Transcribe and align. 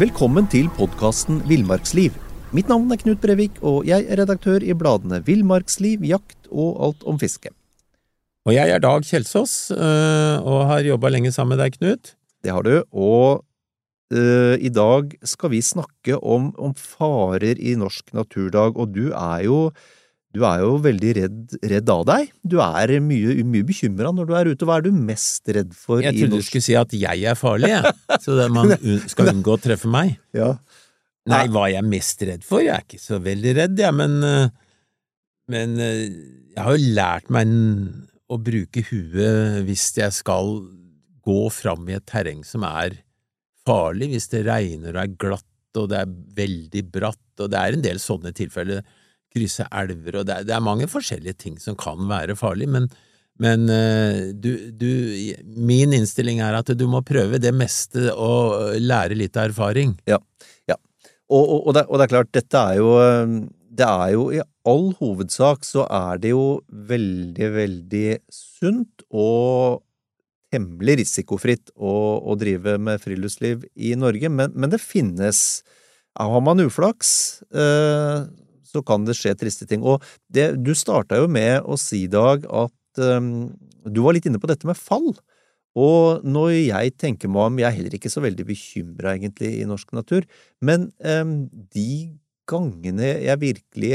Velkommen 0.00 0.46
til 0.48 0.70
podkasten 0.78 1.42
Villmarksliv. 1.44 2.14
Mitt 2.56 2.70
navn 2.72 2.88
er 2.88 2.96
Knut 3.02 3.18
Brevik, 3.20 3.58
og 3.60 3.82
jeg 3.84 4.06
er 4.08 4.16
redaktør 4.22 4.62
i 4.64 4.72
bladene 4.72 5.18
Villmarksliv, 5.26 6.06
Jakt 6.08 6.48
og 6.48 6.78
Alt 6.86 7.04
om 7.04 7.18
fiske. 7.20 7.50
Og 8.48 8.54
jeg 8.54 8.72
er 8.72 8.80
Dag 8.80 9.04
Kjelsås, 9.04 9.74
øh, 9.76 10.38
og 10.40 10.62
har 10.70 10.88
jobba 10.88 11.10
lenge 11.12 11.34
sammen 11.36 11.52
med 11.52 11.60
deg, 11.60 11.76
Knut. 11.76 12.14
Det 12.40 12.54
har 12.54 12.64
du, 12.64 12.78
og 12.96 13.44
uh, 14.16 14.56
i 14.56 14.72
dag 14.72 15.12
skal 15.20 15.52
vi 15.52 15.60
snakke 15.60 16.16
om, 16.16 16.48
om 16.56 16.72
farer 16.72 17.60
i 17.60 17.76
Norsk 17.76 18.14
naturdag, 18.16 18.80
og 18.80 18.96
du 18.96 19.10
er 19.12 19.44
jo 19.50 19.58
du 20.30 20.44
er 20.46 20.60
jo 20.62 20.76
veldig 20.84 21.12
redd, 21.16 21.54
redd 21.72 21.90
av 21.90 22.04
deg. 22.06 22.28
Du 22.46 22.60
er 22.62 22.92
mye, 23.02 23.34
mye 23.42 23.66
bekymra 23.66 24.12
når 24.14 24.28
du 24.28 24.34
er 24.38 24.50
ute. 24.52 24.68
Hva 24.68 24.76
er 24.78 24.86
du 24.86 24.92
mest 24.94 25.50
redd 25.50 25.72
for 25.74 26.04
Jeg 26.04 26.14
trodde 26.20 26.38
du 26.38 26.46
skulle 26.46 26.66
si 26.66 26.76
at 26.78 26.94
jeg 26.94 27.24
er 27.26 27.38
farlig, 27.38 27.72
jeg. 27.72 27.94
Så 28.22 28.36
det 28.38 28.46
man 28.54 28.70
skal 29.10 29.32
unngå 29.34 29.56
å 29.56 29.62
treffe 29.62 29.90
meg. 29.90 30.14
Ja. 30.36 30.52
Nei, 31.30 31.42
hva 31.50 31.66
jeg 31.70 31.82
er 31.82 31.88
mest 31.88 32.22
redd 32.26 32.46
for? 32.46 32.62
Jeg 32.62 32.76
er 32.76 32.86
ikke 32.86 33.02
så 33.02 33.18
veldig 33.22 33.56
redd, 33.58 33.82
jeg, 33.82 33.96
men, 33.98 34.16
øh, 34.26 34.46
men 35.50 35.74
øh, 35.82 36.04
jeg 36.54 36.62
har 36.62 36.78
jo 36.78 36.94
lært 37.00 37.34
meg 37.34 37.50
å 38.30 38.38
bruke 38.38 38.86
huet 38.86 39.60
hvis 39.66 39.90
jeg 39.98 40.14
skal 40.14 40.60
gå 41.26 41.42
fram 41.52 41.90
i 41.90 41.98
et 41.98 42.06
terreng 42.08 42.46
som 42.46 42.64
er 42.66 43.00
farlig, 43.66 44.12
hvis 44.14 44.30
det 44.32 44.46
regner 44.46 44.94
og 44.94 45.02
er 45.02 45.14
glatt 45.20 45.46
og 45.78 45.90
det 45.90 46.00
er 46.00 46.14
veldig 46.34 46.82
bratt, 46.90 47.26
og 47.38 47.50
det 47.52 47.58
er 47.60 47.76
en 47.76 47.84
del 47.84 48.00
sånne 48.02 48.32
tilfeller, 48.34 48.80
krysse 49.30 49.66
elver, 49.70 50.20
og 50.20 50.26
det 50.28 50.40
er, 50.40 50.48
det 50.48 50.56
er 50.56 50.64
mange 50.64 50.88
forskjellige 50.90 51.38
ting 51.46 51.60
som 51.62 51.78
kan 51.78 52.02
være 52.10 52.36
farlig, 52.38 52.68
men, 52.70 52.88
men 53.40 53.68
øh, 53.70 54.32
du, 54.34 54.50
du, 54.74 54.90
min 55.56 55.94
innstilling 55.96 56.42
er 56.44 56.58
at 56.58 56.72
du 56.76 56.86
må 56.90 57.04
prøve 57.06 57.38
det 57.42 57.54
meste 57.54 58.10
og 58.14 58.76
lære 58.80 59.18
litt 59.18 59.38
av 59.38 59.52
erfaring. 59.52 59.96
Og, 61.30 61.44
og, 61.46 61.66
og, 61.68 61.74
det, 61.76 61.84
og 61.86 61.98
det 61.98 62.06
er 62.06 62.12
klart, 62.14 62.32
dette 62.34 62.62
er 62.72 62.80
jo 62.80 62.94
eh, 62.98 63.34
Det 63.80 63.86
er 63.86 64.08
jo 64.16 64.24
i 64.34 64.40
all 64.68 64.90
hovedsak 64.98 65.62
så 65.64 65.86
er 65.86 66.18
det 66.20 66.34
jo 66.34 66.60
veldig, 66.68 67.46
veldig 67.54 68.08
sunt 68.34 69.04
og 69.08 69.80
temmelig 70.50 70.98
risikofritt 71.04 71.70
å, 71.78 71.92
å 72.26 72.34
drive 72.38 72.74
med 72.82 73.00
friluftsliv 73.02 73.62
i 73.78 73.94
Norge, 73.94 74.28
men, 74.28 74.50
men 74.58 74.72
det 74.72 74.82
finnes 74.82 75.62
Har 76.18 76.42
man 76.42 76.60
uflaks, 76.60 77.42
eh, 77.54 78.26
så 78.70 78.82
kan 78.86 79.04
det 79.06 79.18
skje 79.18 79.34
triste 79.38 79.68
ting. 79.68 79.82
Og 79.82 80.04
det, 80.32 80.52
du 80.62 80.72
starta 80.78 81.18
jo 81.20 81.28
med 81.30 81.60
å 81.66 81.78
si, 81.80 82.06
Dag, 82.10 82.46
at 82.46 83.02
um, 83.02 83.50
du 83.84 84.02
var 84.04 84.16
litt 84.16 84.26
inne 84.30 84.40
på 84.42 84.50
dette 84.50 84.68
med 84.68 84.78
fall. 84.78 85.12
Og 85.78 86.24
når 86.26 86.54
jeg 86.56 86.96
tenker 86.98 87.30
meg 87.30 87.50
om, 87.50 87.60
jeg 87.60 87.68
er 87.68 87.76
heller 87.76 87.94
ikke 87.98 88.10
så 88.10 88.22
veldig 88.24 88.46
bekymra 88.48 89.14
egentlig 89.14 89.52
i 89.60 89.68
norsk 89.68 89.92
natur, 89.94 90.26
men 90.64 90.88
um, 90.98 91.44
de 91.74 92.16
gangene 92.50 93.12
jeg 93.22 93.38
virkelig 93.38 93.92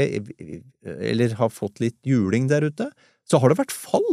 eller 0.86 1.36
har 1.36 1.52
fått 1.52 1.82
litt 1.82 1.98
juling 2.06 2.48
der 2.48 2.64
ute, 2.70 2.88
så 3.28 3.40
har 3.42 3.52
det 3.52 3.58
vært 3.60 3.74
fall. 3.74 4.06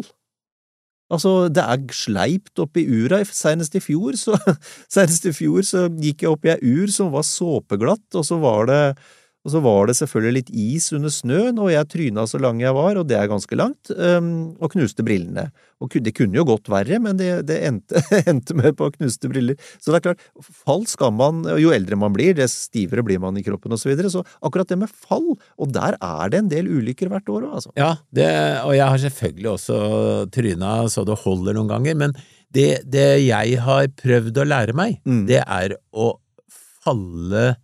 Altså, 1.14 1.48
det 1.54 1.64
er 1.64 1.84
sleipt 1.94 2.60
oppi 2.64 2.86
ura. 2.90 3.22
Senest 3.28 3.76
i 3.78 3.82
fjor 3.84 4.18
så, 4.20 4.38
senest 4.94 5.28
i 5.30 5.34
fjor 5.36 5.66
så 5.68 5.86
gikk 5.92 6.26
jeg 6.26 6.32
opp 6.34 6.48
i 6.48 6.54
ei 6.56 6.74
ur 6.74 6.94
som 6.94 7.12
var 7.14 7.28
såpeglatt, 7.28 8.08
og 8.18 8.26
så 8.28 8.40
var 8.42 8.70
det 8.72 8.82
og 9.44 9.52
så 9.52 9.60
var 9.60 9.90
det 9.90 9.98
selvfølgelig 10.00 10.34
litt 10.38 10.50
is 10.56 10.86
under 10.96 11.12
snøen, 11.12 11.58
og 11.60 11.68
jeg 11.74 11.88
tryna 11.92 12.24
så 12.32 12.40
lang 12.40 12.62
jeg 12.64 12.72
var, 12.78 12.96
og 13.02 13.08
det 13.10 13.18
er 13.20 13.28
ganske 13.28 13.58
langt, 13.60 13.92
og 13.92 14.72
knuste 14.72 15.04
brillene. 15.04 15.50
Og 15.84 15.92
det 16.00 16.14
kunne 16.16 16.38
jo 16.38 16.46
gått 16.48 16.70
verre, 16.72 16.96
men 17.04 17.18
det, 17.20 17.28
det 17.50 17.58
endte, 17.68 18.00
endte 18.32 18.56
med 18.56 18.78
på 18.80 18.88
knuste 18.96 19.28
briller. 19.28 19.58
Så 19.84 19.92
det 19.92 20.00
er 20.00 20.06
klart, 20.06 20.22
fall 20.64 20.86
skal 20.88 21.12
man 21.12 21.42
Jo 21.60 21.74
eldre 21.76 21.98
man 22.00 22.16
blir, 22.16 22.32
dess 22.38 22.56
stivere 22.70 23.04
blir 23.04 23.20
man 23.20 23.36
i 23.36 23.44
kroppen, 23.44 23.76
og 23.76 23.82
så 23.82 23.92
videre. 23.92 24.08
Så 24.14 24.24
akkurat 24.40 24.72
det 24.72 24.80
med 24.80 24.94
fall, 24.96 25.34
og 25.60 25.74
der 25.76 25.98
er 26.00 26.32
det 26.32 26.40
en 26.40 26.52
del 26.54 26.72
ulykker 26.72 27.12
hvert 27.12 27.28
år 27.28 27.50
òg, 27.50 27.58
altså. 27.60 27.74
Ja, 27.76 27.98
det, 28.16 28.30
og 28.64 28.78
jeg 28.78 28.88
har 28.88 29.04
selvfølgelig 29.10 29.52
også 29.58 29.82
tryna 30.32 30.72
så 30.94 31.04
det 31.08 31.20
holder 31.26 31.60
noen 31.60 31.74
ganger, 31.76 32.00
men 32.00 32.16
det, 32.54 32.86
det 32.88 33.10
jeg 33.26 33.60
har 33.66 33.92
prøvd 34.00 34.40
å 34.40 34.48
lære 34.48 34.78
meg, 34.78 35.02
Mm. 35.04 35.26
det 35.28 35.42
er 35.44 35.76
å 35.92 36.14
falle, 36.84 37.56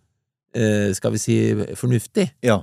skal 0.96 1.12
vi 1.14 1.18
si, 1.22 1.36
fornuftig. 1.78 2.30
Ja. 2.42 2.60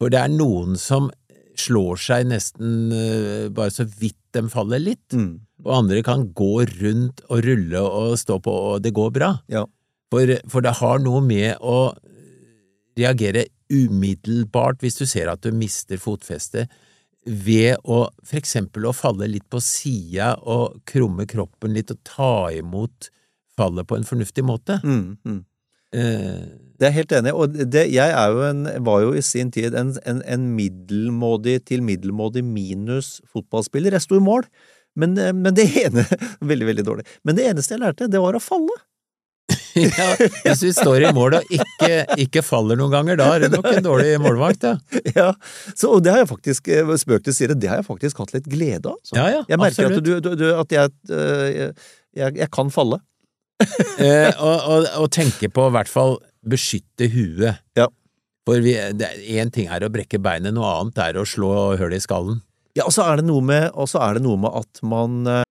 For 0.00 0.12
det 0.12 0.20
er 0.22 0.32
noen 0.32 0.76
som 0.80 1.10
slår 1.56 1.96
seg 2.00 2.26
nesten 2.28 2.92
eh, 2.92 3.46
bare 3.52 3.72
så 3.72 3.86
vidt 3.88 4.18
de 4.36 4.42
faller 4.52 4.82
litt, 4.82 5.12
Mm. 5.16 5.40
og 5.64 5.70
andre 5.78 6.02
kan 6.04 6.26
gå 6.36 6.66
rundt 6.68 7.22
og 7.30 7.40
rulle 7.46 7.80
og 7.80 8.18
stå 8.20 8.36
på, 8.44 8.52
og 8.52 8.82
det 8.84 8.92
går 8.92 9.10
bra. 9.14 9.30
Ja. 9.48 9.64
For, 10.12 10.34
for 10.48 10.60
det 10.60 10.74
har 10.80 10.98
noe 11.00 11.22
med 11.24 11.56
å 11.64 11.94
reagere 12.98 13.46
umiddelbart 13.72 14.82
hvis 14.84 14.98
du 15.00 15.06
ser 15.08 15.30
at 15.32 15.42
du 15.42 15.50
mister 15.56 15.96
fotfestet, 16.00 16.68
ved 17.26 17.80
å 17.82 18.04
for 18.22 18.38
eksempel 18.38 18.84
å 18.86 18.94
falle 18.94 19.26
litt 19.26 19.48
på 19.50 19.58
sida 19.64 20.36
og 20.46 20.76
krumme 20.86 21.26
kroppen 21.26 21.72
litt 21.74 21.90
og 21.90 21.98
ta 22.06 22.52
imot 22.54 23.08
fallet 23.56 23.88
på 23.88 23.96
en 23.98 24.06
fornuftig 24.06 24.44
måte. 24.46 24.76
Mm, 24.84 25.16
mm. 25.26 25.40
Eh, 25.96 26.44
Det 26.76 26.88
er 26.88 26.96
helt 26.96 27.12
enig 27.16 27.32
og 27.32 27.54
det, 27.56 27.86
jeg 27.92 28.12
er 28.12 28.32
jo 28.34 28.42
en, 28.46 28.64
var 28.84 29.04
jo 29.04 29.14
i 29.16 29.24
sin 29.24 29.52
tid 29.54 29.76
en, 29.78 29.94
en, 30.08 30.22
en 30.26 30.48
middelmådig 30.56 31.60
til 31.70 31.84
middelmådig 31.86 32.44
minus 32.44 33.20
fotballspiller. 33.32 33.96
Jeg 33.96 34.04
sto 34.04 34.18
i 34.18 34.24
mål, 34.24 34.44
men, 34.96 35.16
eh, 35.20 35.32
men 35.36 35.56
det 35.56 35.70
ene 35.84 36.04
Veldig, 36.50 36.68
veldig 36.72 36.84
dårlig. 36.86 37.08
Men 37.24 37.38
det 37.38 37.48
eneste 37.50 37.76
jeg 37.76 37.84
lærte, 37.84 38.10
det 38.12 38.22
var 38.22 38.36
å 38.36 38.42
falle. 38.42 38.76
ja, 39.76 40.06
hvis 40.18 40.62
du 40.64 40.70
står 40.74 41.04
i 41.04 41.10
mål 41.14 41.36
og 41.38 41.50
ikke, 41.52 41.90
ikke 42.24 42.42
faller 42.44 42.78
noen 42.80 42.94
ganger, 42.94 43.18
da 43.20 43.26
er 43.34 43.44
det 43.44 43.50
nok 43.52 43.68
en 43.70 43.84
dårlig 43.84 44.14
målvakt, 44.22 44.64
ja. 44.64 44.76
Ja, 45.18 45.26
så, 45.74 45.92
og 45.92 46.04
det 46.04 46.14
har 46.14 46.22
jeg 46.22 46.30
faktisk, 46.30 46.70
eh, 46.72 46.94
spøk 47.00 47.26
til 47.26 47.36
side, 47.36 47.58
det 47.60 47.70
har 47.70 47.82
jeg 47.82 47.88
faktisk 47.88 48.22
hatt 48.22 48.32
litt 48.36 48.48
glede 48.50 48.92
av. 48.92 48.96
Ja, 49.12 49.26
ja, 49.34 49.42
jeg 49.48 49.60
merker 49.60 49.90
absolutt. 49.90 50.00
at, 50.00 50.24
du, 50.24 50.30
du, 50.32 50.40
du, 50.40 50.46
at 50.56 50.74
jeg, 50.76 50.94
eh, 51.12 51.92
jeg, 52.16 52.40
jeg 52.40 52.50
kan 52.52 52.72
falle. 52.74 53.02
Eh, 53.96 54.32
og, 54.36 54.56
og, 54.68 54.88
og 55.00 55.06
tenke 55.14 55.48
på 55.52 55.68
i 55.70 55.72
hvert 55.76 55.88
fall 55.88 56.18
beskytte 56.48 57.10
huet. 57.12 57.62
Ja. 57.78 57.88
For 58.46 58.62
én 58.62 59.50
ting 59.50 59.66
er 59.66 59.82
å 59.82 59.90
brekke 59.90 60.20
beinet, 60.22 60.54
noe 60.54 60.68
annet 60.80 61.00
er 61.02 61.18
å 61.18 61.26
slå 61.26 61.50
hull 61.78 61.94
i 61.94 62.02
skallen. 62.02 62.44
Ja, 62.76 62.84
og 62.86 62.92
så 62.94 63.06
er 63.08 63.18
det 63.18 63.26
noe 63.26 63.42
med, 63.42 63.70
og 63.74 63.88
så 63.90 64.02
er 64.04 64.18
det 64.18 64.22
noe 64.26 64.38
med 64.38 64.52
at 64.54 64.82
man 64.86 65.26
uh... 65.26 65.42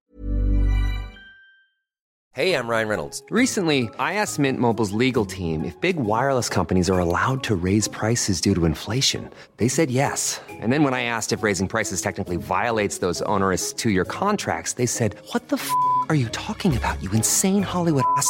Hey, 2.35 2.53
I'm 2.53 2.67
Ryan 2.67 2.89
Reynolds. 2.89 3.23
Recently, 3.29 3.89
I 3.97 4.15
asked 4.15 4.39
Mint 4.39 4.59
Mobile's 4.59 4.91
legal 4.91 5.25
team 5.25 5.63
if 5.63 5.79
big 5.79 5.95
wireless 5.95 6.49
companies 6.49 6.89
are 6.89 6.99
allowed 6.99 7.43
to 7.45 7.55
raise 7.55 7.87
prices 7.87 8.41
due 8.41 8.53
to 8.53 8.65
inflation. 8.65 9.29
They 9.55 9.69
said 9.69 9.89
yes. 9.89 10.41
And 10.49 10.71
then 10.71 10.83
when 10.83 10.93
I 10.93 11.03
asked 11.03 11.31
if 11.31 11.43
raising 11.43 11.69
prices 11.69 12.01
technically 12.01 12.35
violates 12.35 12.97
those 12.97 13.21
onerous 13.21 13.71
two 13.71 13.89
year 13.89 14.03
contracts, 14.03 14.73
they 14.73 14.85
said, 14.85 15.15
What 15.31 15.47
the 15.47 15.55
f 15.55 15.71
are 16.09 16.15
you 16.15 16.27
talking 16.29 16.75
about, 16.75 17.01
you 17.01 17.09
insane 17.11 17.63
Hollywood 17.63 18.03
ass? 18.17 18.29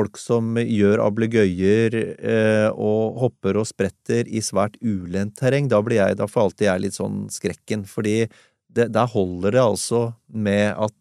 Folk 0.00 0.20
som 0.20 0.56
gjør 0.56 1.02
ablegøyer 1.04 1.96
eh, 2.00 2.68
og 2.72 3.18
hopper 3.20 3.58
og 3.60 3.68
spretter 3.68 4.28
i 4.28 4.40
svært 4.44 4.78
ulendt 4.80 5.36
terreng, 5.40 5.68
da 5.68 5.82
blir 5.84 6.00
jeg, 6.00 6.16
da 6.20 6.28
får 6.30 6.46
alltid 6.46 6.70
jeg 6.70 6.84
litt 6.86 6.96
sånn 6.96 7.26
skrekken, 7.32 7.84
fordi 7.88 8.22
det, 8.70 8.88
der 8.94 9.10
holder 9.12 9.58
det 9.58 9.62
altså 9.62 10.06
med 10.32 10.72
at 10.72 10.96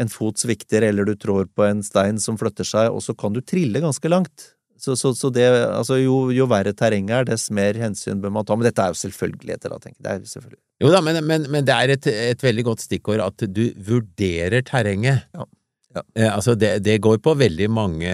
en 0.00 0.10
fot 0.10 0.40
svikter 0.40 0.86
eller 0.88 1.06
du 1.06 1.14
trår 1.20 1.46
på 1.52 1.66
en 1.68 1.84
stein 1.84 2.18
som 2.22 2.38
flytter 2.40 2.66
seg, 2.66 2.90
og 2.90 3.04
så 3.04 3.14
kan 3.14 3.36
du 3.36 3.42
trille 3.44 3.82
ganske 3.84 4.10
langt. 4.10 4.52
Så, 4.82 4.96
så, 4.98 5.12
så 5.14 5.30
det, 5.30 5.46
altså 5.46 6.00
jo, 6.00 6.16
jo 6.34 6.48
verre 6.50 6.72
terrenget 6.74 7.20
er, 7.20 7.26
dess 7.28 7.52
mer 7.54 7.76
hensyn 7.78 8.18
bør 8.22 8.32
man 8.34 8.46
ta. 8.48 8.56
Men 8.58 8.66
dette 8.66 8.82
er 8.82 8.90
jo 8.90 8.98
selvfølgeligheter, 8.98 9.70
da, 9.70 9.78
tenker 9.78 10.00
jeg. 10.00 10.22
Er 10.24 10.30
selvfølgelig. 10.32 10.62
Jo 10.82 10.90
da, 10.90 11.02
men, 11.06 11.20
men, 11.28 11.44
men 11.54 11.68
det 11.68 11.76
er 11.76 11.92
et, 11.94 12.08
et 12.32 12.42
veldig 12.42 12.64
godt 12.66 12.82
stikkord 12.82 13.22
at 13.22 13.44
du 13.46 13.62
vurderer 13.86 14.64
terrenget. 14.66 15.28
Ja. 15.36 15.46
Ja. 15.92 16.02
Eh, 16.16 16.30
altså 16.30 16.54
det, 16.56 16.78
det 16.86 17.00
går 17.04 17.20
på 17.24 17.34
veldig 17.38 17.68
mange 17.72 18.12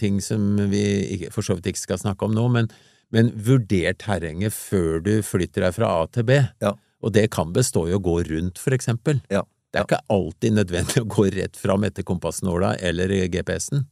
ting 0.00 0.20
som 0.24 0.56
vi 0.70 1.28
for 1.34 1.46
så 1.46 1.56
vidt 1.58 1.72
ikke 1.72 1.84
skal 1.84 2.02
snakke 2.02 2.26
om 2.26 2.34
nå, 2.34 2.48
men, 2.54 2.70
men 3.14 3.30
vurder 3.34 3.94
terrenget 4.00 4.54
før 4.56 5.02
du 5.04 5.14
flytter 5.26 5.68
deg 5.68 5.76
fra 5.76 5.92
A 6.00 6.08
til 6.10 6.26
B. 6.28 6.40
Ja. 6.64 6.74
Og 7.04 7.12
det 7.14 7.28
kan 7.34 7.52
bestå 7.54 7.86
i 7.90 7.94
å 7.94 8.02
gå 8.02 8.20
rundt, 8.30 8.60
for 8.60 8.76
eksempel. 8.76 9.20
Ja. 9.32 9.44
Det 9.74 9.80
er 9.80 9.88
ikke 9.88 10.14
alltid 10.14 10.54
nødvendig 10.54 11.00
å 11.02 11.08
gå 11.10 11.24
rett 11.34 11.56
fram 11.58 11.82
etter 11.86 12.06
kompassnåla 12.06 12.76
eller 12.78 13.10
GPS-en. 13.32 13.88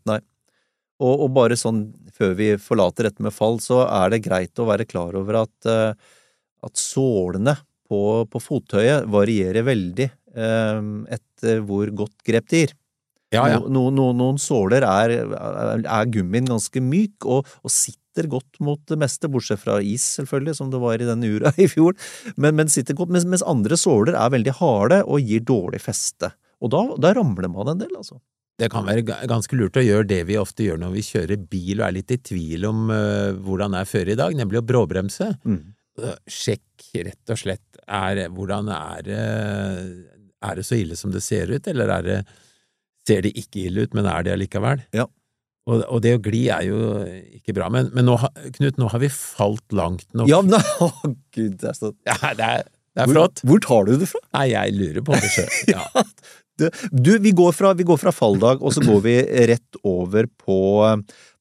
Og, 1.02 1.24
og 1.24 1.32
bare 1.34 1.56
sånn 1.58 1.88
før 2.14 2.36
vi 2.38 2.52
forlater 2.62 3.08
dette 3.08 3.24
med 3.24 3.34
fall, 3.34 3.58
så 3.62 3.80
er 3.88 4.12
det 4.12 4.22
greit 4.22 4.60
å 4.62 4.69
være 4.69 4.86
klar 4.86 5.16
over 5.19 5.40
at, 5.40 5.54
eh, 5.66 5.96
at 6.62 6.78
sålene 6.78 7.56
på, 7.90 8.02
på 8.30 8.42
fottøyet 8.44 9.08
varierer 9.10 9.66
veldig 9.66 10.06
eh, 10.06 10.84
etter 11.19 11.64
hvor 11.66 11.90
godt 12.04 12.22
grep 12.28 12.46
de 12.52 12.62
gir. 12.62 12.76
Ja, 13.32 13.46
ja. 13.49 13.61
No, 13.64 13.87
no, 13.94 14.11
noen 14.17 14.38
såler 14.40 14.84
er, 14.84 15.14
er 15.25 16.11
gummien 16.12 16.49
ganske 16.50 16.82
myk 16.84 17.25
og, 17.25 17.49
og 17.64 17.73
sitter 17.73 18.29
godt 18.29 18.61
mot 18.61 18.82
det 18.90 18.99
meste, 19.00 19.31
bortsett 19.32 19.62
fra 19.62 19.79
is, 19.81 20.05
selvfølgelig, 20.19 20.58
som 20.58 20.73
det 20.73 20.82
var 20.82 21.00
i 21.00 21.08
denne 21.08 21.31
ura 21.32 21.55
i 21.56 21.69
fjor, 21.70 21.96
men, 22.37 22.58
men 22.58 22.73
sitter 22.73 22.99
godt, 22.99 23.14
mens, 23.14 23.25
mens 23.29 23.46
andre 23.49 23.79
såler 23.81 24.19
er 24.20 24.34
veldig 24.34 24.58
harde 24.61 25.00
og 25.06 25.25
gir 25.25 25.46
dårlig 25.49 25.81
feste. 25.81 26.34
Og 26.62 26.70
da, 26.75 26.84
da 27.00 27.14
ramler 27.17 27.50
man 27.50 27.73
en 27.73 27.81
del, 27.81 27.96
altså. 27.99 28.20
Det 28.61 28.69
kan 28.70 28.84
være 28.87 29.02
ganske 29.26 29.56
lurt 29.56 29.79
å 29.81 29.82
gjøre 29.82 30.06
det 30.06 30.20
vi 30.29 30.37
ofte 30.38 30.67
gjør 30.67 30.82
når 30.82 30.93
vi 30.94 31.05
kjører 31.06 31.46
bil 31.50 31.81
og 31.81 31.87
er 31.87 31.94
litt 31.96 32.12
i 32.14 32.20
tvil 32.20 32.67
om 32.69 32.93
uh, 32.93 33.32
hvordan 33.43 33.75
er 33.79 33.88
føret 33.88 34.14
i 34.14 34.19
dag, 34.20 34.37
nemlig 34.38 34.61
å 34.61 34.67
bråbremse. 34.69 35.32
Mm. 35.49 35.73
Sjekk 36.31 36.93
rett 37.08 37.32
og 37.32 37.40
slett 37.40 37.81
er, 37.84 38.26
hvordan 38.32 38.69
er 38.73 39.02
det 39.05 39.25
Er 40.43 40.56
det 40.56 40.64
så 40.64 40.79
ille 40.79 40.96
som 40.96 41.12
det 41.12 41.20
ser 41.25 41.50
ut, 41.52 41.67
eller 41.69 41.90
er 41.96 42.06
det, 42.06 42.19
ser 43.08 43.25
det 43.26 43.34
ikke 43.38 43.66
ille 43.66 43.87
ut, 43.87 43.96
men 43.96 44.08
er 44.10 44.26
det 44.26 44.37
allikevel? 44.37 44.84
Ja. 44.96 45.08
Og, 45.70 45.82
og 45.87 46.00
det 46.02 46.16
å 46.16 46.22
gli 46.22 46.43
er 46.50 46.66
jo 46.66 46.78
ikke 47.38 47.54
bra. 47.54 47.69
Men, 47.70 47.90
men 47.94 48.08
nå, 48.08 48.16
Knut, 48.58 48.78
nå 48.82 48.88
har 48.90 49.02
vi 49.02 49.10
falt 49.14 49.75
langt 49.76 50.08
nok. 50.10 50.31
Ja, 50.31 50.40
men 50.43 50.58
å, 50.84 50.90
gud, 51.34 51.58
det 51.62 51.70
er 51.70 51.78
så 51.78 51.93
Ja, 52.08 52.19
det 52.38 52.49
er, 52.49 52.64
det 52.66 53.04
er 53.04 53.10
hvor, 53.10 53.19
flott. 53.19 53.43
Hvor 53.46 53.62
tar 53.62 53.87
du 53.88 53.93
det 54.00 54.08
fra? 54.10 54.22
Nei, 54.38 54.46
jeg 54.52 54.78
lurer 54.78 55.06
på 55.06 55.19
det 55.19 55.34
sjøl. 55.34 55.52
Ja. 55.76 56.06
Du, 56.60 56.66
du 56.93 57.12
vi, 57.25 57.31
går 57.34 57.54
fra, 57.56 57.70
vi 57.75 57.87
går 57.88 57.96
fra 57.99 58.12
falldag, 58.14 58.60
og 58.60 58.75
så 58.75 58.82
går 58.84 58.99
vi 59.06 59.14
rett 59.48 59.78
over 59.88 60.26
på, 60.28 60.58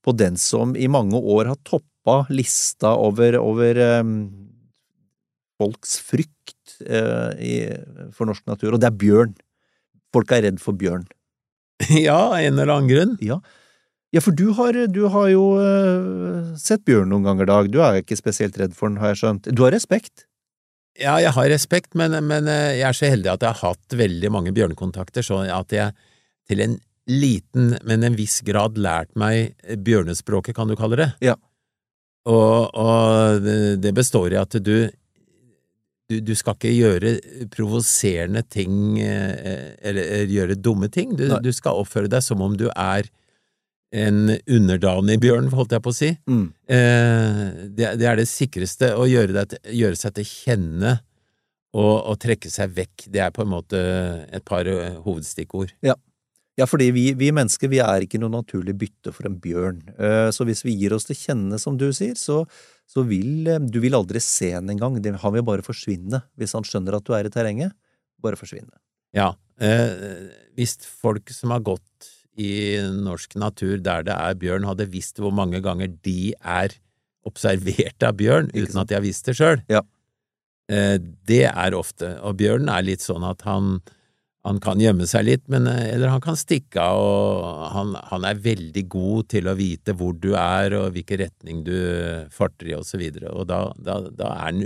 på 0.01 0.13
den 0.15 0.37
som 0.39 0.71
i 0.79 0.87
mange 0.89 1.19
år 1.19 1.49
har 1.51 1.59
toppa 1.67 2.21
lista 2.31 2.93
over, 2.95 3.35
over 3.41 3.81
um, 3.99 4.13
folks 5.59 5.97
frykt 6.07 6.77
uh, 6.87 7.35
i, 7.43 7.67
for 8.15 8.31
norsk 8.31 8.47
natur, 8.49 8.71
og 8.71 8.81
det 8.81 8.87
er 8.87 9.01
bjørn. 9.03 9.35
Folk 10.15 10.31
er 10.31 10.45
redd 10.47 10.63
for 10.63 10.79
bjørn. 10.79 11.03
ja, 12.07 12.19
av 12.29 12.39
en 12.39 12.59
eller 12.59 12.73
annen 12.75 12.91
grunn. 12.91 13.15
Ja, 13.23 13.39
ja 14.15 14.23
for 14.23 14.35
du 14.35 14.51
har, 14.57 14.77
du 14.91 15.01
har 15.13 15.29
jo 15.31 15.45
eh, 15.61 16.51
sett 16.59 16.85
bjørn 16.87 17.11
noen 17.13 17.27
ganger, 17.29 17.49
Dag. 17.49 17.71
Du 17.73 17.79
er 17.83 18.01
ikke 18.01 18.19
spesielt 18.19 18.59
redd 18.61 18.75
for 18.77 18.91
den, 18.91 19.01
har 19.01 19.13
jeg 19.13 19.23
skjønt. 19.23 19.51
Du 19.55 19.65
har 19.65 19.75
respekt? 19.75 20.27
Ja, 20.99 21.15
jeg 21.23 21.31
har 21.33 21.49
respekt, 21.49 21.93
men, 21.97 22.17
men 22.27 22.49
eh, 22.51 22.77
jeg 22.81 22.87
er 22.89 22.97
så 22.97 23.11
heldig 23.11 23.33
at 23.33 23.45
jeg 23.45 23.55
har 23.55 23.75
hatt 23.75 23.99
veldig 23.99 24.31
mange 24.33 24.55
bjørnekontakter, 24.55 25.25
så 25.25 25.43
at 25.47 25.75
jeg 25.75 25.95
til 26.49 26.63
en 26.65 26.79
liten, 27.11 27.75
men 27.87 28.03
en 28.05 28.17
viss 28.17 28.41
grad 28.45 28.77
lært 28.79 29.13
meg 29.19 29.55
bjørnespråket, 29.85 30.55
kan 30.57 30.69
du 30.69 30.75
kalle 30.79 30.99
det. 30.99 31.09
Ja. 31.23 31.37
Og, 32.29 32.69
og 32.77 33.41
det, 33.41 33.81
det 33.81 33.93
består 33.97 34.33
i 34.33 34.39
at 34.39 34.59
du, 34.61 34.75
du, 36.11 36.17
du 36.27 36.33
skal 36.37 36.57
ikke 36.59 36.73
gjøre 36.75 37.15
provoserende 37.55 38.43
ting 38.51 38.99
eh, 38.99 39.71
eller, 39.79 40.03
eller 40.03 40.35
gjøre 40.35 40.59
dumme 40.59 40.89
ting. 40.93 41.15
Du, 41.17 41.25
du 41.41 41.51
skal 41.55 41.79
oppføre 41.81 42.11
deg 42.11 42.23
som 42.25 42.43
om 42.45 42.57
du 42.59 42.67
er 42.75 43.07
en 43.91 44.29
underdanig 44.47 45.17
bjørn, 45.19 45.49
holdt 45.51 45.73
jeg 45.75 45.83
på 45.83 45.91
å 45.91 45.95
si. 45.97 46.09
Mm. 46.31 46.45
Eh, 46.71 47.39
det, 47.75 47.89
det 47.99 48.05
er 48.07 48.21
det 48.21 48.27
sikreste, 48.31 48.93
å 48.95 49.03
gjøre, 49.09 49.33
det, 49.35 49.47
til- 49.55 49.73
gjøre 49.81 49.99
seg 49.99 50.13
til 50.19 50.29
kjenne 50.29 50.93
og, 51.75 51.97
og 52.11 52.15
trekke 52.23 52.51
seg 52.51 52.71
vekk. 52.77 53.09
Det 53.11 53.19
er 53.25 53.33
på 53.35 53.43
en 53.43 53.51
måte 53.51 53.81
et 54.31 54.45
par 54.47 54.67
eh, 54.71 54.95
hovedstikkord. 55.03 55.73
Ja, 56.59 56.65
fordi 56.67 56.89
vi, 56.95 57.03
vi 57.19 57.29
mennesker 57.35 57.71
vi 57.71 57.79
er 57.83 58.03
ikke 58.05 58.19
noe 58.21 58.31
naturlig 58.33 58.75
bytte 58.79 59.11
for 59.15 59.27
en 59.27 59.37
bjørn. 59.43 59.81
Eh, 59.95 60.29
Så 60.35 60.47
hvis 60.47 60.63
vi 60.67 60.75
gir 60.79 60.95
oss 60.95 61.07
til 61.07 61.15
kjenne, 61.19 61.59
som 61.63 61.75
du 61.79 61.87
sier, 61.95 62.15
så, 62.19 62.41
så 62.91 63.05
vil 63.07 63.47
eh, 63.47 63.61
du 63.61 63.79
vil 63.83 63.95
aldri 63.97 64.21
se 64.23 64.51
henne 64.55 64.75
engang. 64.75 64.99
Han 65.23 65.35
vil 65.38 65.47
bare 65.47 65.65
forsvinne 65.65 66.23
hvis 66.39 66.55
han 66.57 66.67
skjønner 66.67 66.97
at 66.97 67.07
du 67.07 67.15
er 67.17 67.27
i 67.27 67.33
terrenget. 67.33 67.75
Bare 68.21 68.39
forsvinne. 68.39 68.73
Ja, 69.15 69.33
eh, 69.59 70.31
hvis 70.57 70.77
folk 70.83 71.31
som 71.33 71.55
har 71.55 71.63
gått 71.65 72.11
i 72.39 72.79
norsk 72.79 73.35
natur 73.39 73.81
der 73.83 74.05
det 74.07 74.15
er 74.15 74.38
bjørn, 74.39 74.67
hadde 74.69 74.89
visst 74.91 75.19
hvor 75.19 75.33
mange 75.35 75.59
ganger 75.63 75.91
de 76.05 76.33
er 76.39 76.75
observert 77.27 78.03
av 78.07 78.15
bjørn 78.17 78.49
uten 78.55 78.79
at 78.81 78.89
de 78.89 78.97
har 78.97 79.03
visst 79.03 79.27
det 79.27 79.38
sjøl. 79.38 79.61
Ja. 79.71 79.83
Eh, 80.71 80.97
det 81.27 81.45
er 81.49 81.75
ofte, 81.77 82.15
og 82.23 82.39
bjørnen 82.39 82.71
er 82.71 82.85
litt 82.88 83.03
sånn 83.03 83.25
at 83.27 83.43
han, 83.47 83.79
han 84.47 84.59
kan 84.63 84.79
gjemme 84.81 85.05
seg 85.09 85.25
litt, 85.27 85.43
men, 85.53 85.67
eh, 85.69 85.91
eller 85.93 86.13
han 86.13 86.23
kan 86.23 86.38
stikke 86.39 86.81
av, 86.81 87.01
og 87.01 87.65
han, 87.75 87.93
han 88.09 88.25
er 88.25 88.41
veldig 88.41 88.85
god 88.89 89.29
til 89.35 89.49
å 89.51 89.57
vite 89.57 89.93
hvor 89.97 90.15
du 90.17 90.31
er 90.33 90.73
og 90.79 90.95
hvilken 90.95 91.21
retning 91.25 91.61
du 91.67 91.75
farter 92.33 92.71
i 92.71 92.77
og 92.77 92.88
så 92.88 92.99
videre, 93.01 93.33
og 93.35 93.45
da, 93.51 93.67
da, 93.77 93.99
da 94.09 94.31
er 94.33 94.47
han, 94.47 94.63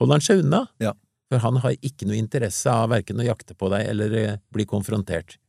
holder 0.00 0.18
han 0.18 0.26
seg 0.28 0.44
unna. 0.44 0.62
Ja. 0.82 0.94
For 1.26 1.42
han 1.42 1.58
har 1.64 1.74
ikke 1.82 2.06
noe 2.06 2.20
interesse 2.20 2.70
av 2.70 2.92
hverken 2.92 3.18
å 3.18 3.26
jakte 3.26 3.56
på 3.58 3.70
deg 3.72 3.88
eller 3.90 4.12
eh, 4.20 4.36
bli 4.54 4.66
konfrontert. 4.68 5.40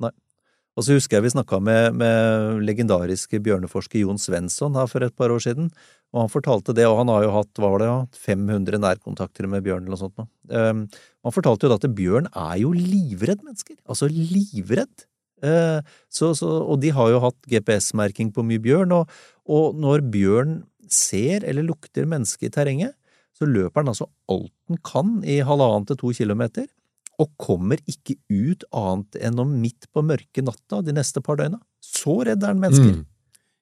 Og 0.77 0.85
så 0.85 0.94
husker 0.94 1.18
jeg 1.18 1.25
vi 1.25 1.33
snakka 1.33 1.57
med, 1.63 1.95
med 1.97 2.62
legendariske 2.68 3.39
bjørneforsker 3.41 4.03
Jon 4.03 4.19
Svensson 4.21 4.77
her 4.77 4.89
for 4.91 5.01
et 5.06 5.15
par 5.18 5.33
år 5.33 5.41
siden, 5.41 5.71
og 6.13 6.21
han 6.24 6.31
fortalte 6.31 6.75
det, 6.77 6.85
og 6.88 7.00
han 7.01 7.09
har 7.12 7.25
jo 7.25 7.33
hatt, 7.33 7.51
hva 7.57 7.71
var 7.74 7.81
det, 7.81 7.89
500 8.21 8.79
nærkontakter 8.83 9.50
med 9.50 9.65
bjørn 9.65 9.83
eller 9.83 9.95
noe 9.95 10.01
sånt 10.03 10.21
noe. 10.21 10.29
Um, 10.53 10.85
han 11.25 11.35
fortalte 11.35 11.65
jo 11.65 11.74
da 11.74 11.79
at 11.81 11.97
bjørn 11.97 12.29
er 12.29 12.56
jo 12.62 12.71
livredd 12.77 13.41
mennesker, 13.41 13.79
altså 13.89 14.07
livredd. 14.12 15.07
Eh, 15.45 15.81
så, 16.09 16.31
så, 16.38 16.47
og 16.65 16.79
de 16.81 16.89
har 16.95 17.12
jo 17.12 17.21
hatt 17.25 17.50
GPS-merking 17.50 18.31
på 18.33 18.45
mye 18.45 18.62
bjørn, 18.63 18.94
og, 18.95 19.12
og 19.50 19.77
når 19.77 20.06
bjørn 20.13 20.56
ser 20.89 21.44
eller 21.45 21.65
lukter 21.68 22.07
menneske 22.09 22.47
i 22.47 22.53
terrenget, 22.53 22.95
så 23.38 23.45
løper 23.50 23.83
den 23.83 23.91
altså 23.94 24.07
alt 24.31 24.53
den 24.69 24.79
kan 24.86 25.19
i 25.27 25.41
halvannen 25.46 25.86
til 25.89 26.00
to 26.00 26.13
kilometer, 26.15 26.65
og 27.17 27.31
kommer 27.41 27.79
ikke 27.89 28.15
ut 28.29 28.63
annet 28.77 29.17
enn 29.25 29.39
om 29.41 29.55
midt 29.62 29.88
på 29.93 30.03
mørke 30.05 30.43
natta 30.45 30.83
de 30.86 30.93
neste 30.93 31.21
par 31.25 31.39
døgna. 31.39 31.57
Så 31.81 32.19
redd 32.27 32.43
er 32.43 32.51
han 32.53 32.62
mennesker. 32.62 33.00
Mm. 33.00 33.05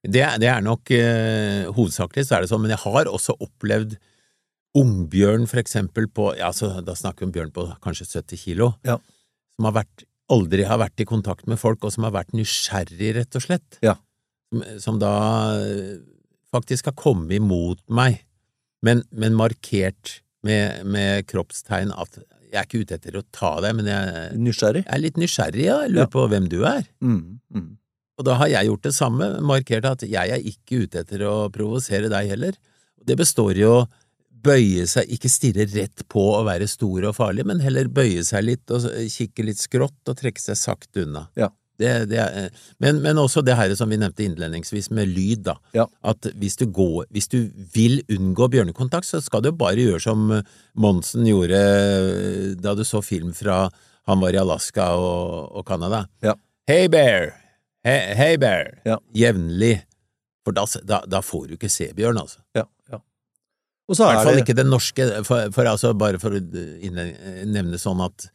Det, 0.05 0.23
det 0.43 0.49
er 0.51 0.61
nok 0.61 0.91
eh, 0.93 1.63
hovedsakelig 1.73 2.27
så 2.27 2.35
er 2.37 2.43
det 2.43 2.51
sånn, 2.51 2.61
men 2.65 2.73
jeg 2.75 2.83
har 2.83 3.07
også 3.09 3.37
opplevd 3.41 3.95
ungbjørn 4.75 5.47
for 5.47 5.61
eksempel 5.61 6.09
på, 6.11 6.33
ja, 6.37 6.51
så 6.53 6.73
da 6.83 6.93
snakker 6.99 7.23
vi 7.23 7.29
om 7.29 7.33
bjørn 7.37 7.53
på 7.55 7.63
kanskje 7.83 8.09
70 8.11 8.41
kilo, 8.43 8.73
Ja. 8.85 8.97
som 9.55 9.69
har 9.69 9.77
vært, 9.79 10.03
aldri 10.29 10.65
har 10.67 10.81
vært 10.81 10.99
i 10.99 11.07
kontakt 11.07 11.47
med 11.47 11.57
folk, 11.61 11.85
og 11.87 11.93
som 11.95 12.03
har 12.03 12.11
vært 12.11 12.35
nysgjerrig, 12.35 13.13
rett 13.15 13.39
og 13.39 13.45
slett. 13.47 13.79
Ja. 13.85 13.95
Som, 14.51 14.65
som 14.83 14.99
da 14.99 15.13
faktisk 16.53 16.91
har 16.91 16.97
kommet 16.99 17.39
imot 17.39 17.81
meg, 17.87 18.21
men, 18.85 19.01
men 19.15 19.33
markert 19.37 20.19
med, 20.45 20.83
med 20.85 21.25
kroppstegn 21.31 21.93
at 21.95 22.19
jeg 22.55 22.61
er 22.61 22.67
ikke 22.69 22.81
ute 22.85 22.95
etter 22.97 23.17
å 23.19 23.23
ta 23.35 23.49
deg, 23.63 23.75
men 23.77 23.89
jeg, 23.91 24.29
Nysgjerrig. 24.39 24.85
jeg 24.85 24.93
er 24.95 25.03
litt 25.03 25.17
nysgjerrig, 25.19 25.65
ja, 25.67 25.81
jeg 25.83 25.91
lurer 25.93 26.05
Ja. 26.07 26.13
på 26.15 26.23
hvem 26.31 26.47
du 26.51 26.61
er. 26.65 26.85
Mm, 27.03 27.39
mm. 27.53 27.67
Og 28.17 28.23
da 28.29 28.37
har 28.39 28.47
jeg 28.47 28.69
gjort 28.69 28.85
det 28.87 28.93
samme, 28.95 29.27
markert 29.43 29.85
at 29.89 30.05
jeg 30.07 30.31
er 30.31 30.39
ikke 30.47 30.85
ute 30.85 31.01
etter 31.03 31.25
å 31.27 31.35
provosere 31.51 32.07
deg 32.09 32.29
heller. 32.31 32.55
Det 33.05 33.17
består 33.19 33.59
i 33.59 33.65
å 33.67 33.81
bøye 34.45 34.85
seg, 34.87 35.09
ikke 35.11 35.29
stirre 35.29 35.65
rett 35.73 36.03
på 36.07 36.21
å 36.37 36.43
være 36.45 36.67
stor 36.69 37.09
og 37.09 37.15
farlig, 37.17 37.43
men 37.49 37.59
heller 37.65 37.89
bøye 37.91 38.23
seg 38.23 38.45
litt 38.45 38.71
og 38.71 38.85
kikke 39.09 39.43
litt 39.47 39.57
skrått 39.59 40.07
og 40.11 40.15
trekke 40.19 40.39
seg 40.39 40.55
sakte 40.59 41.03
unna. 41.03 41.25
Ja. 41.35 41.49
Det, 41.79 41.91
det 42.11 42.19
er, 42.21 42.49
men, 42.83 43.01
men 43.03 43.19
også 43.19 43.43
det 43.45 43.57
her 43.59 43.73
som 43.75 43.91
vi 43.91 43.99
nevnte 43.99 44.23
innledningsvis 44.25 44.91
med 44.95 45.11
lyd, 45.11 45.45
da. 45.49 45.57
Ja. 45.75 45.87
At 46.07 46.29
hvis 46.39 46.55
du, 46.61 46.67
går, 46.71 47.09
hvis 47.15 47.27
du 47.31 47.39
vil 47.75 47.99
unngå 48.11 48.47
bjørnekontakt, 48.53 49.07
så 49.09 49.19
skal 49.23 49.43
du 49.43 49.51
bare 49.55 49.83
gjøre 49.83 50.03
som 50.03 50.29
Monsen 50.79 51.27
gjorde 51.27 51.59
eh, 51.59 52.53
da 52.59 52.75
du 52.77 52.85
så 52.87 53.03
film 53.05 53.33
fra 53.35 53.65
han 54.05 54.21
var 54.21 54.35
i 54.35 54.37
Alaska 54.37 54.91
og, 55.01 55.49
og 55.57 55.65
Canada. 55.67 56.03
Ja. 56.23 56.35
Hey 56.69 56.87
bear! 56.93 57.33
Hey, 57.85 58.13
hey 58.17 58.37
bear! 58.41 58.75
Ja. 58.85 58.99
Jevnlig. 59.17 59.79
For 60.45 60.53
da, 60.53 60.65
da, 60.85 61.01
da 61.09 61.21
får 61.25 61.49
du 61.49 61.55
ikke 61.57 61.71
se 61.73 61.89
bjørn, 61.97 62.19
altså. 62.21 62.43
Ja, 62.57 62.67
ja. 62.93 63.01
I 63.01 63.97
hvert 63.97 64.19
er 64.19 64.23
fall 64.25 64.37
det 64.37 64.43
ikke 64.45 64.57
den 64.57 64.69
norske, 64.69 65.07
for, 65.25 65.49
for 65.53 65.69
altså 65.69 65.93
bare 65.97 66.21
for 66.21 66.37
å 66.37 66.41
nevne 66.41 67.81
sånn 67.81 68.03
at 68.05 68.27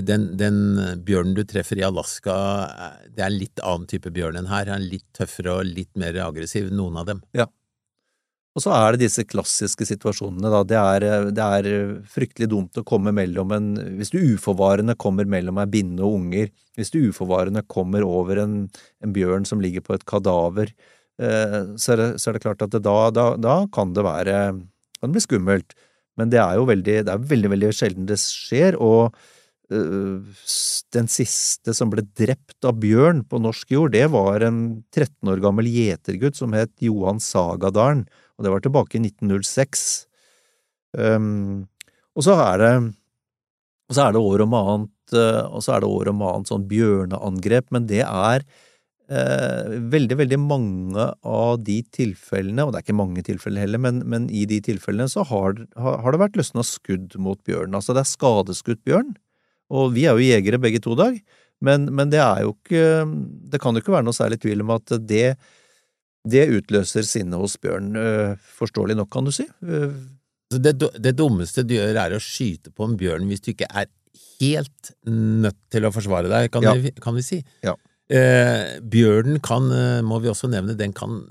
den, 0.00 0.28
den 0.40 0.60
bjørnen 1.04 1.34
du 1.36 1.42
treffer 1.48 1.80
i 1.80 1.84
Alaska, 1.86 2.36
eh, 2.68 3.08
det 3.12 3.24
er 3.24 3.28
en 3.28 3.40
litt 3.40 3.60
annen 3.60 3.88
type 3.90 4.12
bjørn 4.14 4.38
enn 4.40 4.48
her. 4.50 4.70
Han 4.72 4.80
er 4.80 4.94
litt 4.94 5.08
tøffere 5.16 5.58
og 5.58 5.68
litt 5.68 5.92
mer 6.00 6.16
aggressiv, 6.24 6.70
noen 6.72 6.96
av 7.02 7.10
dem. 7.10 7.20
Og 8.52 8.60
så 8.60 8.72
er 8.76 8.92
det 8.92 9.06
disse 9.06 9.24
klassiske 9.24 9.86
situasjonene, 9.88 10.50
da. 10.52 10.62
Det 10.68 10.78
er, 10.78 11.06
det 11.32 11.44
er 11.58 11.68
fryktelig 12.12 12.50
dumt 12.52 12.76
å 12.76 12.84
komme 12.84 13.14
mellom 13.16 13.54
en 13.56 13.68
Hvis 13.96 14.12
du 14.12 14.18
uforvarende 14.34 14.96
kommer 15.00 15.24
mellom 15.24 15.60
ei 15.62 15.70
binne 15.72 16.02
og 16.04 16.18
unger, 16.18 16.50
hvis 16.76 16.92
du 16.92 16.98
uforvarende 17.06 17.64
kommer 17.64 18.04
over 18.04 18.42
en, 18.42 18.58
en 19.00 19.14
bjørn 19.14 19.48
som 19.48 19.62
ligger 19.64 19.84
på 19.84 19.96
et 19.96 20.04
kadaver, 20.08 20.74
eh, 21.20 21.56
så, 21.76 21.94
er 21.94 22.02
det, 22.02 22.10
så 22.20 22.28
er 22.28 22.36
det 22.36 22.44
klart 22.44 22.64
at 22.64 22.76
det, 22.76 22.84
da, 22.84 22.98
da, 23.14 23.30
da 23.40 23.56
kan 23.72 23.96
det 23.96 24.04
være 24.04 24.36
kan 25.02 25.10
det 25.10 25.16
bli 25.16 25.24
skummelt. 25.24 25.76
Men 26.20 26.30
det 26.32 26.42
er 26.42 26.58
jo 26.60 26.68
veldig, 26.68 26.96
det 27.08 27.12
er 27.12 27.28
veldig, 27.32 27.50
veldig 27.54 27.70
sjelden 27.74 28.08
det 28.08 28.20
skjer, 28.20 28.76
og 28.76 29.16
den 30.92 31.08
siste 31.10 31.74
som 31.76 31.90
ble 31.92 32.04
drept 32.18 32.66
av 32.68 32.78
bjørn 32.82 33.22
på 33.28 33.40
norsk 33.42 33.74
jord, 33.74 33.94
det 33.94 34.06
var 34.12 34.44
en 34.46 34.82
13 34.92 35.32
år 35.32 35.42
gammel 35.44 35.68
gjetergutt 35.70 36.38
som 36.38 36.54
het 36.56 36.72
Johan 36.84 37.20
Sagadalen, 37.22 38.06
og 38.36 38.46
det 38.46 38.52
var 38.52 38.64
tilbake 38.64 38.98
i 38.98 39.04
1906. 39.06 39.86
Um, 40.92 41.68
det 42.60 42.74
og 43.92 43.96
så 43.96 44.04
er 44.08 44.12
det 44.12 44.20
år 44.20 44.44
år 45.90 46.10
om 46.12 46.22
annet 46.24 46.52
sånn 46.52 46.68
bjørneangrep, 46.70 47.68
men 47.74 47.88
det 47.90 48.02
er 48.04 48.44
eh, 49.12 49.74
veldig, 49.92 50.18
veldig 50.22 50.38
mange 50.40 51.08
av 51.24 51.60
de 51.66 51.78
tilfellene, 51.94 52.64
og 52.64 52.72
det 52.72 52.80
er 52.80 52.86
ikke 52.86 53.00
mange 53.00 53.24
tilfeller 53.26 53.66
heller, 53.66 53.82
men, 53.82 54.00
men 54.08 54.30
i 54.32 54.46
de 54.48 54.62
tilfellene 54.64 55.10
så 55.12 55.26
har, 55.28 55.58
har 55.76 56.14
det 56.14 56.22
vært 56.22 56.40
løsna 56.40 56.64
skudd 56.66 57.18
mot 57.20 57.40
bjørn. 57.48 57.76
Altså 57.76 57.96
det 57.96 58.04
er 58.04 58.12
skadeskutt 58.14 58.82
bjørn, 58.88 59.12
og 59.70 59.92
vi 59.94 60.06
er 60.08 60.16
jo 60.18 60.24
jegere 60.26 60.58
begge 60.60 60.80
to, 60.82 60.94
Dag, 60.98 61.20
men, 61.62 61.86
men 61.94 62.10
det 62.10 62.18
er 62.18 62.42
jo 62.42 62.56
ikke 62.56 62.84
Det 63.52 63.60
kan 63.62 63.74
jo 63.74 63.80
ikke 63.84 63.92
være 63.94 64.04
noe 64.08 64.16
særlig 64.16 64.40
tvil 64.42 64.64
om 64.64 64.70
at 64.74 64.96
det 65.06 65.36
det 66.22 66.44
utløser 66.54 67.02
sinne 67.02 67.34
hos 67.34 67.56
bjørn, 67.58 67.96
øh, 67.98 68.36
forståelig 68.58 68.94
nok, 68.94 69.08
kan 69.10 69.24
du 69.26 69.32
si. 69.34 69.42
Det, 70.54 70.72
det 71.02 71.16
dummeste 71.18 71.64
du 71.66 71.74
gjør, 71.74 71.96
er 71.98 72.14
å 72.14 72.20
skyte 72.22 72.70
på 72.70 72.86
en 72.86 72.94
bjørn 73.00 73.26
hvis 73.26 73.42
du 73.42 73.50
ikke 73.50 73.66
er 73.70 73.88
helt 74.38 74.92
nødt 75.08 75.58
til 75.72 75.82
å 75.88 75.90
forsvare 75.90 76.30
deg, 76.30 76.50
kan, 76.54 76.62
Ja. 76.62 76.74
vi, 76.78 76.92
kan 77.02 77.16
vi 77.18 77.24
si. 77.26 77.40
Ja. 77.66 77.74
Eh, 78.12 78.78
bjørnen 78.86 79.40
kan, 79.42 79.66
eh, 79.72 80.02
må 80.06 80.20
vi 80.22 80.30
også 80.30 80.46
nevne, 80.52 80.76
den 80.78 80.92
kan 80.94 81.24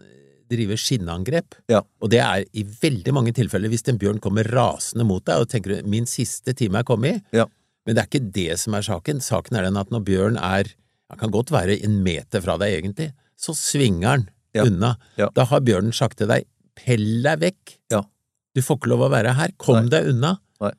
drive 0.51 0.75
skinneangrep. 0.75 1.55
Ja. 1.71 1.81
Og 2.01 2.09
det 2.11 2.19
er 2.19 2.43
i 2.51 2.63
veldig 2.67 3.13
mange 3.15 3.31
tilfeller 3.37 3.71
hvis 3.71 3.87
en 3.87 3.97
bjørn 4.01 4.19
kommer 4.19 4.43
rasende 4.43 5.05
mot 5.07 5.23
deg 5.23 5.39
og 5.39 5.47
tenker 5.47 5.77
du, 5.77 5.87
min 5.87 6.03
siste 6.09 6.51
time 6.57 6.79
er 6.83 6.83
kommet, 6.83 7.23
Ja. 7.31 7.45
Men 7.85 7.95
det 7.97 8.03
er 8.03 8.09
ikke 8.11 8.31
det 8.35 8.59
som 8.61 8.75
er 8.77 8.85
saken. 8.85 9.21
Saken 9.25 9.57
er 9.57 9.63
den 9.67 9.77
at 9.81 9.89
når 9.93 10.03
bjørn 10.05 10.37
er, 10.37 10.69
han 11.11 11.17
kan 11.19 11.31
godt 11.33 11.51
være 11.51 11.79
en 11.83 11.99
meter 12.05 12.41
fra 12.43 12.57
deg 12.61 12.77
egentlig, 12.81 13.11
så 13.39 13.55
svinger 13.57 14.07
han 14.09 14.29
Ja. 14.53 14.65
unna. 14.67 14.95
Ja. 15.17 15.29
Da 15.33 15.45
har 15.47 15.61
bjørnen 15.63 15.93
sagt 15.95 16.17
til 16.19 16.27
deg, 16.27 16.43
pell 16.75 17.21
deg 17.23 17.39
vekk. 17.39 17.77
Ja. 17.93 18.01
Du 18.53 18.61
får 18.61 18.77
ikke 18.81 18.89
lov 18.91 19.05
å 19.07 19.11
være 19.13 19.33
her, 19.37 19.51
kom 19.57 19.85
Nei. 19.85 19.89
deg 19.93 20.09
unna. 20.11 20.33
Nei. 20.59 20.71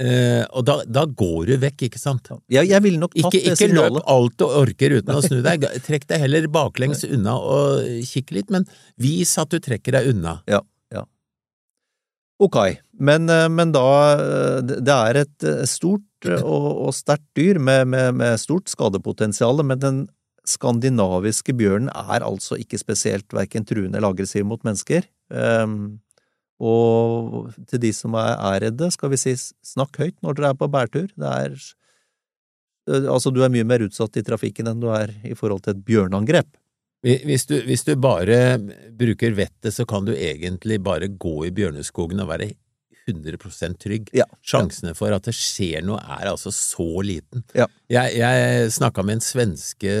Eh, 0.00 0.44
og 0.56 0.64
da, 0.64 0.78
da 0.88 1.04
går 1.04 1.46
du 1.50 1.56
vekk, 1.60 1.82
ikke 1.90 2.00
sant? 2.00 2.30
jeg, 2.48 2.64
jeg 2.70 2.82
ville 2.82 2.96
nok 2.98 3.12
tatt 3.12 3.34
Ikke, 3.34 3.42
det 3.44 3.58
ikke 3.58 3.74
løp 3.76 3.98
alt 4.08 4.36
du 4.40 4.46
orker 4.48 4.94
uten 4.96 5.12
å 5.14 5.20
snu 5.20 5.42
deg, 5.44 5.66
trekk 5.84 6.06
deg 6.08 6.22
heller 6.24 6.48
baklengs 6.48 7.04
unna 7.04 7.34
og 7.36 7.84
kikk 8.08 8.32
litt, 8.32 8.48
men 8.50 8.64
vis 8.96 9.36
at 9.38 9.50
du 9.52 9.60
trekker 9.60 9.92
deg 9.98 10.08
unna. 10.14 10.38
Ja. 10.48 10.62
Ok, 12.40 12.56
men, 12.96 13.28
øh, 13.28 13.50
men 13.52 13.72
da 13.76 13.82
øh, 14.16 14.62
det- 14.64 14.88
er 14.88 15.16
et 15.20 15.44
øh, 15.44 15.66
stort 15.68 16.00
og, 16.28 16.68
og 16.86 16.94
sterkt 16.96 17.26
dyr 17.38 17.60
med, 17.62 17.86
med, 17.92 18.14
med 18.20 18.40
stort 18.42 18.68
skadepotensial, 18.72 19.62
men 19.66 19.80
den 19.80 20.00
skandinaviske 20.48 21.54
bjørnen 21.56 21.90
er 21.92 22.24
altså 22.26 22.58
ikke 22.60 22.80
spesielt 22.80 23.32
verken 23.36 23.66
truende 23.68 23.98
eller 23.98 24.12
aggressiv 24.12 24.46
mot 24.48 24.62
mennesker. 24.66 25.06
Um, 25.30 26.00
og 26.60 27.52
til 27.70 27.80
de 27.86 27.92
som 27.96 28.16
er, 28.20 28.34
er 28.36 28.64
redde, 28.66 28.90
skal 28.92 29.12
vi 29.12 29.20
si 29.20 29.34
snakk 29.38 29.96
høyt 30.00 30.18
når 30.24 30.36
dere 30.36 30.52
er 30.52 30.58
på 30.60 30.68
bærtur. 30.72 31.08
Det 31.08 31.28
er 31.28 31.54
øh, 32.90 33.06
Altså, 33.06 33.32
du 33.32 33.40
er 33.44 33.52
mye 33.52 33.64
mer 33.64 33.86
utsatt 33.86 34.18
i 34.20 34.24
trafikken 34.26 34.68
enn 34.68 34.82
du 34.82 34.90
er 34.92 35.14
i 35.24 35.36
forhold 35.38 35.64
til 35.64 35.76
et 35.76 35.84
bjørneangrep. 35.86 36.50
Hvis 37.00 37.46
du, 37.48 37.54
hvis 37.64 37.86
du 37.86 37.94
bare 37.96 38.58
bruker 38.98 39.32
vettet, 39.32 39.72
så 39.72 39.86
kan 39.88 40.04
du 40.04 40.12
egentlig 40.12 40.82
bare 40.84 41.08
gå 41.08 41.46
i 41.48 41.52
bjørneskogen 41.56 42.20
og 42.20 42.28
være 42.28 42.50
100 43.10 43.76
trygg. 43.82 44.10
Ja. 44.16 44.26
Sjansene 44.42 44.94
for 44.98 45.12
at 45.14 45.26
det 45.28 45.34
skjer 45.36 45.84
noe 45.86 46.00
er 46.00 46.30
altså 46.32 46.52
så 46.54 46.88
liten. 47.06 47.44
Ja. 47.56 47.66
Jeg, 47.90 48.18
jeg 48.22 48.70
snakka 48.76 49.04
med 49.06 49.18
en 49.18 49.24
svenske 49.24 49.94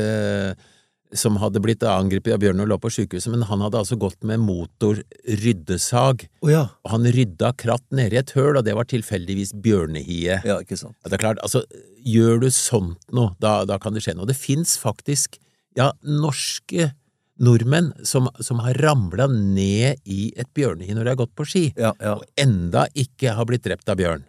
som 1.10 1.34
hadde 1.42 1.58
blitt 1.58 1.82
angrepet 1.82 2.36
av 2.36 2.38
bjørn 2.38 2.62
og 2.62 2.68
lå 2.70 2.76
på 2.78 2.90
sykehuset, 2.94 3.32
men 3.32 3.42
han 3.48 3.62
hadde 3.64 3.80
altså 3.80 3.96
gått 3.98 4.22
med 4.22 4.38
motorryddesag, 4.44 6.26
Oh, 6.44 6.50
ja. 6.52 6.60
og 6.84 6.92
han 6.94 7.08
rydda 7.10 7.50
kratt 7.58 7.82
nedi 7.90 8.18
et 8.20 8.30
høl, 8.36 8.56
og 8.60 8.64
det 8.66 8.76
var 8.78 8.86
tilfeldigvis 8.86 9.50
bjørnehie. 9.64 10.40
Ja, 10.46 10.60
ikke 10.62 10.78
sant. 10.78 10.94
Ja, 11.02 11.10
det 11.10 11.18
er 11.18 11.24
klart, 11.24 11.42
altså, 11.42 11.64
gjør 12.06 12.44
du 12.44 12.48
sånt 12.54 13.10
noe, 13.10 13.34
da, 13.42 13.64
da 13.68 13.80
kan 13.82 13.96
det 13.96 14.04
skje 14.06 14.14
noe. 14.18 14.28
Det 14.30 14.38
fins 14.38 14.76
faktisk, 14.80 15.40
ja, 15.78 15.90
norske 16.06 16.92
nordmenn 17.40 17.92
som, 18.04 18.28
som 18.44 18.60
har 18.64 18.76
ramla 18.84 19.26
ned 19.32 20.00
i 20.04 20.30
et 20.36 20.48
bjørnehi 20.56 20.92
når 20.96 21.04
de 21.08 21.12
har 21.14 21.20
gått 21.22 21.34
på 21.38 21.46
ski, 21.48 21.62
Ja, 21.80 21.94
ja. 22.00 22.14
og 22.18 22.24
enda 22.40 22.86
ikke 22.94 23.32
har 23.38 23.48
blitt 23.48 23.64
drept 23.64 23.88
av 23.88 23.96
bjørn. 24.00 24.26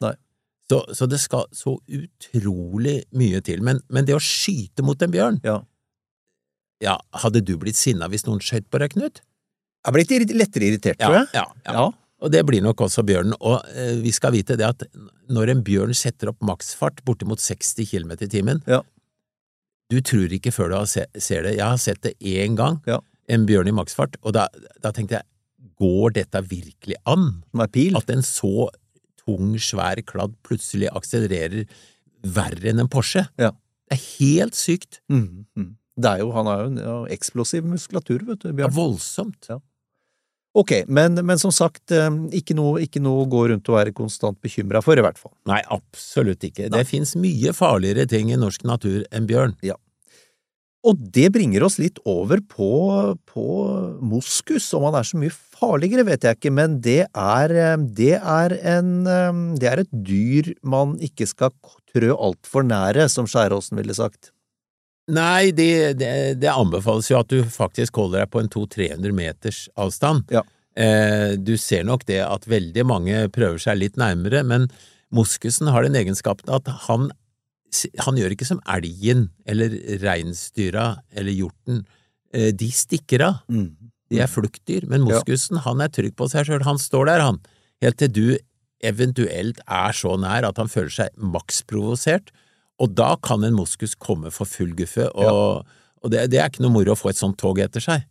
Så, 0.71 0.77
så 0.95 1.07
det 1.11 1.19
skal 1.19 1.49
så 1.51 1.73
utrolig 1.91 3.01
mye 3.19 3.41
til. 3.43 3.59
Men, 3.65 3.81
men 3.91 4.07
det 4.07 4.15
å 4.15 4.21
skyte 4.23 4.85
mot 4.87 5.01
en 5.03 5.11
bjørn, 5.11 5.41
ja. 5.43 5.57
ja, 6.83 6.95
hadde 7.23 7.41
du 7.43 7.57
blitt 7.59 7.75
sinna 7.79 8.07
hvis 8.11 8.23
noen 8.29 8.39
skjøt 8.43 8.69
på 8.71 8.79
deg, 8.79 8.95
Knut? 8.95 9.19
Jeg 9.81 9.95
ble 9.97 10.05
blitt 10.05 10.31
lettere 10.37 10.69
irritert, 10.69 10.99
tror 11.01 11.17
jeg. 11.19 11.27
ja, 11.35 11.43
ja. 11.65 11.73
Ja. 11.75 11.89
Og 12.21 12.29
det 12.29 12.43
blir 12.45 12.61
nok 12.61 12.83
også 12.85 13.01
bjørnen. 13.01 13.33
Og 13.41 13.63
eh, 13.73 13.95
vi 13.97 14.11
skal 14.13 14.35
vite 14.35 14.53
det 14.59 14.67
at 14.67 14.83
når 15.33 15.55
en 15.55 15.63
bjørn 15.65 15.95
setter 15.97 16.29
opp 16.29 16.43
maksfart 16.45 16.99
bortimot 17.07 17.41
60 17.41 17.87
km 17.89 18.11
i 18.21 18.29
timen, 18.29 18.61
Ja. 18.69 18.83
Du 19.91 19.99
tror 20.05 20.31
ikke 20.31 20.53
før 20.55 20.71
du 20.71 20.75
har 20.79 20.87
se, 20.89 21.03
ser 21.19 21.43
det. 21.45 21.57
Jeg 21.59 21.67
har 21.67 21.79
sett 21.81 22.01
det 22.05 22.15
én 22.23 22.55
gang, 22.59 22.79
Ja. 22.87 22.99
en 23.31 23.45
bjørn 23.47 23.67
i 23.69 23.75
maksfart, 23.75 24.15
og 24.23 24.33
da, 24.37 24.47
da 24.83 24.91
tenkte 24.95 25.19
jeg, 25.19 25.27
går 25.81 26.13
dette 26.15 26.41
virkelig 26.47 26.95
an? 27.09 27.43
Pil. 27.73 27.95
At 27.97 28.09
en 28.13 28.21
så 28.25 28.69
tung, 29.21 29.55
svær 29.61 29.99
kladd 30.05 30.33
plutselig 30.45 30.89
akselererer 30.93 31.65
verre 32.23 32.69
enn 32.71 32.79
en 32.83 32.89
Porsche? 32.91 33.27
Ja. 33.41 33.51
Det 33.89 33.97
er 33.97 34.03
helt 34.19 34.55
sykt. 34.55 34.99
Mm, 35.11 35.45
mm. 35.57 35.69
Det 36.01 36.09
er 36.13 36.21
jo, 36.23 36.29
han 36.31 36.47
har 36.47 36.61
jo 36.63 36.69
en 36.71 36.77
ja, 36.81 36.93
eksplosiv 37.13 37.65
muskulatur, 37.67 38.23
vet 38.29 38.39
du, 38.45 38.51
Det 38.51 38.63
er 38.65 38.71
voldsomt. 38.71 39.35
voldsomt. 39.49 39.61
Ok, 40.51 40.73
men, 40.91 41.15
men 41.23 41.39
som 41.39 41.51
sagt, 41.55 41.93
eh, 41.95 42.09
ikke 42.35 42.55
noe, 42.57 42.81
ikke 42.83 42.99
noe 43.03 43.23
gå 43.31 43.45
rundt 43.53 43.69
og 43.71 43.77
være 43.77 43.93
konstant 43.95 44.39
bekymra 44.43 44.81
for, 44.83 44.99
i 44.99 45.05
hvert 45.05 45.19
fall. 45.19 45.31
Nei, 45.47 45.61
absolutt 45.71 46.43
ikke. 46.43 46.67
Nei. 46.67 46.81
Det 46.81 46.89
fins 46.89 47.15
mye 47.19 47.53
farligere 47.55 48.07
ting 48.11 48.33
i 48.33 48.39
norsk 48.39 48.65
natur 48.67 49.05
enn 49.15 49.29
bjørn. 49.29 49.55
Ja. 49.63 49.77
Og 50.81 50.97
det 51.13 51.27
bringer 51.35 51.63
oss 51.63 51.77
litt 51.77 51.99
over 52.09 52.41
på, 52.49 52.71
på 53.29 53.47
moskus. 54.01 54.65
Om 54.73 54.89
han 54.89 54.97
er 54.99 55.07
så 55.07 55.19
mye 55.21 55.31
farligere, 55.31 56.07
vet 56.07 56.25
jeg 56.25 56.39
ikke, 56.39 56.53
men 56.57 56.79
det 56.83 57.05
er, 57.05 57.55
eh, 57.55 57.87
det 58.01 58.15
er, 58.17 58.57
en, 58.75 58.91
eh, 59.07 59.41
det 59.61 59.71
er 59.71 59.85
et 59.85 59.95
dyr 60.11 60.51
man 60.67 60.97
ikke 60.99 61.29
skal 61.29 61.55
trø 61.93 62.11
altfor 62.17 62.67
nære, 62.67 63.07
som 63.13 63.29
Skjæråsen 63.29 63.79
ville 63.79 63.95
sagt. 63.95 64.33
Nei, 65.11 65.51
det, 65.55 65.99
det, 65.99 66.11
det 66.39 66.51
anbefales 66.51 67.09
jo 67.11 67.19
at 67.19 67.31
du 67.31 67.41
faktisk 67.51 67.99
holder 67.99 68.23
deg 68.23 68.31
på 68.31 68.41
en 68.41 68.51
200-300 68.51 69.15
meters 69.15 69.61
avstand. 69.79 70.31
Ja. 70.31 70.43
Eh, 70.79 71.33
du 71.35 71.57
ser 71.59 71.83
nok 71.87 72.05
det 72.07 72.21
at 72.23 72.47
veldig 72.47 72.85
mange 72.87 73.25
prøver 73.35 73.59
seg 73.59 73.81
litt 73.81 73.99
nærmere, 73.99 74.43
men 74.47 74.69
moskusen 75.11 75.67
har 75.71 75.83
den 75.83 75.97
egenskapen 75.99 76.51
at 76.55 76.69
han, 76.87 77.09
han 78.05 78.19
gjør 78.19 78.35
ikke 78.37 78.47
som 78.47 78.61
elgen 78.71 79.27
eller 79.43 79.75
reinsdyra 80.03 80.93
eller 81.11 81.35
hjorten. 81.35 81.83
Eh, 82.31 82.51
de 82.55 82.71
stikker 82.71 83.25
av. 83.27 83.41
De 84.11 84.19
er 84.19 84.31
fluktdyr, 84.31 84.87
men 84.91 85.03
moskusen 85.07 85.59
han 85.65 85.83
er 85.83 85.91
trygg 85.91 86.15
på 86.19 86.27
seg 86.31 86.47
sjøl. 86.47 86.63
Han 86.67 86.79
står 86.79 87.11
der, 87.11 87.25
han, 87.27 87.41
helt 87.83 87.99
til 87.99 88.11
du 88.11 88.25
eventuelt 88.81 89.59
er 89.67 89.93
så 89.95 90.15
nær 90.19 90.47
at 90.47 90.57
han 90.59 90.71
føler 90.71 90.91
seg 90.93 91.19
maks 91.19 91.61
provosert, 91.69 92.31
og 92.81 92.95
da 92.97 93.13
kan 93.23 93.43
en 93.45 93.55
moskus 93.57 93.93
komme 93.95 94.31
for 94.33 94.49
full 94.49 94.73
guffe, 94.77 95.05
og, 95.13 95.67
og 96.01 96.13
det, 96.13 96.27
det 96.33 96.39
er 96.41 96.49
ikke 96.49 96.63
noe 96.65 96.73
moro 96.79 96.95
å 96.95 96.99
få 96.99 97.11
et 97.13 97.19
sånt 97.21 97.37
tog 97.41 97.61
etter 97.61 97.83
seg. 97.83 98.07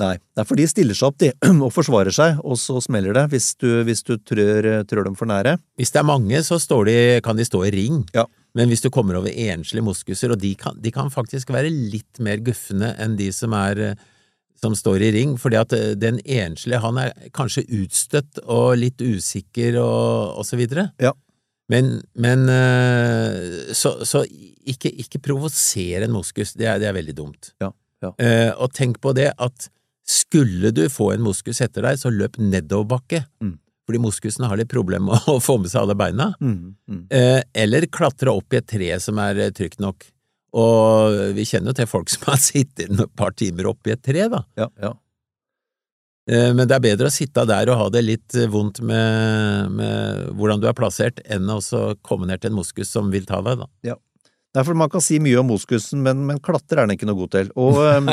Nei, 0.00 0.16
det 0.34 0.42
er 0.42 0.46
for 0.48 0.58
de 0.58 0.64
stiller 0.66 0.96
seg 0.98 1.06
opp, 1.12 1.18
de, 1.22 1.28
og 1.64 1.70
forsvarer 1.74 2.14
seg, 2.14 2.40
og 2.42 2.56
så 2.58 2.80
smeller 2.82 3.14
det 3.14 3.28
hvis 3.34 3.52
du, 3.62 3.68
hvis 3.86 4.02
du 4.06 4.16
trør, 4.26 4.66
trør 4.90 5.06
dem 5.06 5.18
for 5.18 5.30
nære. 5.30 5.56
Hvis 5.78 5.94
det 5.94 6.00
er 6.02 6.08
mange, 6.08 6.40
så 6.46 6.58
står 6.62 6.88
de, 6.90 6.96
kan 7.26 7.38
de 7.38 7.46
stå 7.46 7.60
i 7.68 7.74
ring, 7.74 8.00
Ja. 8.16 8.24
men 8.58 8.70
hvis 8.72 8.82
du 8.82 8.90
kommer 8.94 9.20
over 9.20 9.30
enslige 9.30 9.86
moskuser, 9.86 10.34
og 10.34 10.42
de 10.42 10.54
kan, 10.58 10.74
de 10.82 10.90
kan 10.94 11.12
faktisk 11.14 11.54
være 11.54 11.70
litt 11.70 12.18
mer 12.22 12.42
guffende 12.42 12.90
enn 13.02 13.14
de 13.20 13.30
som 13.34 13.54
er 13.58 13.84
eh, 13.92 14.02
som 14.64 14.74
står 14.78 15.02
i 15.04 15.12
ring, 15.14 15.34
fordi 15.38 15.58
at 15.60 15.74
eh, 15.76 15.92
den 15.98 16.18
enslige, 16.24 16.82
han 16.82 16.98
er 17.02 17.14
kanskje 17.36 17.66
utstøtt 17.82 18.42
og 18.44 18.74
litt 18.80 19.02
usikker 19.02 19.78
og, 19.82 20.40
og 20.40 20.46
så 20.48 20.58
videre. 20.58 20.88
Ja. 21.02 21.14
Men, 21.72 21.94
men 22.20 22.48
eh, 22.52 23.72
så, 23.72 23.96
så 24.04 24.24
ikke, 24.24 24.90
ikke 25.00 25.22
provoser 25.24 26.04
en 26.04 26.12
moskus, 26.12 26.52
det 26.58 26.68
er, 26.68 26.80
det 26.82 26.90
er 26.90 26.96
veldig 26.96 27.16
dumt. 27.16 27.54
Ja, 27.62 27.70
ja. 28.04 28.12
Eh, 28.20 28.50
og 28.52 28.74
tenk 28.76 29.00
på 29.04 29.14
det 29.16 29.30
at 29.32 29.70
skulle 30.04 30.74
du 30.76 30.84
få 30.92 31.14
en 31.14 31.24
moskus 31.24 31.62
etter 31.64 31.86
deg, 31.86 32.00
så 32.00 32.12
løp 32.12 32.36
nedoverbakke. 32.40 33.22
Mm. 33.40 33.56
Fordi 33.84 34.00
moskusen 34.00 34.46
har 34.48 34.60
litt 34.60 34.72
problemer 34.72 35.12
med 35.12 35.28
å 35.32 35.38
få 35.42 35.58
med 35.60 35.72
seg 35.72 35.84
alle 35.84 35.96
beina. 35.98 36.32
Mm, 36.40 36.74
mm. 36.88 37.06
Eh, 37.12 37.40
eller 37.64 37.88
klatre 37.92 38.32
opp 38.32 38.52
i 38.52 38.60
et 38.60 38.68
tre 38.68 38.90
som 39.00 39.20
er 39.22 39.46
eh, 39.46 39.54
trygt 39.56 39.80
nok. 39.84 40.04
Og 40.54 41.16
vi 41.34 41.46
kjenner 41.48 41.72
jo 41.72 41.80
til 41.80 41.88
folk 41.90 42.12
som 42.12 42.28
har 42.30 42.42
sittet 42.50 42.92
et 42.92 43.16
par 43.16 43.34
timer 43.36 43.72
oppi 43.72 43.94
et 43.94 44.04
tre, 44.04 44.28
da. 44.32 44.44
Ja, 44.60 44.68
ja. 44.80 44.92
Eh, 46.30 46.50
Men 46.56 46.68
det 46.68 46.76
er 46.76 46.84
bedre 46.84 47.10
å 47.10 47.12
sitte 47.14 47.44
der 47.48 47.68
og 47.72 47.80
ha 47.80 47.90
det 47.92 48.04
litt 48.04 48.36
eh, 48.38 48.48
vondt 48.50 48.80
med, 48.80 49.70
med 49.76 50.32
hvordan 50.38 50.62
du 50.62 50.68
er 50.70 50.76
plassert, 50.76 51.20
enn 51.28 51.50
å 51.52 51.60
komme 52.02 52.28
ned 52.30 52.42
til 52.42 52.52
en 52.52 52.58
moskus 52.60 52.92
som 52.94 53.12
vil 53.12 53.28
ta 53.28 53.42
deg, 53.44 53.60
da. 53.64 53.70
Derfor 54.54 54.76
man 54.78 54.90
kan 54.92 55.02
si 55.02 55.18
mye 55.22 55.40
om 55.40 55.48
moskusen, 55.50 56.02
men, 56.04 56.22
men 56.28 56.38
klatre 56.42 56.78
er 56.78 56.86
den 56.86 56.94
ikke 56.94 57.08
noe 57.10 57.18
god 57.24 57.32
til. 57.34 57.48
Og, 57.58 57.80
um, 57.98 58.12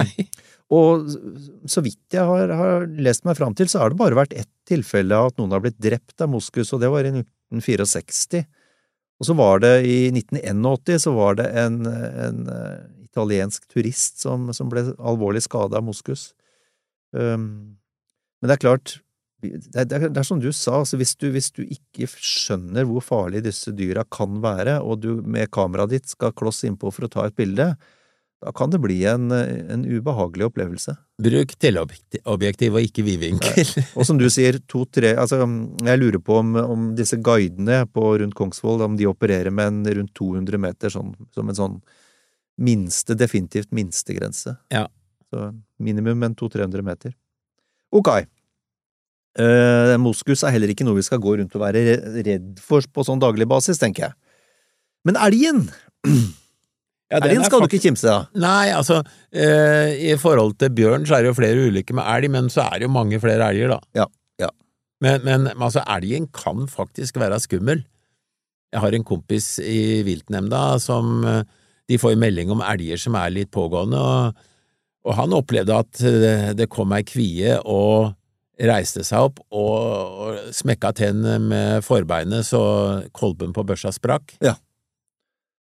og 0.73 1.11
så 1.69 1.83
vidt 1.85 2.15
jeg 2.17 2.25
har, 2.25 2.53
har 2.57 2.87
lest 2.97 3.27
meg 3.27 3.37
fram 3.37 3.55
til, 3.57 3.69
så 3.69 3.83
har 3.83 3.93
det 3.93 3.99
bare 4.01 4.17
vært 4.17 4.33
ett 4.33 4.49
tilfelle 4.67 5.15
av 5.15 5.31
at 5.31 5.37
noen 5.39 5.53
har 5.53 5.63
blitt 5.63 5.79
drept 5.81 6.23
av 6.23 6.31
moskus, 6.33 6.73
og 6.73 6.81
det 6.81 6.89
var 6.91 7.05
i 7.05 7.13
1964. 7.13 8.43
Og 9.21 9.27
så 9.27 9.35
var 9.37 9.61
det 9.61 9.75
i 9.85 9.97
1981 10.09 11.03
så 11.03 11.13
var 11.13 11.37
det 11.37 11.45
en, 11.61 11.75
en 11.85 12.39
eh, 12.49 12.79
italiensk 13.05 13.67
turist 13.69 14.23
som, 14.23 14.49
som 14.55 14.71
ble 14.71 14.87
alvorlig 14.97 15.43
skada 15.45 15.77
av 15.77 15.85
moskus. 15.85 16.31
Um, 17.13 17.77
men 18.41 18.49
det 18.49 18.57
er 18.57 18.63
klart, 18.63 18.97
det 19.41 19.53
er, 19.73 19.87
det 19.89 19.97
er, 19.97 20.09
det 20.09 20.21
er 20.21 20.27
som 20.27 20.41
du 20.41 20.51
sa, 20.53 20.81
altså 20.81 20.99
hvis, 21.01 21.15
du, 21.17 21.29
hvis 21.33 21.49
du 21.55 21.63
ikke 21.63 22.09
skjønner 22.11 22.85
hvor 22.89 23.03
farlig 23.05 23.43
disse 23.45 23.73
dyra 23.73 24.05
kan 24.09 24.41
være, 24.43 24.79
og 24.85 25.01
du 25.01 25.09
med 25.25 25.49
kameraet 25.53 25.95
ditt 25.95 26.13
skal 26.13 26.35
kloss 26.37 26.63
innpå 26.67 26.93
for 26.93 27.07
å 27.07 27.11
ta 27.11 27.25
et 27.25 27.37
bilde, 27.37 27.71
da 28.41 28.51
kan 28.57 28.71
det 28.73 28.79
bli 28.81 29.03
en, 29.05 29.29
en 29.31 29.83
ubehagelig 29.85 30.47
opplevelse. 30.47 30.95
Bruk 31.21 31.51
teleobjektiv 31.61 32.77
og 32.77 32.87
ikke 32.87 33.03
vidvinkel. 33.05 33.73
Og 33.93 34.07
som 34.07 34.17
du 34.17 34.25
sier, 34.33 34.57
to-tre 34.65 35.11
Altså, 35.13 35.43
jeg 35.85 36.01
lurer 36.01 36.17
på 36.25 36.39
om, 36.41 36.55
om 36.57 36.87
disse 36.97 37.19
guidene 37.21 37.83
på 37.93 38.07
rundt 38.23 38.37
Kongsvoll, 38.37 38.81
om 38.87 38.97
de 38.97 39.05
opererer 39.09 39.53
med 39.53 39.69
en 39.69 39.99
rundt 39.99 40.15
200 40.17 40.61
meter, 40.63 40.93
sånn, 40.93 41.13
som 41.37 41.53
en 41.53 41.59
sånn 41.59 41.77
minste, 42.61 43.13
definitivt 43.17 43.69
minstegrense. 43.77 44.55
Ja. 44.73 44.87
Så 45.29 45.51
minimum 45.77 46.25
en 46.25 46.35
200-300 46.35 46.81
meter. 46.85 47.13
Ok. 47.91 48.11
Uh, 49.39 49.95
moskus 50.01 50.43
er 50.43 50.51
heller 50.55 50.71
ikke 50.73 50.83
noe 50.83 50.97
vi 50.97 51.05
skal 51.07 51.21
gå 51.23 51.37
rundt 51.39 51.53
og 51.55 51.63
være 51.63 51.95
redd 52.25 52.59
for 52.63 52.83
på 52.91 53.05
sånn 53.07 53.21
daglig 53.21 53.47
basis, 53.47 53.79
tenker 53.79 54.09
jeg. 54.09 54.17
Men 55.07 55.19
elgen, 55.19 55.65
Ja, 57.11 57.19
elgen 57.19 57.43
skal 57.43 57.49
skal 57.49 57.63
du 57.65 57.67
ikke 57.67 57.83
kimse 57.83 58.07
av. 58.07 58.27
Nei, 58.39 58.71
altså, 58.71 59.01
uh, 59.03 59.89
i 59.91 60.13
forhold 60.19 60.55
til 60.61 60.71
bjørn 60.77 61.03
så 61.07 61.17
er 61.17 61.25
det 61.25 61.31
jo 61.33 61.37
flere 61.41 61.65
ulykker 61.67 61.97
med 61.97 62.07
elg, 62.07 62.31
men 62.31 62.47
så 62.51 62.69
er 62.69 62.79
det 62.79 62.87
jo 62.87 62.93
mange 62.95 63.19
flere 63.23 63.49
elger, 63.51 63.73
da. 63.73 63.79
Ja, 63.99 64.05
ja. 64.39 64.51
Men, 65.03 65.25
men 65.27 65.49
altså, 65.57 65.83
elgen 65.91 66.29
kan 66.31 66.69
faktisk 66.71 67.19
være 67.19 67.41
skummel. 67.43 67.83
Jeg 68.71 68.79
har 68.79 68.95
en 68.95 69.03
kompis 69.03 69.57
i 69.59 69.99
viltnemnda 70.07 70.79
som 70.79 71.25
eh, 71.27 71.41
De 71.91 71.97
får 71.99 72.15
melding 72.15 72.53
om 72.53 72.61
elger 72.63 72.95
som 73.01 73.17
er 73.19 73.33
litt 73.35 73.51
pågående, 73.51 73.99
og, 73.99 74.47
og 75.07 75.15
han 75.17 75.33
opplevde 75.33 75.77
at 75.83 76.01
eh, 76.05 76.49
det 76.57 76.69
kom 76.71 76.93
ei 76.95 77.03
kvie 77.07 77.57
og 77.65 78.11
reiste 78.61 79.01
seg 79.05 79.29
opp 79.29 79.39
og, 79.49 79.77
og 80.21 80.51
smekka 80.53 80.91
tennene 80.99 81.39
med 81.41 81.85
forbeinet 81.85 82.45
så 82.45 82.61
kolben 83.15 83.55
på 83.55 83.65
børsa 83.65 83.93
sprakk. 83.95 84.35
Ja. 84.43 84.57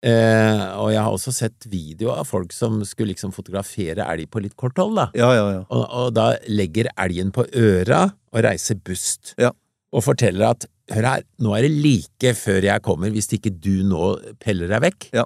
Eh, 0.03 0.63
og 0.83 0.89
jeg 0.91 0.99
har 0.99 1.15
også 1.15 1.31
sett 1.31 1.65
video 1.71 2.11
av 2.11 2.27
folk 2.27 2.51
som 2.51 2.81
skulle 2.85 3.13
liksom 3.13 3.31
fotografere 3.33 4.03
elg 4.11 4.27
på 4.29 4.41
litt 4.43 4.55
kort 4.59 4.77
hold, 4.81 4.97
da. 4.99 5.07
Ja, 5.15 5.31
ja, 5.31 5.45
ja. 5.55 5.61
Og, 5.69 5.83
og 5.87 6.09
da 6.17 6.33
legger 6.51 6.91
elgen 6.99 7.31
på 7.33 7.47
øra 7.47 8.05
og 8.11 8.43
reiser 8.43 8.81
bust. 8.83 9.31
Ja. 9.39 9.53
Og 9.93 10.03
forteller 10.03 10.51
at 10.51 10.67
hør 10.91 11.07
her, 11.07 11.23
nå 11.39 11.53
er 11.55 11.65
det 11.65 11.77
like 11.85 12.33
før 12.35 12.67
jeg 12.67 12.83
kommer, 12.83 13.13
hvis 13.15 13.31
ikke 13.37 13.53
du 13.55 13.85
nå 13.87 14.17
peller 14.43 14.69
deg 14.73 14.83
vekk. 14.89 15.07
Ja. 15.15 15.25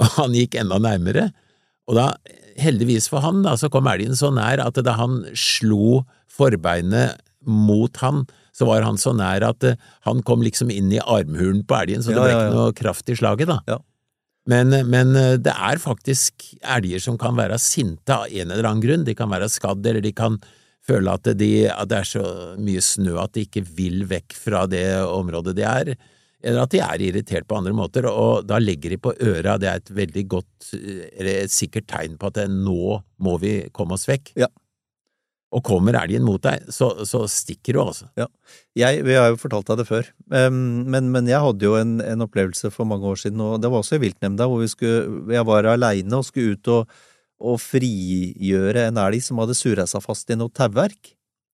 Og 0.00 0.12
han 0.18 0.36
gikk 0.36 0.58
enda 0.60 0.78
nærmere. 0.82 1.30
Og 1.90 1.98
da, 1.98 2.12
heldigvis 2.60 3.08
for 3.10 3.24
han, 3.24 3.42
da, 3.46 3.56
så 3.58 3.70
kom 3.72 3.88
elgen 3.90 4.14
så 4.18 4.30
nær 4.34 4.62
at 4.62 4.78
da 4.86 4.94
han 4.98 5.24
slo 5.34 6.04
forbeinet 6.30 7.18
mot 7.46 7.96
han, 8.04 8.24
så 8.54 8.68
var 8.68 8.84
han 8.84 8.98
så 9.00 9.12
nær 9.16 9.44
at 9.46 9.64
eh, 9.66 9.78
han 10.06 10.20
kom 10.26 10.44
liksom 10.44 10.70
inn 10.72 10.90
i 10.92 11.00
armhulen 11.00 11.64
på 11.66 11.78
elgen, 11.78 12.04
så 12.04 12.12
det 12.12 12.20
ble 12.20 12.34
ikke 12.34 12.54
noe 12.54 12.74
kraft 12.76 13.10
i 13.10 13.16
slaget, 13.18 13.50
da. 13.50 13.60
Ja. 13.70 13.80
Men, 14.50 14.74
men 14.90 15.14
eh, 15.18 15.36
det 15.40 15.54
er 15.54 15.80
faktisk 15.82 16.46
elger 16.60 17.02
som 17.02 17.18
kan 17.20 17.36
være 17.38 17.58
sinte 17.62 18.14
av 18.14 18.30
en 18.30 18.50
eller 18.50 18.68
annen 18.68 18.84
grunn. 18.84 19.06
De 19.06 19.16
kan 19.16 19.30
være 19.32 19.50
skadd, 19.52 19.84
eller 19.86 20.04
de 20.04 20.12
kan 20.16 20.38
føle 20.86 21.12
at, 21.12 21.28
de, 21.38 21.50
at 21.70 21.90
det 21.90 22.00
er 22.00 22.08
så 22.08 22.24
mye 22.60 22.82
snø 22.84 23.18
at 23.22 23.34
de 23.36 23.44
ikke 23.46 23.64
vil 23.64 24.04
vekk 24.10 24.36
fra 24.36 24.64
det 24.70 24.84
området 25.04 25.56
de 25.58 25.66
er, 25.68 25.94
eller 26.40 26.64
at 26.64 26.72
de 26.72 26.80
er 26.84 27.04
irritert 27.04 27.46
på 27.48 27.58
andre 27.58 27.74
måter, 27.76 28.08
og 28.08 28.46
da 28.48 28.60
legger 28.62 28.94
de 28.94 29.00
på 29.02 29.12
øra. 29.18 29.58
Det 29.60 29.68
er 29.68 29.82
et 29.82 29.92
veldig 30.00 30.24
godt, 30.36 30.72
eh, 30.78 31.04
eller 31.12 31.44
et 31.44 31.54
sikkert 31.54 31.88
tegn 31.90 32.16
på 32.20 32.30
at 32.30 32.40
det, 32.40 32.48
nå 32.52 33.00
må 33.20 33.36
vi 33.42 33.54
komme 33.76 33.96
oss 33.98 34.08
vekk. 34.08 34.32
Ja. 34.40 34.48
Og 35.50 35.64
kommer 35.66 35.96
elgen 35.98 36.22
mot 36.22 36.42
deg, 36.44 36.68
så, 36.70 36.92
så 37.08 37.24
stikker 37.26 37.74
du, 37.74 37.80
altså. 37.82 38.06
Jeg, 38.78 39.02
vi 39.02 39.16
har 39.18 39.32
jo 39.32 39.40
fortalt 39.40 39.66
deg 39.72 39.80
det 39.80 39.86
før, 39.88 40.10
men, 40.30 41.08
men 41.10 41.26
jeg 41.26 41.42
hadde 41.42 41.66
jo 41.66 41.74
en, 41.74 41.96
en 42.04 42.22
opplevelse 42.22 42.70
for 42.70 42.86
mange 42.86 43.08
år 43.10 43.18
siden, 43.18 43.42
og 43.42 43.56
det 43.58 43.72
var 43.72 43.82
også 43.82 43.98
i 43.98 44.04
viltnemnda, 44.04 44.46
hvor 44.46 44.62
vi 44.62 44.70
skulle, 44.70 45.24
jeg 45.34 45.48
var 45.48 45.66
aleine 45.72 46.20
og 46.20 46.28
skulle 46.28 46.54
ut 46.54 46.70
og, 46.70 47.00
og 47.42 47.58
frigjøre 47.58 48.86
en 48.92 49.00
elg 49.02 49.26
som 49.26 49.42
hadde 49.42 49.58
sura 49.58 49.88
seg 49.90 50.06
fast 50.06 50.30
i 50.30 50.38
noe 50.38 50.54
tauverk. 50.54 51.16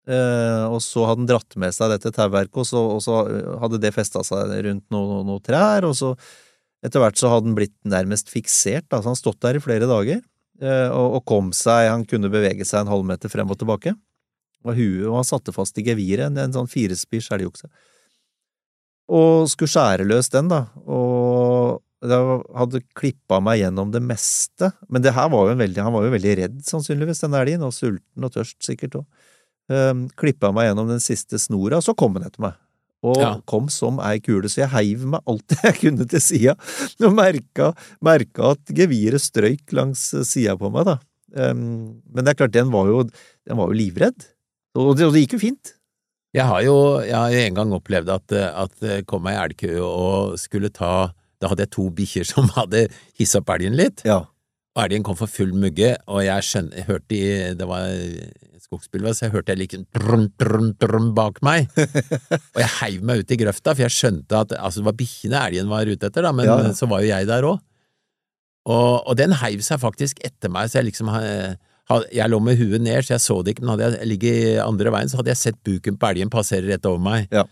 Eh, 0.09 0.65
og 0.67 0.81
så 0.83 1.05
hadde 1.07 1.23
han 1.23 1.29
dratt 1.31 1.55
med 1.63 1.75
seg 1.77 1.93
dette 1.93 2.11
tauverket, 2.15 2.57
og, 2.59 2.67
så- 2.67 2.89
og 2.97 3.03
så 3.05 3.21
hadde 3.63 3.79
det 3.83 3.93
festa 3.95 4.25
seg 4.27 4.51
rundt 4.67 4.87
noen 4.91 5.27
noe 5.29 5.39
trær, 5.45 5.87
og 5.87 5.95
så 5.95 6.17
etter 6.83 6.99
hvert 6.99 7.21
så 7.21 7.31
hadde 7.31 7.47
han 7.47 7.55
blitt 7.55 7.77
nærmest 7.87 8.33
fiksert, 8.33 8.89
altså 8.91 9.13
han 9.13 9.19
stått 9.21 9.39
der 9.45 9.61
i 9.61 9.63
flere 9.63 9.87
dager, 9.87 10.19
eh, 10.61 10.89
og, 10.91 11.21
og 11.21 11.25
kom 11.31 11.53
seg, 11.55 11.87
han 11.93 12.03
kunne 12.11 12.33
bevege 12.33 12.67
seg 12.67 12.83
en 12.83 12.91
halvmeter 12.91 13.31
frem 13.31 13.51
og 13.55 13.61
tilbake. 13.61 13.95
Og, 14.65 14.77
huet, 14.79 15.07
og 15.11 15.17
han 15.21 15.27
satte 15.27 15.55
fast 15.55 15.79
i 15.79 15.83
geviret, 15.87 16.27
en, 16.29 16.37
en 16.39 16.53
sånn 16.55 16.69
firespiss 16.71 17.31
elgokse. 17.35 17.67
Og 19.13 19.49
skulle 19.51 19.71
skjære 19.71 20.07
løs 20.07 20.31
den, 20.33 20.51
da, 20.51 20.65
og 20.87 21.83
det 22.03 22.19
hadde 22.59 22.81
klippa 22.99 23.39
meg 23.43 23.61
gjennom 23.61 23.91
det 23.95 24.01
meste, 24.03 24.73
men 24.91 25.03
det 25.05 25.13
her 25.15 25.29
var 25.31 25.47
jo 25.47 25.55
en 25.55 25.63
veldig, 25.63 25.83
han 25.87 25.95
var 25.95 26.07
jo 26.07 26.15
veldig 26.15 26.35
redd, 26.41 26.57
sannsynligvis, 26.67 27.23
den 27.23 27.37
elgen, 27.39 27.63
og 27.67 27.75
sulten 27.77 28.27
og 28.27 28.33
tørst 28.35 28.59
sikkert 28.67 28.99
òg. 29.03 29.07
Um, 29.71 30.09
klippa 30.19 30.51
meg 30.53 30.67
gjennom 30.71 30.89
den 30.91 31.01
siste 31.01 31.39
snora, 31.39 31.79
og 31.79 31.85
så 31.87 31.95
kom 31.97 32.15
han 32.19 32.27
etter 32.27 32.43
meg. 32.43 32.59
Og 33.03 33.17
Ja. 33.19 33.31
kom 33.47 33.69
som 33.69 33.99
ei 34.01 34.19
kule, 34.23 34.47
så 34.51 34.63
jeg 34.63 34.71
heiv 34.75 35.05
meg 35.15 35.21
alt 35.27 35.55
jeg 35.65 35.75
kunne 35.81 36.07
til 36.11 36.21
sida, 36.23 36.57
og 37.03 37.15
merka, 37.17 37.73
merka 38.03 38.53
at 38.55 38.65
geviret 38.75 39.23
strøyk 39.23 39.73
langs 39.73 40.03
sida 40.29 40.57
på 40.59 40.71
meg, 40.75 40.87
da. 40.87 40.99
Um, 41.35 42.03
men 42.13 42.25
det 42.27 42.35
er 42.35 42.41
klart, 42.43 42.53
den 42.53 42.71
var 42.71 42.87
jo, 42.91 43.05
den 43.49 43.57
var 43.57 43.71
jo 43.71 43.79
livredd. 43.79 44.27
Og 44.77 44.93
det, 44.97 45.07
og 45.07 45.13
det 45.15 45.23
gikk 45.25 45.39
jo 45.39 45.43
fint. 45.47 45.73
Jeg 46.33 46.47
har 46.49 46.63
jo 46.65 46.75
jeg 47.05 47.13
har 47.17 47.35
en 47.47 47.55
gang 47.59 47.73
opplevd 47.77 48.09
at, 48.09 48.33
at 48.33 48.77
det 48.81 49.07
kom 49.07 49.27
ei 49.29 49.35
elgkø 49.37 49.75
og 49.85 50.39
skulle 50.41 50.71
ta 50.73 51.11
Da 51.43 51.51
hadde 51.51 51.67
jeg 51.67 51.73
to 51.75 51.89
bikkjer 51.91 52.25
som 52.25 52.47
hadde 52.59 52.87
hissa 53.19 53.41
opp 53.43 53.51
elgen 53.53 53.75
litt, 53.77 54.01
Ja. 54.07 54.21
og 54.77 54.85
elgen 54.85 55.03
kom 55.05 55.17
for 55.19 55.27
full 55.29 55.53
mugge, 55.53 55.97
og 56.09 56.23
jeg 56.25 56.47
skjønner, 56.47 56.77
jeg 56.79 56.87
hørte 56.89 57.19
i 57.19 57.55
Det 57.59 57.67
var 57.69 57.89
et 58.73 58.79
skogsbilde, 58.81 59.13
så 59.15 59.27
jeg 59.27 59.35
hørte 59.35 59.53
jeg 59.53 59.61
like 59.61 59.81
drun, 59.95 60.29
drun, 60.41 60.71
drun 60.81 61.11
bak 61.17 61.41
meg, 61.45 61.69
og 62.55 62.61
jeg 62.63 62.71
heiv 62.79 63.03
meg 63.09 63.23
ut 63.23 63.35
i 63.35 63.39
grøfta, 63.41 63.75
for 63.77 63.85
jeg 63.85 63.95
skjønte 63.97 64.41
at 64.45 64.55
altså, 64.59 64.81
det 64.81 64.89
var 64.89 64.97
bikkjene 65.03 65.43
elgen 65.51 65.69
var 65.73 65.91
ute 65.91 66.09
etter, 66.09 66.25
da, 66.25 66.33
men 66.33 66.49
Ja, 66.49 66.57
ja. 66.67 66.73
så 66.77 66.89
var 66.91 67.05
jo 67.05 67.11
jeg 67.13 67.29
der 67.31 67.49
òg. 67.51 67.61
Og, 68.71 68.95
og 69.11 69.17
den 69.19 69.35
heiv 69.41 69.61
seg 69.67 69.81
faktisk 69.83 70.21
etter 70.25 70.51
meg, 70.53 70.71
så 70.71 70.79
jeg 70.81 70.93
liksom 70.93 71.11
eh, 71.19 71.55
jeg 72.15 72.31
lå 72.31 72.39
med 72.41 72.57
huet 72.61 72.81
ned, 72.81 73.03
så 73.05 73.17
jeg 73.17 73.25
så 73.25 73.41
det 73.43 73.57
ikke, 73.57 73.65
men 73.67 73.75
hadde 73.75 73.89
jeg 73.99 74.09
ligget 74.13 74.61
andre 74.65 74.93
veien, 74.95 75.11
så 75.11 75.19
hadde 75.21 75.33
jeg 75.35 75.41
sett 75.41 75.59
buken 75.67 75.99
på 75.99 76.13
elgen 76.13 76.31
passere 76.33 76.71
rett 76.71 76.87
over 76.89 77.03
meg. 77.03 77.27
Ja. 77.35 77.43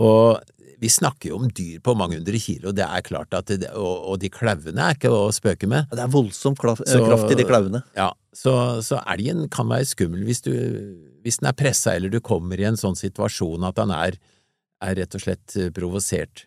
Og 0.00 0.38
vi 0.80 0.88
snakker 0.88 1.30
jo 1.30 1.38
om 1.40 1.50
dyr 1.52 1.80
på 1.84 1.94
mange 1.98 2.16
hundre 2.16 2.40
kilo, 2.40 2.72
det 2.72 2.86
er 2.86 3.04
klart 3.04 3.34
at 3.36 3.52
det, 3.52 3.68
og, 3.76 4.10
og 4.12 4.20
de 4.22 4.30
klauvene 4.32 4.86
er 4.86 4.96
ikke 4.96 5.12
å 5.12 5.28
spøke 5.34 5.68
med. 5.68 5.90
Det 5.92 6.04
er 6.04 6.12
voldsom 6.12 6.56
klaff, 6.58 6.80
kraft 6.80 7.34
i 7.34 7.38
de 7.38 7.46
klauvene. 7.48 7.82
Ja, 7.98 8.10
så, 8.36 8.54
så 8.84 9.02
elgen 9.10 9.46
kan 9.52 9.68
være 9.70 9.88
skummel 9.90 10.24
hvis, 10.28 10.40
du, 10.46 10.54
hvis 11.24 11.40
den 11.42 11.50
er 11.50 11.58
pressa 11.58 11.96
eller 11.96 12.12
du 12.12 12.20
kommer 12.24 12.60
i 12.60 12.68
en 12.68 12.80
sånn 12.80 12.96
situasjon 12.98 13.66
at 13.68 13.80
han 13.82 13.92
er, 13.94 14.16
er 14.80 14.96
rett 15.02 15.18
og 15.18 15.24
slett 15.26 15.58
eh, 15.60 15.72
provosert. 15.74 16.46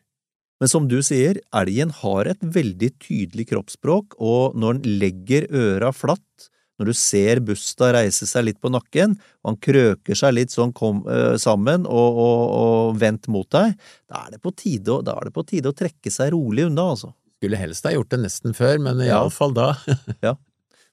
Men 0.61 0.71
som 0.71 0.87
du 0.89 0.97
sier, 1.05 1.41
elgen 1.53 1.91
har 2.01 2.29
et 2.31 2.41
veldig 2.41 2.89
tydelig 3.03 3.49
kroppsspråk, 3.49 4.15
og 4.23 4.57
når 4.57 4.79
den 4.79 4.99
legger 5.01 5.49
øra 5.51 5.91
flatt, 5.93 6.49
Når 6.79 6.89
du 6.89 6.93
ser 6.97 7.39
Busta 7.45 7.91
reise 7.93 8.25
seg 8.25 8.47
litt 8.47 8.59
på 8.63 8.71
nakken, 8.73 9.13
og 9.43 9.51
han 9.51 9.57
krøker 9.61 10.17
seg 10.17 10.33
litt 10.33 10.53
sånn 10.53 10.71
kom, 10.73 11.03
øh, 11.05 11.35
sammen 11.41 11.85
og, 11.85 12.17
og, 12.23 12.39
og 12.61 12.95
vendt 13.01 13.27
mot 13.29 13.45
deg, 13.53 13.75
da 14.09 14.23
er, 14.25 14.31
det 14.35 14.41
på 14.41 14.53
tide, 14.57 14.89
å- 14.95 15.03
da 15.05 15.13
er 15.19 15.29
det 15.29 15.33
på 15.35 15.45
tide 15.45 15.69
å 15.69 15.77
trekke 15.77 16.11
seg 16.11 16.31
rolig 16.33 16.65
unna, 16.65 16.89
altså. 16.95 17.13
Skulle 17.43 17.59
helst 17.59 17.83
ha 17.85 17.91
gjort 17.93 18.09
det 18.15 18.21
nesten 18.23 18.55
før, 18.57 18.79
men 18.81 19.03
Ja. 19.05 19.21
da. 19.53 19.69
da. 20.23 20.33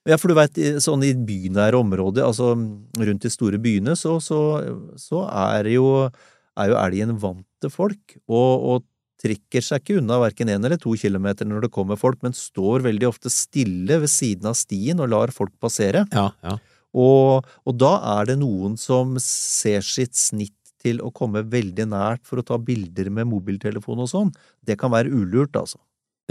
Ja, 0.09 0.17
for 0.17 0.29
du 0.31 0.33
veit, 0.37 0.57
sånn 0.81 1.03
i 1.05 1.11
bynære 1.13 1.77
områder, 1.77 2.25
altså 2.25 2.53
rundt 2.57 3.21
de 3.21 3.29
store 3.29 3.59
byene, 3.61 3.93
så, 3.95 4.15
så, 4.21 4.39
så 4.97 5.25
er 5.29 5.69
jo, 5.75 6.09
er 6.57 6.71
jo 6.71 6.77
elgen 6.81 7.17
vant 7.21 7.45
til 7.61 7.69
folk, 7.73 8.17
og, 8.27 8.65
og 8.75 8.85
trekker 9.21 9.63
seg 9.65 9.83
ikke 9.83 9.99
unna 10.01 10.17
hverken 10.21 10.49
én 10.51 10.65
eller 10.65 10.79
to 10.81 10.95
kilometer 10.97 11.47
når 11.47 11.67
det 11.67 11.73
kommer 11.75 11.99
folk, 11.99 12.19
men 12.25 12.35
står 12.37 12.85
veldig 12.87 13.09
ofte 13.09 13.31
stille 13.33 14.01
ved 14.01 14.11
siden 14.11 14.49
av 14.51 14.57
stien 14.59 15.01
og 15.03 15.11
lar 15.13 15.33
folk 15.35 15.53
passere. 15.61 16.05
Ja, 16.13 16.31
ja. 16.45 16.57
Og, 16.91 17.47
og 17.63 17.77
da 17.79 17.93
er 18.17 18.31
det 18.33 18.41
noen 18.41 18.75
som 18.79 19.15
ser 19.23 19.85
sitt 19.85 20.17
snitt 20.19 20.57
til 20.81 20.99
å 21.05 21.11
komme 21.13 21.43
veldig 21.47 21.85
nært 21.91 22.25
for 22.27 22.41
å 22.41 22.45
ta 22.45 22.57
bilder 22.57 23.11
med 23.13 23.29
mobiltelefon 23.29 24.01
og 24.01 24.09
sånn. 24.11 24.33
Det 24.65 24.75
kan 24.81 24.91
være 24.93 25.13
ulurt, 25.13 25.55
altså. 25.55 25.79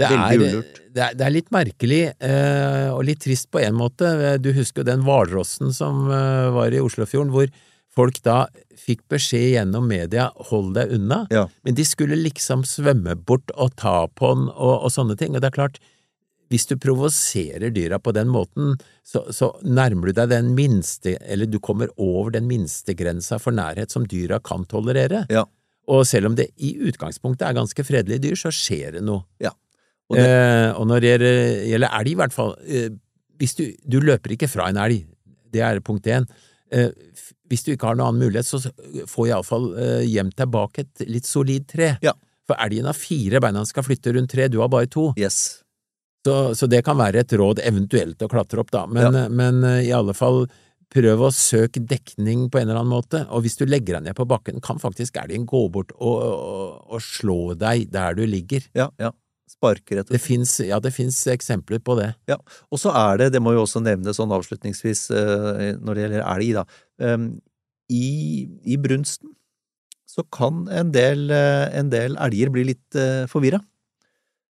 Det 0.01 0.07
er, 0.07 0.39
det, 0.39 1.01
er, 1.03 1.15
det 1.17 1.25
er 1.25 1.33
litt 1.33 1.49
merkelig, 1.53 1.99
eh, 2.25 2.87
og 2.89 3.03
litt 3.05 3.21
trist 3.21 3.51
på 3.53 3.59
en 3.61 3.75
måte. 3.77 4.07
Du 4.41 4.49
husker 4.55 4.81
jo 4.81 4.87
den 4.87 5.03
hvalrossen 5.05 5.73
som 5.75 6.07
eh, 6.09 6.47
var 6.55 6.73
i 6.73 6.81
Oslofjorden, 6.81 7.29
hvor 7.33 7.51
folk 7.95 8.21
da 8.23 8.45
fikk 8.79 9.01
beskjed 9.11 9.49
gjennom 9.57 9.87
media 9.91 10.29
hold 10.49 10.73
deg 10.77 10.93
unna, 10.95 11.25
Ja. 11.31 11.47
men 11.65 11.75
de 11.75 11.83
skulle 11.85 12.15
liksom 12.15 12.63
svømme 12.63 13.15
bort 13.19 13.51
og 13.57 13.75
ta 13.75 14.07
på 14.07 14.29
den 14.35 14.47
og, 14.49 14.83
og 14.85 14.91
sånne 14.95 15.17
ting. 15.19 15.35
Og 15.35 15.41
det 15.43 15.49
er 15.51 15.57
klart, 15.57 15.79
hvis 16.51 16.65
du 16.67 16.75
provoserer 16.79 17.71
dyra 17.71 17.99
på 17.99 18.11
den 18.15 18.27
måten, 18.31 18.73
så, 19.07 19.21
så 19.31 19.51
nærmer 19.63 20.07
du 20.11 20.13
deg 20.17 20.29
den 20.31 20.53
minste, 20.55 21.17
eller 21.21 21.47
du 21.47 21.59
kommer 21.63 21.91
over 21.97 22.31
den 22.35 22.47
minstegrensa 22.49 23.39
for 23.39 23.51
nærhet 23.55 23.91
som 23.91 24.03
dyra 24.07 24.39
kan 24.43 24.65
tolerere. 24.71 25.25
Ja. 25.31 25.45
Og 25.91 26.05
selv 26.07 26.27
om 26.31 26.35
det 26.35 26.49
i 26.63 26.73
utgangspunktet 26.87 27.47
er 27.47 27.55
ganske 27.57 27.83
fredelige 27.87 28.23
dyr, 28.27 28.35
så 28.39 28.51
skjer 28.55 28.97
det 28.97 29.03
noe. 29.07 29.23
Og 30.11 30.17
det- 30.17 30.27
eh, 30.27 30.71
og 30.75 30.87
når 30.87 30.99
det 31.01 31.11
gjelder 31.71 31.89
elg, 31.99 32.11
i 32.11 32.15
hvert 32.19 32.33
fall 32.35 32.55
eh, 32.67 32.89
Hvis 33.39 33.55
du, 33.55 33.63
du 33.87 33.99
løper 34.03 34.31
ikke 34.35 34.47
fra 34.51 34.67
en 34.69 34.77
elg, 34.77 35.05
det 35.51 35.61
er 35.65 35.79
punkt 35.79 36.03
én. 36.05 36.27
Eh, 36.71 36.91
hvis 37.51 37.65
du 37.67 37.73
ikke 37.73 37.89
har 37.89 37.97
noen 37.99 38.13
annen 38.13 38.29
mulighet, 38.29 38.47
så 38.47 38.61
får 38.63 39.07
få 39.11 39.27
iallfall 39.27 39.71
eh, 39.75 40.05
gjemt 40.07 40.37
deg 40.39 40.51
bak 40.53 40.79
et 40.79 41.03
litt 41.09 41.27
solid 41.27 41.67
tre. 41.71 41.95
Ja. 42.03 42.15
For 42.47 42.59
elgen 42.63 42.87
har 42.89 42.97
fire 42.97 43.41
bein 43.43 43.59
han 43.59 43.67
skal 43.69 43.85
flytte 43.87 44.15
rundt 44.15 44.31
tre, 44.31 44.47
du 44.51 44.61
har 44.63 44.71
bare 44.71 44.89
to. 44.91 45.11
Yes. 45.19 45.61
Så, 46.25 46.35
så 46.55 46.67
det 46.69 46.83
kan 46.85 46.99
være 46.99 47.23
et 47.23 47.33
råd, 47.33 47.63
eventuelt 47.65 48.21
å 48.21 48.29
klatre 48.29 48.61
opp, 48.61 48.71
da. 48.73 48.85
Men, 48.87 49.17
men 49.35 49.63
eh, 49.67 49.87
i 49.89 49.95
alle 49.95 50.15
fall 50.17 50.45
prøv 50.91 51.23
å 51.23 51.31
søke 51.31 51.81
dekning 51.87 52.49
på 52.51 52.59
en 52.59 52.67
eller 52.67 52.81
annen 52.81 52.91
måte, 52.91 53.23
og 53.31 53.45
hvis 53.45 53.55
du 53.59 53.63
legger 53.67 53.97
deg 53.97 54.09
ned 54.09 54.17
på 54.17 54.27
bakken, 54.27 54.59
kan 54.63 54.79
faktisk 54.81 55.19
elgen 55.21 55.47
gå 55.47 55.63
bort 55.71 55.93
og, 55.97 56.23
og, 56.27 56.73
og 56.91 57.03
slå 57.03 57.53
deg 57.59 57.87
der 57.93 58.17
du 58.19 58.25
ligger. 58.27 58.65
Ja, 58.77 58.89
ja. 58.99 59.13
Sparker 59.51 60.01
etter. 60.01 60.15
Det 60.15 60.21
finnes, 60.23 60.53
ja, 60.63 60.79
det 60.83 60.93
finnes 60.95 61.17
eksempler 61.33 61.81
på 61.83 61.97
det. 61.99 62.11
Ja, 62.31 62.37
og 62.71 62.79
så 62.81 62.93
er 62.95 63.19
det, 63.21 63.31
det 63.35 63.41
må 63.43 63.55
jo 63.55 63.65
også 63.65 63.83
nevnes 63.83 64.19
sånn 64.19 64.31
avslutningsvis 64.35 65.09
eh, 65.11 65.65
når 65.81 65.97
det 65.97 66.05
gjelder 66.05 66.25
elg, 66.25 66.53
da. 66.61 66.65
Um, 67.01 67.27
i, 67.91 68.47
I 68.63 68.77
brunsten 68.79 69.33
så 70.11 70.23
kan 70.31 70.65
en 70.71 70.91
del, 70.95 71.29
eh, 71.31 71.67
en 71.79 71.91
del 71.91 72.17
elger 72.19 72.51
bli 72.51 72.65
litt 72.71 72.99
uh, 72.99 73.27
forvirra. 73.31 73.61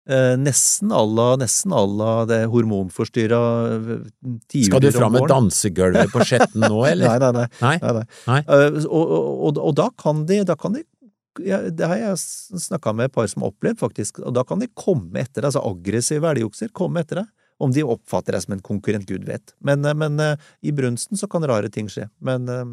Eh, 0.08 0.38
nesten 0.40 0.92
à 0.96 1.02
la 1.04 1.36
nesten 1.36 1.74
à 1.76 1.82
la 1.84 2.12
det 2.24 2.46
hormonforstyrra 2.48 3.40
tiurdyr 4.48 4.70
Skal 4.70 4.80
du 4.86 4.92
fram 4.96 5.12
med 5.12 5.26
dansegulvet 5.28 6.14
på 6.14 6.24
Skjetten 6.24 6.64
nå, 6.64 6.78
eller? 6.94 7.12
Nei, 7.12 7.18
nei, 7.20 7.32
nei. 7.36 7.48
Nei? 7.60 7.74
nei, 7.82 8.06
nei. 8.30 8.38
Eh, 8.40 8.78
og, 8.88 9.04
og, 9.04 9.26
og, 9.50 9.60
og 9.68 9.76
da 9.76 9.90
kan 10.00 10.24
de, 10.30 10.38
da 10.48 10.56
kan 10.56 10.78
de 10.78 10.86
Det 11.38 11.88
har 11.88 12.00
jeg 12.00 12.20
snakka 12.68 12.94
med 12.96 13.10
et 13.10 13.16
par 13.16 13.28
som 13.30 13.44
har 13.44 13.54
opplevd, 13.54 13.80
faktisk. 13.82 14.22
Og 14.26 14.34
da 14.36 14.44
kan 14.48 14.62
de 14.62 14.70
komme 14.78 15.22
etter 15.22 15.42
deg, 15.42 15.50
altså 15.52 15.64
aggressive 15.70 16.30
elgokser 16.32 16.74
komme 16.76 17.04
etter 17.04 17.22
deg. 17.22 17.34
Om 17.58 17.72
de 17.74 17.82
oppfatter 17.90 18.36
deg 18.36 18.44
som 18.44 18.54
en 18.54 18.62
konkurrent, 18.66 19.08
gud 19.10 19.26
vet. 19.26 19.56
Men, 19.66 19.86
eh, 19.86 19.98
men 19.98 20.20
eh, 20.22 20.38
i 20.62 20.74
brunsten 20.76 21.18
så 21.18 21.30
kan 21.32 21.46
rare 21.48 21.72
ting 21.74 21.90
skje. 21.90 22.06
Men, 22.22 22.46
eh, 22.50 22.66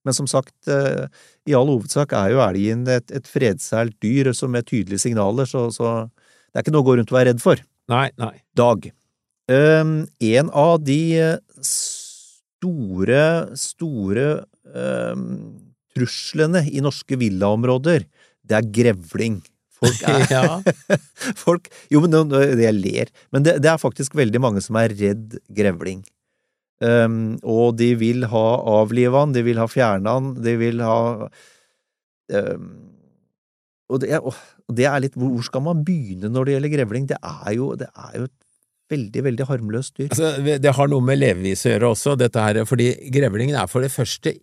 men 0.00 0.16
som 0.16 0.24
sagt, 0.24 0.56
i 0.64 1.52
all 1.52 1.68
hovedsak 1.68 2.14
er 2.16 2.30
jo 2.32 2.38
elgen 2.40 2.86
et, 2.88 3.10
et 3.12 3.26
fredseilt 3.28 3.98
dyr 4.00 4.30
som 4.32 4.48
med 4.48 4.64
tydelige 4.64 5.02
signaler, 5.02 5.44
så, 5.44 5.66
så 5.68 6.08
det 6.08 6.56
er 6.56 6.64
ikke 6.64 6.72
noe 6.72 6.80
å 6.80 6.88
gå 6.88 6.94
rundt 6.96 7.12
og 7.12 7.18
være 7.18 7.34
redd 7.34 7.42
for. 7.44 7.60
Nei, 7.92 8.06
nei. 8.16 8.32
Dag. 8.56 8.88
Um, 9.50 10.08
en 10.24 10.48
av 10.56 10.80
de 10.86 11.20
store, 11.68 13.20
store 13.60 14.26
um, 14.72 15.69
truslene 15.96 16.64
i 16.70 16.82
norske 16.84 17.18
villaområder, 17.20 18.06
det 18.46 18.58
er 18.58 18.70
grevling. 18.80 19.40
Folk 19.80 20.02
er 20.12 20.26
Ja. 20.30 20.44
folk, 21.44 21.70
Jo, 21.92 22.02
men 22.04 22.14
det, 22.30 22.44
jeg 22.60 22.76
ler, 22.78 23.12
men 23.32 23.46
det, 23.46 23.58
det 23.64 23.72
er 23.72 23.80
faktisk 23.80 24.16
veldig 24.18 24.42
mange 24.42 24.64
som 24.64 24.78
er 24.80 24.94
redd 24.96 25.38
grevling. 25.48 26.04
Um, 26.80 27.36
og 27.44 27.74
de 27.76 27.92
vil 28.00 28.24
ha 28.32 28.46
avliva 28.80 29.26
han, 29.26 29.34
de 29.36 29.42
vil 29.44 29.58
ha 29.60 29.66
fjerna 29.68 30.14
han, 30.16 30.30
de 30.40 30.54
vil 30.56 30.80
ha 30.80 31.00
um, 32.32 32.70
og, 33.90 33.98
det 34.00 34.16
og 34.16 34.32
det 34.72 34.86
er 34.88 35.02
litt 35.02 35.16
Hvor 35.18 35.34
hvor 35.34 35.44
skal 35.44 35.64
man 35.66 35.82
begynne 35.84 36.30
når 36.32 36.46
det 36.46 36.54
gjelder 36.54 36.72
grevling? 36.72 37.08
Det 37.10 37.18
er 37.20 37.52
jo, 37.58 37.74
det 37.76 37.90
er 37.90 38.14
jo 38.16 38.28
et 38.30 38.36
veldig, 38.90 39.24
veldig 39.26 39.46
harmløst 39.48 39.98
dyr. 39.98 40.08
Altså, 40.08 40.58
det 40.62 40.74
har 40.76 40.90
noe 40.90 41.04
med 41.04 41.20
levevis 41.20 41.66
å 41.66 41.74
gjøre 41.74 41.90
også, 41.94 42.16
dette 42.18 42.44
her, 42.46 42.62
fordi 42.66 42.88
grevlingen 43.12 43.58
er 43.58 43.68
for 43.70 43.84
det 43.84 43.92
første 43.92 44.34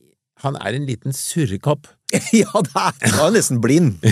Han 0.43 0.57
er 0.61 0.77
en 0.77 0.87
liten 0.87 1.15
surrekopp. 1.15 1.87
ja, 2.41 2.51
det 2.63 2.73
er, 2.73 3.15
han 3.19 3.37
nesten 3.37 3.61
blind! 3.63 4.03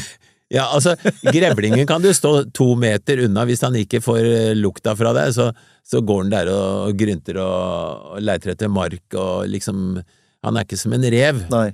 Ja, 0.53 0.67
altså, 0.75 0.91
grevlingen 1.25 1.87
kan 1.89 2.03
du 2.03 2.11
stå 2.13 2.51
to 2.53 2.75
meter 2.77 3.23
unna 3.25 3.47
hvis 3.49 3.63
han 3.65 3.73
ikke 3.79 3.97
får 4.05 4.19
eh, 4.29 4.51
lukta 4.53 4.93
fra 4.93 5.09
deg, 5.17 5.31
så, 5.33 5.47
så 5.81 6.03
går 6.05 6.19
han 6.21 6.29
der 6.29 6.51
og 6.53 6.93
grynter 6.99 7.39
og, 7.41 8.11
og 8.13 8.21
leiter 8.21 8.53
etter 8.53 8.69
mark 8.69 9.17
og 9.17 9.49
liksom 9.49 9.97
Han 10.45 10.59
er 10.59 10.67
ikke 10.67 10.77
som 10.77 10.93
en 10.93 11.07
rev. 11.09 11.39
Nei. 11.49 11.71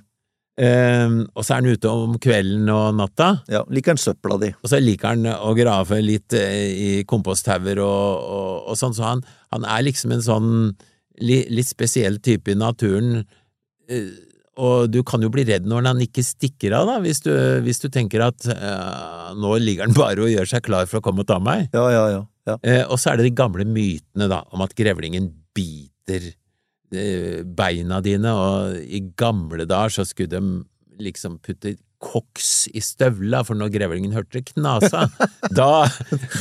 Ehm, 0.62 1.18
og 1.36 1.44
så 1.44 1.58
er 1.58 1.62
han 1.62 1.76
ute 1.76 1.92
om 1.92 2.16
kvelden 2.22 2.70
og 2.72 2.96
natta, 2.96 3.42
Ja, 3.52 3.66
liker 3.68 3.96
han 3.96 4.02
søpla 4.02 4.38
di. 4.40 4.54
og 4.56 4.72
så 4.72 4.80
liker 4.80 5.16
han 5.16 5.28
å 5.32 5.54
grave 5.58 6.02
litt 6.04 6.34
eh, 6.38 6.72
i 6.72 6.90
komposthauger 7.04 7.80
og, 7.84 8.26
og, 8.38 8.72
og 8.72 8.80
sånn, 8.80 8.96
så 8.96 9.08
han, 9.10 9.24
han 9.52 9.68
er 9.68 9.84
liksom 9.88 10.16
en 10.16 10.24
sånn 10.24 10.50
li, 11.20 11.44
litt 11.52 11.68
spesiell 11.68 12.20
type 12.24 12.52
i 12.52 12.60
naturen. 12.60 13.26
Eh, 13.92 14.12
og 14.62 14.92
du 14.94 15.00
kan 15.08 15.24
jo 15.24 15.32
bli 15.34 15.46
redd 15.48 15.68
når 15.70 15.88
han 15.90 16.04
ikke 16.04 16.24
stikker 16.26 16.76
av, 16.78 16.90
da, 16.90 16.98
hvis 17.04 17.24
du, 17.26 17.32
hvis 17.66 17.82
du 17.82 17.88
tenker 17.94 18.24
at 18.28 18.46
uh, 18.52 19.32
nå 19.38 19.56
ligger 19.64 19.88
han 19.88 19.98
bare 19.98 20.26
og 20.26 20.32
gjør 20.32 20.52
seg 20.54 20.66
klar 20.68 20.90
for 20.90 21.02
å 21.02 21.06
komme 21.06 21.26
og 21.26 21.30
ta 21.32 21.40
meg. 21.42 21.70
Ja, 21.76 21.88
ja, 21.94 22.04
ja. 22.14 22.24
ja. 22.52 22.58
Uh, 22.62 22.84
og 22.94 23.02
så 23.02 23.12
er 23.12 23.20
det 23.20 23.30
de 23.30 23.38
gamle 23.42 23.66
mytene 23.68 24.30
da, 24.32 24.44
om 24.54 24.64
at 24.66 24.76
grevlingen 24.78 25.32
biter 25.58 26.32
uh, 26.32 27.40
beina 27.58 28.02
dine, 28.06 28.34
og 28.34 28.82
i 28.82 29.04
gamle 29.18 29.66
dager 29.70 30.00
så 30.00 30.08
skulle 30.08 30.36
de 30.36 31.02
liksom 31.02 31.40
putte 31.42 31.78
koks 32.02 32.68
i 32.74 32.82
støvla, 32.82 33.44
for 33.46 33.58
når 33.58 33.74
grevlingen 33.76 34.14
hørte 34.16 34.40
det 34.40 34.54
knasa, 34.56 35.08
da, 35.60 35.88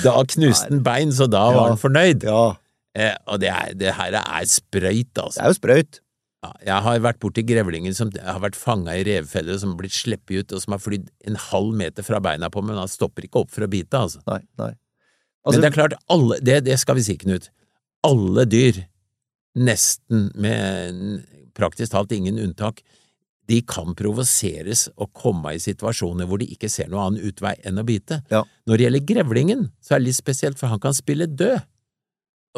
da 0.04 0.16
knuste 0.24 0.72
den 0.72 0.84
bein, 0.84 1.12
så 1.12 1.28
da 1.30 1.46
var 1.56 1.72
han 1.72 1.80
fornøyd. 1.80 2.28
ja. 2.28 2.50
Eh, 2.98 3.14
og 3.30 3.38
det, 3.38 3.50
er, 3.54 3.74
det 3.78 3.92
her 3.94 4.16
er 4.18 4.46
sprøyt, 4.50 5.12
altså. 5.14 5.36
Det 5.38 5.44
er 5.44 5.52
jo 5.52 5.58
sprøyt. 5.60 6.00
Ja, 6.40 6.50
jeg 6.64 6.84
har 6.86 7.00
vært 7.04 7.18
borti 7.20 7.42
grevlingen 7.44 7.92
som 7.96 8.12
har 8.16 8.40
vært 8.40 8.56
fanga 8.56 8.94
i 8.96 9.02
revfeller, 9.04 9.58
som 9.60 9.74
har 9.74 9.82
blitt 9.82 9.96
sluppet 9.96 10.38
ut, 10.38 10.54
og 10.56 10.62
som 10.62 10.72
har 10.72 10.80
flydd 10.80 11.10
en 11.28 11.36
halv 11.50 11.74
meter 11.76 12.06
fra 12.06 12.20
beina 12.24 12.48
på 12.52 12.62
meg, 12.62 12.72
men 12.72 12.80
han 12.80 12.92
stopper 12.92 13.26
ikke 13.26 13.42
opp 13.42 13.50
for 13.52 13.66
å 13.66 13.68
bite, 13.70 14.00
altså. 14.00 14.22
Nei, 14.30 14.40
nei. 14.60 14.70
Men 15.44 15.60
det 15.60 15.68
er 15.68 15.74
klart, 15.74 15.96
alle, 16.12 16.38
det, 16.44 16.62
det 16.64 16.78
skal 16.80 16.96
vi 16.96 17.04
si, 17.04 17.18
Knut, 17.20 17.50
alle 18.08 18.46
dyr, 18.48 18.80
nesten 19.60 20.30
med 20.40 21.20
praktisk 21.56 21.92
talt 21.92 22.12
ingen 22.16 22.40
unntak, 22.40 22.80
de 23.50 23.58
kan 23.66 23.96
provoseres 23.98 24.86
og 24.94 25.10
komme 25.16 25.56
i 25.56 25.60
situasjoner 25.60 26.28
hvor 26.28 26.40
de 26.40 26.48
ikke 26.54 26.70
ser 26.70 26.88
noen 26.88 27.18
annen 27.18 27.28
utvei 27.28 27.56
enn 27.66 27.80
å 27.82 27.84
bite. 27.84 28.20
Ja. 28.30 28.44
Når 28.68 28.78
det 28.78 28.86
gjelder 28.86 29.08
grevlingen, 29.10 29.64
så 29.82 29.96
er 29.96 30.00
det 30.00 30.08
litt 30.08 30.20
spesielt, 30.20 30.60
for 30.60 30.72
han 30.72 30.80
kan 30.80 30.96
spille 30.96 31.28
død. 31.28 31.58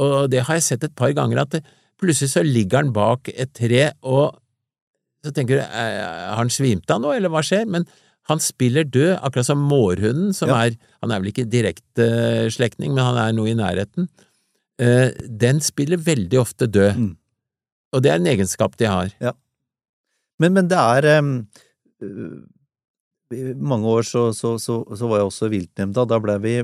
Og 0.02 0.18
det 0.30 0.44
har 0.46 0.58
jeg 0.58 0.66
sett 0.68 0.84
et 0.86 0.94
par 0.96 1.14
ganger, 1.16 1.42
at 1.42 1.56
det, 1.56 1.62
plutselig 2.02 2.32
så 2.34 2.42
ligger 2.46 2.82
han 2.82 2.92
bak 2.94 3.30
et 3.32 3.52
tre, 3.56 3.92
og 4.02 4.34
så 5.22 5.30
tenker 5.34 5.60
du, 5.60 5.62
har 5.62 6.34
han 6.40 6.50
svimt 6.50 6.90
av 6.90 7.00
nå, 7.04 7.12
eller 7.14 7.30
hva 7.30 7.42
skjer? 7.46 7.68
Men 7.70 7.86
han 8.30 8.38
spiller 8.42 8.86
død, 8.86 9.16
akkurat 9.22 9.46
som 9.48 9.62
mårhunden, 9.70 10.30
som 10.34 10.50
Ja. 10.50 10.60
er, 10.66 10.76
han 11.02 11.10
er 11.14 11.22
vel 11.22 11.30
ikke 11.32 11.46
direkte 11.50 12.06
uh, 12.06 12.48
slektning, 12.54 12.92
men 12.94 13.02
han 13.06 13.18
er 13.18 13.32
noe 13.34 13.50
i 13.50 13.54
nærheten. 13.58 14.06
Uh, 14.82 15.10
Den 15.26 15.58
spiller 15.62 15.98
veldig 15.98 16.38
ofte 16.42 16.66
død, 16.70 16.98
Mm. 16.98 17.16
og 17.92 18.02
det 18.02 18.10
er 18.12 18.20
en 18.20 18.30
egenskap 18.30 18.76
de 18.78 18.86
har. 18.90 19.10
Men, 20.42 20.52
men 20.54 20.68
det 20.70 20.78
er 20.78 21.18
um, 21.18 21.32
uh, 22.02 23.54
mange 23.58 23.86
år 23.90 24.02
så, 24.06 24.28
så, 24.36 24.54
så, 24.60 24.82
så 24.96 25.08
var 25.10 25.22
jeg 25.22 25.28
også 25.30 25.50
viltnemnda. 25.52 26.06
Da 26.08 26.18
ble 26.22 26.38
vi 26.42 26.54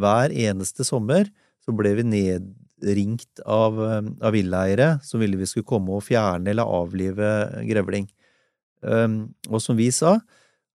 hver 0.00 0.30
eneste 0.34 0.86
sommer 0.86 1.28
så 1.64 1.72
ble 1.76 1.94
vi 1.98 2.02
ned, 2.04 2.50
ringt 2.82 3.40
av, 3.46 3.78
eh, 3.84 4.02
av 4.26 4.32
villeiere 4.32 4.98
som 5.02 5.20
ville 5.20 5.36
vi 5.36 5.46
skulle 5.46 5.68
komme 5.68 5.94
og 5.94 6.02
fjerne 6.02 6.50
eller 6.50 6.64
avlive 6.64 7.30
grevling. 7.68 8.08
Um, 8.82 9.34
og 9.48 9.62
som 9.62 9.76
vi 9.76 9.88
sa, 9.90 10.18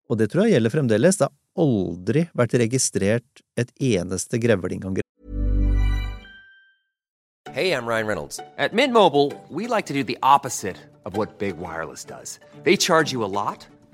og 0.09 0.17
det 0.17 0.31
tror 0.31 0.47
jeg 0.47 0.55
gjelder 0.55 0.73
fremdeles, 0.73 1.19
det 1.19 1.27
har 1.27 1.61
aldri 1.61 2.23
vært 2.33 2.57
registrert 2.57 3.43
et 3.57 3.69
eneste 3.77 4.39
grevlingangrep 4.41 5.05
Hey, 7.51 7.73
I'm 7.73 7.85
Ryan 7.85 8.05
Reynolds. 8.05 8.39
At 8.57 8.73
Mint 8.73 8.93
Mobile, 8.93 9.33
we 9.49 9.67
like 9.67 9.87
to 9.87 9.93
do 9.93 10.03
the 10.03 10.17
opposite 10.21 10.77
Big 11.39 11.57
Wireless 11.57 12.05
does. 12.05 12.39
They 12.63 12.77
charge 12.77 13.11
you 13.11 13.23
a 13.23 13.31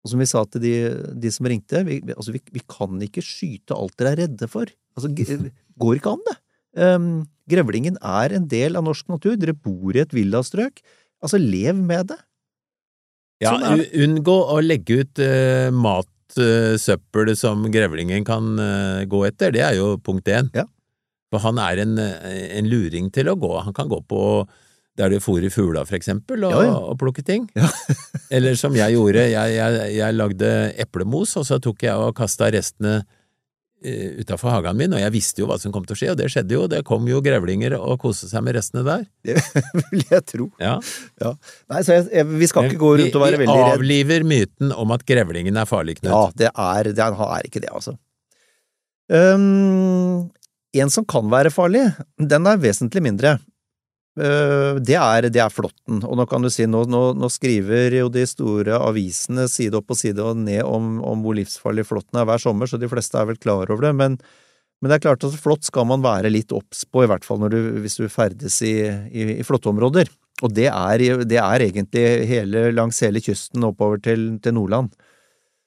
Og 0.00 0.12
som 0.12 0.22
vi 0.22 0.28
sa 0.30 0.44
til 0.48 0.62
de, 0.64 0.74
de 1.20 1.30
som 1.34 1.44
ringte, 1.50 1.82
vi, 1.84 1.98
vi- 2.00 2.14
altså 2.16 2.32
vi, 2.32 2.40
vi 2.54 2.62
kan 2.70 3.00
ikke 3.04 3.24
skyte 3.24 3.76
alt 3.76 3.96
dere 4.00 4.14
er 4.14 4.22
redde 4.24 4.48
for. 4.48 4.70
Altså, 4.96 5.10
går 5.82 5.98
ikke 6.00 6.14
an, 6.14 6.22
det. 6.30 6.36
Um, 6.80 7.08
grevlingen 7.50 7.98
er 8.00 8.32
en 8.38 8.46
del 8.48 8.78
av 8.78 8.86
norsk 8.86 9.08
natur. 9.12 9.36
Dere 9.40 9.52
bor 9.56 9.96
i 9.96 10.00
et 10.04 10.14
villastrøk. 10.16 10.80
Altså, 11.20 11.36
lev 11.42 11.76
med 11.76 12.12
det. 12.14 12.20
Ja, 13.44 13.54
Sånn 13.56 13.80
det. 13.80 13.90
unngå 14.04 14.36
å 14.54 14.58
legge 14.64 15.02
ut 15.02 15.20
uh, 15.24 15.68
matsøppel 15.72 17.32
som 17.40 17.64
grevlingen 17.72 18.24
kan 18.28 18.50
uh, 18.60 19.04
gå 19.08 19.22
etter, 19.28 19.52
det 19.56 19.62
er 19.64 19.78
jo 19.78 19.94
punkt 20.04 20.28
én. 20.32 20.50
Ja. 20.56 20.66
For 21.30 21.40
han 21.44 21.60
er 21.62 21.78
en, 21.84 21.92
eh, 22.02 22.56
en 22.58 22.66
luring 22.66 23.06
til 23.14 23.28
å 23.30 23.36
gå. 23.38 23.52
Han 23.62 23.74
kan 23.76 23.86
gå 23.86 24.00
på 24.10 24.20
der 24.98 25.12
du 25.12 25.20
fôrer 25.22 25.52
fugla, 25.54 25.84
for 25.88 25.96
eksempel, 25.96 26.42
og, 26.44 26.52
Ja, 26.52 26.64
ja. 26.66 26.74
og 26.90 26.98
plukker 27.00 27.24
ting. 27.24 27.46
Ja. 27.56 27.68
Eller 28.34 28.58
som 28.58 28.74
jeg 28.76 28.96
gjorde, 28.96 29.22
jeg, 29.30 29.54
jeg, 29.56 29.94
jeg 29.96 30.16
lagde 30.18 30.50
eplemos, 30.82 31.36
og 31.40 31.46
så 31.48 31.60
tok 31.62 31.86
jeg 31.86 31.94
og 31.96 32.12
kasta 32.18 32.50
restene 32.52 32.98
uh, 33.00 34.10
utafor 34.20 34.52
hagen 34.52 34.76
min, 34.76 34.92
og 34.92 35.00
jeg 35.00 35.14
visste 35.14 35.40
jo 35.40 35.48
hva 35.48 35.56
som 35.62 35.72
kom 35.72 35.86
til 35.88 35.96
å 35.96 36.00
skje, 36.02 36.10
og 36.12 36.18
det 36.20 36.28
skjedde 36.34 36.56
jo. 36.58 36.66
Det 36.70 36.82
kom 36.88 37.06
jo 37.08 37.22
grevlinger 37.24 37.78
og 37.78 37.96
koste 38.02 38.28
seg 38.28 38.44
med 38.44 38.58
restene 38.58 38.84
der. 38.86 39.06
Det 39.30 39.38
vil 39.92 40.04
jeg 40.10 40.26
tro. 40.34 40.50
Ja. 40.60 40.76
Ja. 41.22 41.32
Nei, 41.72 41.80
så 41.86 42.00
jeg, 42.02 42.26
vi 42.34 42.50
skal 42.50 42.68
ikke 42.68 42.82
gå 42.82 42.92
rundt 43.00 43.16
og 43.16 43.24
være 43.24 43.40
veldig 43.40 43.46
veldig 43.46 43.56
vi 43.56 43.70
redd. 43.70 43.78
avliver 43.80 44.28
myten 44.34 44.74
om 44.76 44.96
at 44.96 45.06
grevlingen 45.08 45.56
er 45.62 45.70
farlig, 45.70 46.00
Knut. 46.02 46.12
Ja, 46.12 46.22
det 46.44 46.52
er, 46.52 46.92
det 46.92 47.08
er 47.08 47.46
ikke 47.48 47.62
det, 47.64 47.72
altså. 47.72 47.96
Um, 49.10 50.28
en 50.76 50.92
som 50.92 51.06
kan 51.08 51.26
være 51.32 51.50
farlig, 51.50 51.88
den 52.20 52.46
er 52.46 52.60
vesentlig 52.62 53.02
mindre. 53.02 53.38
Uh, 54.18 54.80
det, 54.82 54.96
er, 54.98 55.28
det 55.30 55.40
er 55.42 55.52
flåtten. 55.54 56.02
Og 56.02 56.18
nå 56.18 56.26
kan 56.28 56.42
du 56.42 56.50
si, 56.52 56.66
nå, 56.66 56.82
nå, 56.90 57.02
nå 57.16 57.30
skriver 57.30 57.94
jo 57.94 58.10
de 58.12 58.24
store 58.28 58.80
avisene 58.82 59.46
side 59.50 59.78
opp 59.78 59.94
og 59.94 60.00
side 60.00 60.24
og 60.24 60.40
ned 60.42 60.64
om, 60.66 60.98
om 61.06 61.22
hvor 61.24 61.38
livsfarlig 61.38 61.86
flåtten 61.88 62.20
er 62.20 62.28
hver 62.28 62.42
sommer, 62.42 62.70
så 62.70 62.80
de 62.80 62.90
fleste 62.90 63.20
er 63.20 63.28
vel 63.30 63.40
klar 63.40 63.70
over 63.70 63.86
det. 63.86 63.94
Men, 64.00 64.18
men 64.80 64.90
det 64.90 64.98
er 64.98 65.06
klart 65.06 65.26
at 65.28 65.38
flått 65.40 65.68
skal 65.68 65.86
man 65.88 66.02
være 66.04 66.32
litt 66.32 66.54
obs 66.56 66.82
på, 66.88 67.04
i 67.04 67.10
hvert 67.10 67.26
fall 67.26 67.42
når 67.44 67.54
du, 67.54 67.60
hvis 67.84 68.00
du 68.00 68.08
ferdes 68.10 68.58
i, 68.66 68.74
i, 68.88 69.28
i 69.38 69.46
flåtteområder. 69.46 70.10
Og 70.40 70.52
det 70.56 70.70
er, 70.72 71.04
det 71.28 71.38
er 71.40 71.66
egentlig 71.66 72.04
hele, 72.30 72.70
langs 72.72 73.00
hele 73.04 73.22
kysten 73.22 73.64
oppover 73.68 74.00
til, 74.02 74.32
til 74.42 74.56
Nordland. 74.56 74.92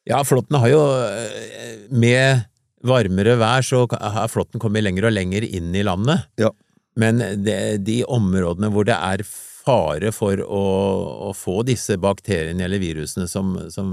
Ja, 0.09 0.19
flåtten 0.27 0.57
har 0.59 0.67
jo 0.67 0.81
eh, 1.07 1.85
Med 1.95 2.49
varmere 2.83 3.37
vær 3.39 3.63
så 3.63 3.85
har 3.87 4.27
flåtten 4.27 4.59
kommet 4.59 4.83
lenger 4.83 5.07
og 5.07 5.13
lenger 5.15 5.45
inn 5.47 5.71
i 5.71 5.85
landet. 5.87 6.25
Ja. 6.41 6.49
Men 6.99 7.21
det, 7.45 7.59
de 7.87 8.03
områdene 8.05 8.69
hvor 8.73 8.85
det 8.85 8.97
er 8.97 9.23
fare 9.63 10.11
for 10.13 10.41
å, 10.43 10.63
å 11.29 11.33
få 11.37 11.61
disse 11.67 11.95
bakteriene 12.01 12.65
eller 12.65 12.81
virusene 12.83 13.29
som, 13.31 13.55
som 13.71 13.89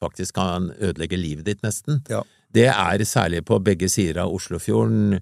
faktisk 0.00 0.38
kan 0.38 0.70
ødelegge 0.78 1.18
livet 1.20 1.48
ditt, 1.48 1.64
nesten, 1.66 2.00
Ja. 2.08 2.22
det 2.54 2.68
er 2.72 3.04
særlig 3.04 3.42
på 3.48 3.58
begge 3.62 3.90
sider 3.92 4.22
av 4.24 4.32
Oslofjorden 4.36 5.18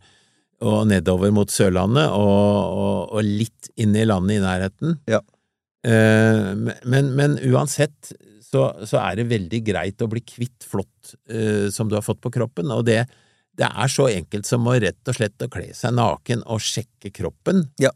og 0.59 0.87
nedover 0.91 1.31
mot 1.35 1.51
Sørlandet, 1.55 2.11
og, 2.11 2.79
og, 2.79 3.12
og 3.14 3.23
litt 3.27 3.71
inn 3.79 3.95
i 3.95 4.07
landet 4.07 4.38
i 4.38 4.43
nærheten. 4.43 4.97
Ja. 5.11 5.21
Eh, 5.87 6.49
men, 6.83 7.12
men 7.14 7.37
uansett 7.47 8.11
så, 8.43 8.64
så 8.88 8.99
er 9.03 9.21
det 9.21 9.29
veldig 9.31 9.61
greit 9.67 10.03
å 10.03 10.09
bli 10.11 10.23
kvitt 10.27 10.67
flått 10.67 11.14
eh, 11.31 11.69
som 11.75 11.91
du 11.91 11.95
har 11.99 12.03
fått 12.07 12.21
på 12.25 12.33
kroppen, 12.35 12.73
og 12.75 12.87
det, 12.88 13.05
det 13.59 13.68
er 13.68 13.90
så 13.90 14.07
enkelt 14.11 14.47
som 14.47 14.66
å 14.71 14.77
rett 14.79 15.11
og 15.11 15.16
slett 15.16 15.42
å 15.42 15.51
kle 15.51 15.73
seg 15.75 15.97
naken 15.97 16.44
og 16.47 16.62
sjekke 16.62 17.11
kroppen. 17.14 17.66
Ja. 17.83 17.90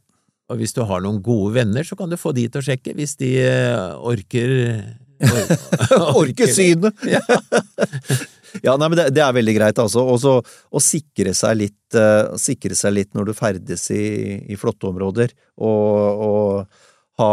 Og 0.51 0.59
hvis 0.61 0.75
du 0.77 0.83
har 0.89 1.05
noen 1.05 1.23
gode 1.25 1.55
venner, 1.55 1.87
så 1.87 1.97
kan 1.97 2.11
du 2.11 2.19
få 2.21 2.35
de 2.37 2.49
til 2.51 2.61
å 2.61 2.67
sjekke, 2.67 2.97
hvis 2.99 3.15
de 3.21 3.31
eh, 3.41 3.95
orker 4.03 4.53
or, 5.23 5.55
Orker 6.25 6.51
synet! 6.51 7.09
Ja. 7.09 7.23
Ja, 8.61 8.75
nei, 8.77 8.91
men 8.91 8.99
det, 8.99 9.07
det 9.17 9.23
er 9.25 9.33
veldig 9.33 9.55
greit, 9.57 9.79
altså. 9.81 10.03
Også, 10.13 10.35
å 10.45 10.81
sikre 10.83 11.33
seg 11.37 11.57
litt, 11.57 11.97
uh, 11.97 12.35
sikre 12.37 12.77
seg 12.77 12.93
litt 12.99 13.15
når 13.17 13.31
du 13.31 13.33
ferdes 13.37 13.87
i, 13.95 14.05
i 14.53 14.59
flåtteområder, 14.61 15.33
og, 15.65 16.27
og 16.27 17.23
ha, 17.23 17.31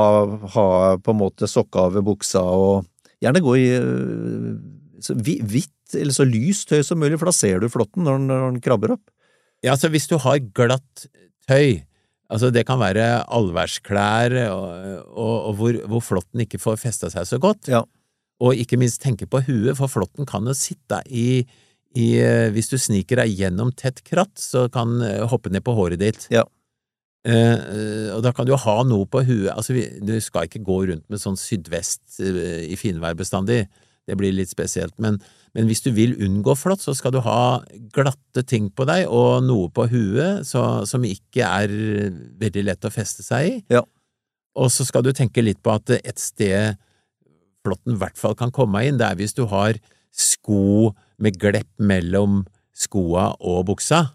ha 0.56 0.66
på 1.04 1.12
en 1.12 1.20
måte 1.20 1.50
sokka 1.52 1.90
over 1.90 2.06
buksa, 2.08 2.40
og 2.40 2.88
gjerne 3.20 3.44
gå 3.44 3.56
i 3.60 3.68
eh, 3.76 4.54
så 5.06 5.16
hvitt 5.18 5.96
eller 5.98 6.14
så 6.14 6.26
lyst 6.28 6.70
tøy 6.70 6.84
som 6.86 7.00
mulig, 7.02 7.18
for 7.18 7.30
da 7.30 7.36
ser 7.36 7.62
du 7.64 7.70
flåtten 7.72 8.06
når, 8.06 8.20
når 8.28 8.44
den 8.48 8.60
krabber 8.66 8.96
opp. 8.98 9.06
Ja, 9.66 9.74
så 9.76 9.90
hvis 9.92 10.08
du 10.08 10.18
har 10.22 10.38
glatt 10.56 11.08
tøy, 11.50 11.82
altså 12.30 12.52
det 12.54 12.66
kan 12.68 12.80
være 12.82 13.24
allværsklær 13.26 14.36
og, 14.54 14.68
og, 15.10 15.34
og 15.50 15.56
hvor, 15.60 15.80
hvor 15.92 16.04
flåtten 16.06 16.46
ikke 16.46 16.62
får 16.62 16.78
festa 16.84 17.10
seg 17.12 17.26
så 17.28 17.42
godt, 17.42 17.72
Ja. 17.74 17.82
og 18.40 18.56
ikke 18.56 18.78
minst 18.80 19.02
tenke 19.04 19.28
på 19.28 19.42
huet, 19.48 19.76
for 19.80 19.92
flåtten 19.92 20.30
kan 20.30 20.46
jo 20.48 20.54
sitte 20.56 21.02
i, 21.10 21.44
i 21.98 22.08
Hvis 22.54 22.70
du 22.70 22.78
sniker 22.78 23.24
deg 23.24 23.34
gjennom 23.34 23.74
tett 23.74 24.04
kratt, 24.06 24.38
så 24.38 24.68
kan 24.70 25.02
eh, 25.02 25.26
hoppe 25.28 25.50
ned 25.50 25.66
på 25.66 25.74
håret 25.74 26.00
ditt. 26.00 26.28
Ja. 26.30 26.46
Eh, 27.28 28.14
og 28.16 28.22
da 28.24 28.32
kan 28.32 28.48
du 28.48 28.54
jo 28.54 28.62
ha 28.62 28.78
noe 28.88 29.10
på 29.10 29.26
huet, 29.28 29.52
altså 29.52 29.76
vi, 29.76 29.84
du 30.00 30.14
skal 30.24 30.48
ikke 30.48 30.62
gå 30.64 30.78
rundt 30.88 31.04
med 31.12 31.20
sånn 31.20 31.36
sydvest 31.36 32.22
uh, 32.24 32.62
i 32.64 32.78
finvær 32.80 33.18
bestandig, 33.20 33.66
det 34.10 34.18
blir 34.20 34.34
litt 34.36 34.52
spesielt, 34.52 34.96
men, 35.02 35.20
men 35.54 35.70
hvis 35.70 35.84
du 35.86 35.92
vil 35.96 36.18
unngå 36.26 36.56
flått, 36.58 36.82
så 36.84 36.96
skal 36.98 37.14
du 37.16 37.22
ha 37.26 37.62
glatte 37.96 38.44
ting 38.50 38.72
på 38.74 38.88
deg 38.90 39.06
og 39.06 39.46
noe 39.46 39.70
på 39.74 39.86
huet 39.92 40.48
så, 40.50 40.84
som 40.90 41.06
ikke 41.06 41.46
er 41.46 41.74
veldig 42.42 42.66
lett 42.72 42.90
å 42.90 42.94
feste 42.94 43.26
seg 43.26 43.52
i. 43.52 43.56
Ja. 43.78 43.86
Og 44.60 44.72
så 44.74 44.86
skal 44.88 45.06
du 45.06 45.14
tenke 45.16 45.46
litt 45.46 45.62
på 45.64 45.72
at 45.78 45.94
et 46.00 46.20
sted 46.20 46.80
flåtten 47.66 47.96
i 47.96 48.02
hvert 48.02 48.18
fall 48.20 48.36
kan 48.40 48.54
komme 48.56 48.82
inn, 48.88 49.00
det 49.00 49.08
er 49.08 49.20
hvis 49.20 49.38
du 49.38 49.46
har 49.52 49.78
sko 50.16 50.94
med 51.22 51.38
glepp 51.40 51.70
mellom 51.78 52.44
skoa 52.80 53.34
og 53.40 53.66
buksa. 53.70 54.08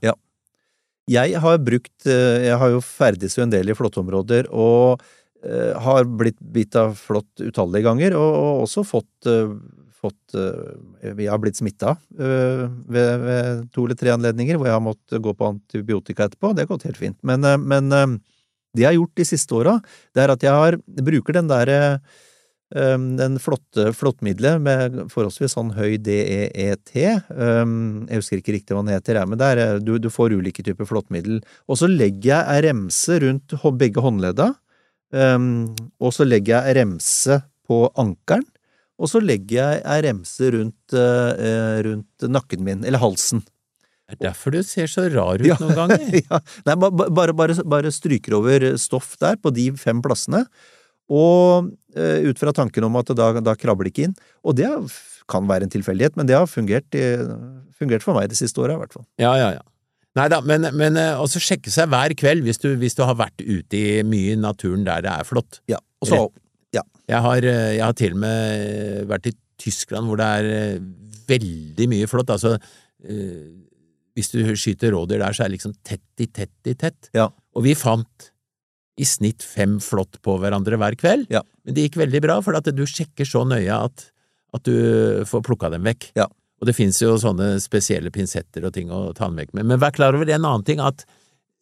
Jeg 1.10 1.36
har 1.36 1.58
brukt 1.60 2.06
eh, 2.08 2.46
Jeg 2.48 2.56
har 2.60 2.72
jo 2.72 2.80
ferdes 2.80 3.36
jo 3.36 3.44
en 3.44 3.52
del 3.52 3.68
i 3.68 3.76
flåttområder, 3.76 4.48
og 4.48 5.02
eh, 5.44 5.72
har 5.84 6.08
blitt 6.08 6.40
bitt 6.40 6.76
av 6.80 6.96
flått 6.96 7.44
utallige 7.44 7.84
ganger, 7.84 8.16
og, 8.16 8.30
og 8.40 8.64
også 8.64 8.86
fått, 8.88 9.28
eh, 9.28 9.52
fått 10.04 10.36
eh, 10.38 11.14
Jeg 11.14 11.30
har 11.30 11.40
blitt 11.42 11.58
smitta 11.58 11.94
eh, 12.18 12.66
ved, 12.68 13.24
ved 13.24 13.64
to 13.74 13.86
eller 13.86 13.98
tre 13.98 14.12
anledninger 14.14 14.58
hvor 14.58 14.70
jeg 14.70 14.76
har 14.76 14.84
måttet 14.84 15.24
gå 15.24 15.34
på 15.36 15.50
antibiotika 15.54 16.28
etterpå. 16.28 16.52
Det 16.52 16.64
har 16.64 16.72
gått 16.74 16.86
helt 16.88 17.00
fint. 17.00 17.18
Men, 17.26 17.44
eh, 17.48 17.58
men 17.60 17.90
eh, 17.94 18.06
det 18.74 18.84
jeg 18.84 18.90
har 18.90 18.98
gjort 18.98 19.18
de 19.20 19.26
siste 19.28 19.56
åra, 19.56 19.78
det 20.14 20.24
er 20.24 20.34
at 20.34 20.44
jeg 20.44 20.60
har, 20.60 20.78
bruker 21.06 21.36
den 21.36 21.50
derre 21.50 21.80
den 22.74 23.36
flotte 23.38 23.92
flåttmiddelet 23.94 24.62
med 24.64 24.94
forholdsvis 25.12 25.52
sånn 25.54 25.68
høy 25.76 25.92
DEET. 26.02 26.90
Jeg 26.96 27.20
husker 28.08 28.40
ikke 28.40 28.54
riktig 28.56 28.74
hva 28.74 28.80
den 28.82 28.96
heter, 28.96 29.20
men 29.30 29.38
det 29.38 29.50
er, 29.52 29.60
du, 29.84 29.92
du 30.02 30.08
får 30.10 30.34
ulike 30.34 30.64
typer 30.66 30.88
flåttmiddel. 30.88 31.38
Og 31.70 31.78
så 31.78 31.86
legger 31.86 32.32
jeg 32.32 32.64
remse 32.66 33.20
rundt 33.22 33.54
begge 33.78 34.02
håndledda, 34.02 34.48
og 35.14 36.16
så 36.16 36.26
legger 36.26 36.56
jeg 36.56 36.80
remse 36.80 37.38
på 37.68 37.84
ankelen, 38.00 38.48
og 38.98 39.10
så 39.10 39.20
legger 39.24 39.56
jeg 39.58 39.82
ei 39.90 39.98
remse 40.06 40.50
rundt, 40.54 40.94
eh, 40.94 41.82
rundt 41.88 42.26
nakken 42.30 42.62
min, 42.66 42.84
eller 42.86 43.02
halsen. 43.02 43.42
Det 44.04 44.18
er 44.18 44.28
derfor 44.28 44.52
du 44.52 44.60
ser 44.62 44.86
så 44.92 45.06
rar 45.10 45.40
ut 45.40 45.46
Ja. 45.48 45.56
noen 45.60 45.74
ganger. 45.78 46.04
ja. 46.30 46.38
Nei, 46.68 46.74
ba- 46.76 46.90
ba- 46.92 47.08
bare, 47.10 47.32
bare, 47.34 47.56
bare 47.64 47.90
stryker 47.94 48.36
over 48.38 48.74
stoff 48.78 49.14
der, 49.18 49.36
på 49.40 49.50
de 49.56 49.70
fem 49.80 50.02
plassene, 50.04 50.44
og 51.10 51.72
eh, 51.96 52.22
ut 52.28 52.38
fra 52.40 52.52
tanken 52.56 52.84
om 52.86 52.96
at 53.00 53.10
da, 53.16 53.32
da 53.44 53.54
krabber 53.58 53.84
det 53.88 53.94
ikke 53.94 54.06
inn. 54.10 54.14
Og 54.44 54.56
det 54.60 54.68
kan 55.28 55.46
være 55.48 55.66
en 55.66 55.72
tilfeldighet, 55.72 56.16
men 56.20 56.28
det 56.28 56.36
har 56.36 56.46
fungert, 56.48 56.92
fungert 57.78 58.04
for 58.04 58.16
meg 58.16 58.28
det 58.28 58.36
siste 58.38 58.60
året, 58.60 58.76
i 58.76 58.82
hvert 58.84 58.92
fall. 58.96 59.06
Ja, 59.20 59.34
ja, 59.40 59.50
ja. 59.56 59.64
Nei 60.14 60.28
da, 60.30 60.38
men, 60.46 60.68
men 60.78 60.94
eh, 61.00 61.16
også 61.18 61.40
sjekke 61.42 61.72
seg 61.74 61.88
hver 61.90 62.12
kveld 62.14 62.44
hvis 62.46 62.60
du, 62.62 62.68
hvis 62.78 62.94
du 62.94 63.02
har 63.02 63.16
vært 63.18 63.40
ute 63.42 63.74
i 63.80 64.02
mye 64.06 64.36
i 64.36 64.38
naturen 64.38 64.84
der 64.86 65.02
det 65.02 65.10
er 65.10 65.26
flott. 65.26 65.58
Ja. 65.72 65.80
Og 66.04 66.06
så, 66.12 66.20
Jeg 67.10 67.20
har, 67.26 67.46
eh, 67.46 67.76
jeg 67.76 67.84
har 67.84 67.96
til 67.98 68.16
og 68.16 68.22
med 68.24 69.08
vært 69.10 69.30
i 69.30 69.34
Tyskland 69.60 70.08
hvor 70.08 70.20
det 70.20 70.28
er 70.40 70.50
eh, 70.50 70.84
veldig 71.28 71.88
mye 71.92 72.10
flott. 72.10 72.32
Altså, 72.34 72.56
eh, 73.04 73.50
hvis 74.14 74.30
du 74.32 74.40
skyter 74.54 74.94
rådyr 74.94 75.20
der, 75.22 75.34
så 75.34 75.44
er 75.44 75.50
det 75.50 75.58
liksom 75.58 75.74
tett 75.86 76.22
i 76.22 76.28
tett 76.30 76.70
i 76.70 76.76
tett. 76.78 77.10
Ja. 77.16 77.28
Og 77.54 77.66
vi 77.66 77.74
fant 77.78 78.30
i 78.94 79.06
snitt 79.08 79.42
fem 79.42 79.80
flått 79.82 80.20
på 80.22 80.36
hverandre 80.38 80.78
hver 80.78 80.94
kveld. 80.98 81.26
Ja. 81.34 81.42
Men 81.66 81.74
det 81.74 81.88
gikk 81.88 81.98
veldig 82.04 82.22
bra, 82.22 82.38
for 82.44 82.54
at 82.54 82.68
du 82.70 82.84
sjekker 82.86 83.26
så 83.26 83.42
nøye 83.48 83.74
at, 83.74 84.06
at 84.54 84.68
du 84.68 85.24
får 85.26 85.42
plukka 85.48 85.72
dem 85.74 85.86
vekk. 85.88 86.12
Ja. 86.18 86.28
Og 86.62 86.68
det 86.68 86.76
finnes 86.78 87.00
jo 87.02 87.16
sånne 87.18 87.56
spesielle 87.60 88.12
pinsetter 88.14 88.64
og 88.64 88.74
ting 88.76 88.92
å 88.94 89.08
ta 89.16 89.26
den 89.26 89.40
vekk 89.42 89.50
med. 89.58 89.66
Men 89.72 89.82
vær 89.82 89.94
klar 89.96 90.14
over 90.14 90.30
en 90.30 90.46
annen 90.46 90.66
ting, 90.66 90.78
at 90.80 91.02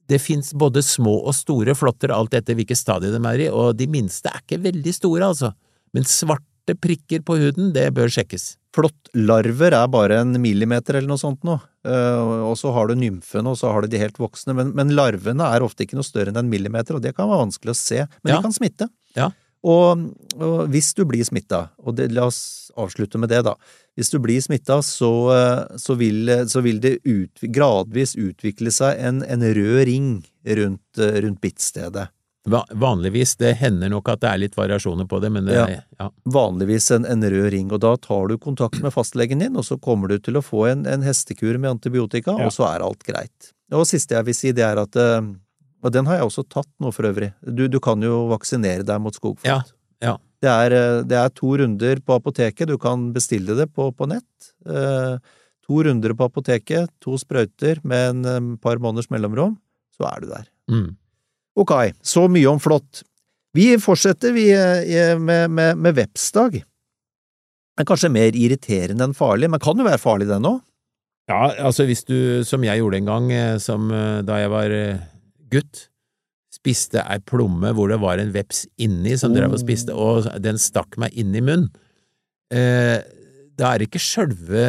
det 0.09 0.21
finnes 0.21 0.53
både 0.59 0.83
små 0.85 1.19
og 1.27 1.35
store 1.37 1.75
flåtter, 1.79 2.11
alt 2.15 2.35
etter 2.35 2.57
hvilket 2.59 2.79
stadie 2.81 3.13
de 3.15 3.21
er 3.29 3.45
i, 3.47 3.51
og 3.51 3.77
de 3.79 3.87
minste 3.87 4.29
er 4.33 4.41
ikke 4.43 4.63
veldig 4.65 4.95
store, 4.95 5.29
altså. 5.29 5.53
Men 5.95 6.05
svarte 6.09 6.75
prikker 6.79 7.23
på 7.27 7.37
huden, 7.41 7.73
det 7.75 7.89
bør 7.95 8.09
sjekkes. 8.13 8.57
Flåttlarver 8.73 9.75
er 9.77 9.89
bare 9.93 10.21
en 10.23 10.33
millimeter 10.41 10.97
eller 10.99 11.13
noe 11.15 11.21
sånt 11.23 11.45
nå, 11.47 11.61
Eh, 11.83 12.43
og 12.47 12.55
så 12.55 12.71
har 12.71 12.87
du 12.87 12.95
nymfene, 12.95 13.51
og 13.51 13.57
så 13.59 13.73
har 13.75 13.83
du 13.83 13.89
de 13.91 13.99
helt 13.99 14.15
voksne, 14.23 14.55
men, 14.55 14.69
men 14.79 14.93
larvene 14.95 15.43
er 15.51 15.65
ofte 15.67 15.83
ikke 15.83 15.97
noe 15.99 16.07
større 16.07 16.31
enn 16.31 16.39
en 16.39 16.47
millimeter, 16.53 16.95
og 16.95 17.03
det 17.03 17.11
kan 17.17 17.27
være 17.27 17.41
vanskelig 17.41 17.73
å 17.75 17.75
se, 17.75 17.97
men 18.23 18.31
Ja. 18.31 18.37
de 18.37 18.45
kan 18.45 18.55
smitte. 18.55 18.87
Ja. 19.19 19.27
Og, 19.63 20.09
og 20.43 20.63
hvis 20.73 20.89
du 20.99 21.05
blir 21.07 21.23
smitta, 21.25 21.69
og 21.79 21.95
det, 21.99 22.09
la 22.13 22.25
oss 22.27 22.71
avslutte 22.75 23.19
med 23.21 23.31
det, 23.31 23.43
da. 23.47 23.53
Hvis 23.95 24.11
du 24.11 24.17
blir 24.25 24.41
smitta, 24.43 24.81
så, 24.83 25.11
så, 25.79 25.95
vil, 26.01 26.31
så 26.51 26.63
vil 26.65 26.81
det 26.83 26.97
ut, 27.05 27.45
gradvis 27.53 28.17
utvikle 28.19 28.73
seg 28.75 28.99
en, 28.99 29.21
en 29.23 29.45
rød 29.55 29.85
ring 29.87 30.09
rundt, 30.59 30.99
rundt 30.99 31.41
bittstedet. 31.45 32.09
Va 32.51 32.65
vanligvis, 32.75 33.37
det 33.39 33.53
hender 33.61 33.93
nok 33.93 34.09
at 34.11 34.23
det 34.25 34.31
er 34.33 34.41
litt 34.43 34.57
variasjoner 34.59 35.07
på 35.07 35.21
det, 35.23 35.29
men 35.31 35.45
det, 35.47 35.55
Ja. 35.61 35.67
ja. 36.01 36.09
vanligvis 36.25 36.89
en, 36.97 37.05
en 37.07 37.23
rød 37.23 37.53
ring, 37.55 37.69
og 37.71 37.79
da 37.85 37.93
tar 38.03 38.33
du 38.33 38.39
kontakt 38.43 38.81
med 38.83 38.91
fastlegen 38.91 39.39
din, 39.45 39.55
og 39.61 39.63
så 39.69 39.79
kommer 39.79 40.11
du 40.11 40.17
til 40.19 40.41
å 40.41 40.43
få 40.43 40.65
en, 40.73 40.83
en 40.91 41.05
hestekur 41.07 41.55
med 41.63 41.77
antibiotika, 41.77 42.35
Ja. 42.41 42.49
og 42.49 42.57
så 42.57 42.67
er 42.73 42.83
alt 42.83 43.07
greit. 43.07 43.53
Og 43.71 43.87
siste 43.87 44.17
jeg 44.19 44.27
vil 44.27 44.35
si, 44.35 44.51
det 44.59 44.65
er 44.67 44.81
at 44.83 44.99
eh, 44.99 45.21
Og 45.83 45.91
den 45.95 46.07
har 46.07 46.21
jeg 46.21 46.29
også 46.29 46.45
tatt 46.47 46.71
nå, 46.83 46.93
for 46.95 47.09
øvrig. 47.11 47.33
Du, 47.43 47.67
du 47.71 47.79
kan 47.83 48.03
jo 48.05 48.25
vaksinere 48.31 48.87
deg 48.87 49.03
mot 49.03 49.17
skogfot. 49.17 49.47
Ja, 49.49 49.61
ja. 50.03 50.17
Det, 50.43 50.51
er, 50.51 50.75
eh, 50.75 51.03
det 51.07 51.19
er 51.19 51.31
to 51.35 51.55
runder 51.59 52.03
på 52.03 52.19
apoteket, 52.19 52.71
du 52.71 52.79
kan 52.81 53.11
bestille 53.15 53.57
det 53.59 53.69
på, 53.75 53.91
på 53.95 54.09
nett. 54.11 54.51
Eh, 54.67 55.19
to 55.67 55.85
runder 55.87 56.15
på 56.19 56.31
apoteket, 56.31 56.91
to 57.03 57.19
sprøyter 57.19 57.83
med 57.87 58.09
en 58.11 58.27
eh, 58.27 58.59
par 58.63 58.83
måneders 58.83 59.11
mellomrom, 59.11 59.57
så 59.95 60.09
er 60.11 60.23
du 60.23 60.29
der. 60.31 60.51
Mm. 60.71 60.91
Ok, 61.63 61.75
så 62.03 62.27
mye 62.31 62.51
om 62.51 62.63
flått. 62.63 63.05
Vi 63.55 63.75
fortsetter 63.83 64.35
vi 64.35 64.49
eh, 64.55 65.19
med, 65.19 65.51
med, 65.51 65.79
med 65.79 65.99
vepsdag. 65.99 66.63
Det 66.63 67.85
er 67.85 67.89
kanskje 67.89 68.13
mer 68.13 68.37
irriterende 68.39 69.09
enn 69.09 69.17
farlig, 69.17 69.51
men 69.51 69.63
kan 69.63 69.79
jo 69.79 69.87
være 69.87 70.03
farlig 70.03 70.31
den 70.31 70.47
òg. 70.47 70.61
Ja, 71.31 71.53
altså 71.65 71.87
hvis 71.87 72.03
du, 72.05 72.43
som 72.45 72.65
jeg 72.67 72.83
gjorde 72.83 72.99
en 72.99 73.09
gang, 73.09 73.29
som 73.63 73.87
da 74.27 74.41
jeg 74.43 74.51
var 74.53 74.73
gutt, 75.53 75.87
spiste 76.53 77.01
ei 77.09 77.19
plomme 77.25 77.73
hvor 77.77 77.89
det 77.91 78.01
var 78.03 78.21
en 78.21 78.33
veps 78.35 78.67
inni 78.83 79.17
som 79.21 79.33
drev 79.35 79.55
og 79.57 79.63
spiste, 79.63 79.95
og 79.97 80.29
den 80.45 80.61
stakk 80.61 80.99
meg 81.01 81.15
inn 81.19 81.33
i 81.35 81.41
munnen, 81.45 81.71
eh, 82.53 83.01
da 83.57 83.73
er 83.73 83.81
det 83.83 83.89
ikke 83.91 84.03
sjølve 84.03 84.67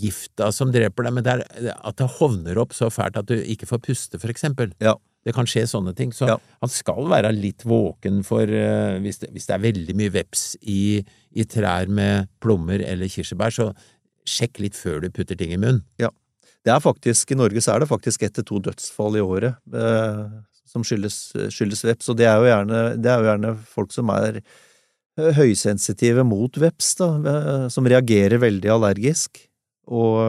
gifta 0.00 0.48
som 0.56 0.70
dreper 0.72 1.04
deg, 1.04 1.14
men 1.16 1.26
det 1.26 1.32
er 1.34 1.74
at 1.76 1.98
det 2.00 2.08
hovner 2.16 2.58
opp 2.62 2.72
så 2.76 2.88
fælt 2.92 3.18
at 3.20 3.28
du 3.28 3.36
ikke 3.36 3.68
får 3.68 3.82
puste, 3.84 4.20
for 4.20 4.32
eksempel. 4.32 4.72
Ja. 4.80 4.94
Det 5.20 5.34
kan 5.36 5.44
skje 5.44 5.66
sånne 5.68 5.92
ting, 5.96 6.14
så 6.16 6.30
Ja. 6.30 6.36
han 6.62 6.70
skal 6.72 7.04
være 7.10 7.32
litt 7.36 7.66
våken 7.68 8.22
for 8.24 8.48
eh, 8.48 8.96
hvis, 9.04 9.18
det, 9.20 9.28
hvis 9.34 9.46
det 9.50 9.54
er 9.54 9.64
veldig 9.66 9.96
mye 10.00 10.12
veps 10.14 10.56
i, 10.62 11.04
i 11.36 11.44
trær 11.44 11.92
med 11.92 12.30
plommer 12.40 12.80
eller 12.80 13.10
kirsebær, 13.12 13.52
så 13.52 13.74
sjekk 14.24 14.60
litt 14.64 14.78
før 14.78 15.02
du 15.04 15.10
putter 15.10 15.36
ting 15.36 15.52
i 15.52 15.60
munnen. 15.60 15.84
Det 16.66 16.72
er 16.74 16.80
faktisk, 16.84 17.30
I 17.32 17.38
Norge 17.40 17.62
så 17.64 17.74
er 17.74 17.82
det 17.82 17.90
faktisk 17.90 18.24
ett 18.26 18.34
til 18.36 18.46
to 18.46 18.58
dødsfall 18.66 19.16
i 19.16 19.22
året 19.24 19.56
eh, 19.72 20.24
som 20.68 20.84
skyldes, 20.86 21.20
skyldes 21.54 21.84
veps, 21.88 22.10
og 22.12 22.18
det 22.20 22.28
er, 22.28 22.42
gjerne, 22.46 22.82
det 23.00 23.10
er 23.10 23.22
jo 23.22 23.30
gjerne 23.30 23.54
folk 23.70 23.94
som 23.94 24.12
er 24.12 24.42
eh, 24.42 25.30
høysensitive 25.38 26.26
mot 26.28 26.60
veps, 26.60 26.92
da, 27.00 27.08
eh, 27.32 27.64
som 27.72 27.88
reagerer 27.88 28.42
veldig 28.42 28.74
allergisk. 28.76 29.40
Og, 29.90 30.20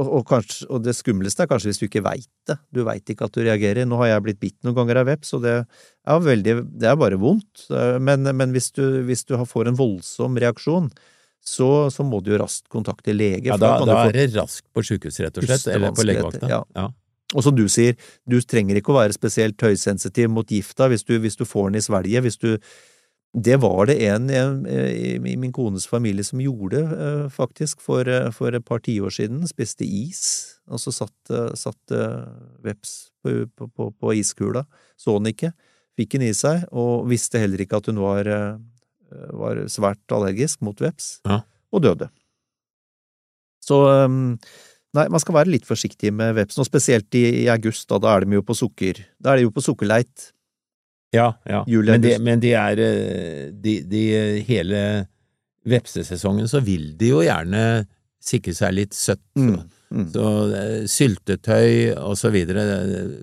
og, 0.00 0.06
og, 0.06 0.24
kanskje, 0.26 0.64
og 0.72 0.80
det 0.82 0.96
skumleste 0.96 1.44
er 1.44 1.50
kanskje 1.52 1.70
hvis 1.70 1.82
du 1.82 1.86
ikke 1.86 2.06
veit 2.08 2.30
det. 2.48 2.56
Du 2.72 2.80
veit 2.88 3.12
ikke 3.12 3.28
at 3.28 3.36
du 3.36 3.44
reagerer. 3.44 3.84
Nå 3.86 4.00
har 4.00 4.14
jeg 4.14 4.24
blitt 4.26 4.40
bitt 4.40 4.58
noen 4.64 4.80
ganger 4.80 5.02
av 5.02 5.10
veps, 5.12 5.36
og 5.36 5.44
det 5.44 5.54
er 5.60 6.24
veldig 6.24 6.56
Det 6.80 6.88
er 6.88 6.98
bare 6.98 7.20
vondt. 7.20 7.68
Men, 8.02 8.24
men 8.24 8.56
hvis, 8.56 8.72
du, 8.74 8.82
hvis 9.06 9.28
du 9.28 9.36
får 9.46 9.70
en 9.70 9.78
voldsom 9.78 10.40
reaksjon, 10.40 10.88
så, 11.44 11.90
så 11.90 12.04
må 12.06 12.20
du 12.24 12.32
jo 12.34 12.40
raskt 12.42 12.68
kontakte 12.72 13.14
lege. 13.16 13.48
Ja, 13.48 13.56
da, 13.60 13.78
da 13.84 14.04
er 14.06 14.12
det 14.16 14.30
raskt 14.36 14.66
på 14.74 14.84
sjukehuset, 14.84 15.26
rett 15.26 15.40
og 15.40 15.48
slett, 15.48 15.68
eller 15.74 15.94
på 15.96 16.06
legevakta. 16.06 16.50
ja. 16.50 16.64
Ja. 16.76 16.90
Og 17.34 17.44
som 17.46 17.54
du 17.54 17.66
sier, 17.70 17.94
du 18.26 18.40
trenger 18.42 18.80
ikke 18.80 18.90
å 18.90 18.98
være 18.98 19.14
spesielt 19.14 19.62
høysensitiv 19.62 20.30
mot 20.32 20.48
gifta 20.50 20.88
hvis 20.90 21.06
du, 21.06 21.14
hvis 21.22 21.38
du 21.38 21.44
får 21.46 21.70
den 21.70 21.78
i 21.78 21.84
svelget. 21.84 22.24
Hvis 22.26 22.40
du 22.42 22.58
Det 23.32 23.60
var 23.62 23.86
det 23.86 23.94
en 24.10 24.28
eh, 24.28 25.20
i 25.22 25.36
min 25.38 25.52
kones 25.52 25.86
familie 25.86 26.24
som 26.26 26.40
gjorde, 26.42 26.80
eh, 26.82 27.28
faktisk, 27.30 27.80
for, 27.80 28.02
eh, 28.02 28.32
for 28.34 28.50
et 28.50 28.64
par 28.64 28.80
tiår 28.80 29.10
siden. 29.14 29.46
Spiste 29.46 29.86
is, 29.86 30.58
og 30.66 30.80
så 30.82 30.90
satt, 30.90 31.30
satt 31.54 31.94
veps 32.58 33.12
på, 33.22 33.46
på, 33.54 33.70
på, 33.70 33.92
på 33.94 34.14
iskula. 34.18 34.64
Så 34.98 35.14
den 35.20 35.30
ikke. 35.30 35.52
Fikk 35.94 36.16
den 36.18 36.26
i 36.26 36.34
seg, 36.34 36.66
og 36.72 37.06
visste 37.06 37.38
heller 37.38 37.62
ikke 37.62 37.78
at 37.78 37.86
hun 37.86 38.02
var, 38.02 38.26
var 39.36 39.62
svært 39.72 40.14
allergisk 40.14 40.62
mot 40.66 40.80
veps. 40.80 41.18
Ja. 41.28 41.42
Og 41.74 41.84
døde. 41.84 42.10
Så 43.64 43.78
um, 44.06 44.36
Nei, 44.96 45.04
man 45.06 45.22
skal 45.22 45.36
være 45.36 45.52
litt 45.52 45.66
forsiktig 45.68 46.10
med 46.10 46.34
vepsen, 46.34 46.64
og 46.64 46.66
spesielt 46.66 47.14
i, 47.14 47.44
i 47.44 47.46
august, 47.52 47.86
da, 47.92 48.00
da 48.02 48.16
er 48.16 48.24
de 48.26 48.40
jo 48.40 48.42
på 48.42 48.56
sukker. 48.58 48.98
Da 49.22 49.32
er 49.32 49.38
de 49.38 49.44
jo 49.44 49.52
på 49.54 49.62
sukkerleit. 49.62 50.32
Ja, 51.14 51.28
ja. 51.46 51.62
Juli, 51.70 51.92
men, 51.92 52.02
de, 52.02 52.16
men 52.22 52.42
de 52.42 52.50
er 52.58 52.82
eh, 52.82 53.46
de, 53.50 53.80
de, 53.90 54.02
Hele 54.46 54.82
vepsesesongen 55.70 56.48
så 56.50 56.62
vil 56.64 56.92
de 56.98 57.10
jo 57.12 57.22
gjerne 57.22 57.84
sikre 58.22 58.54
seg 58.56 58.74
litt 58.76 58.96
søtt. 58.96 59.22
Mm, 59.38 59.54
Så, 59.54 59.94
mm. 59.94 60.08
så 60.14 60.26
eh, 60.58 60.76
syltetøy 60.90 61.70
og 61.98 62.18
så 62.18 62.30
videre, 62.34 62.66
eh, 62.82 63.14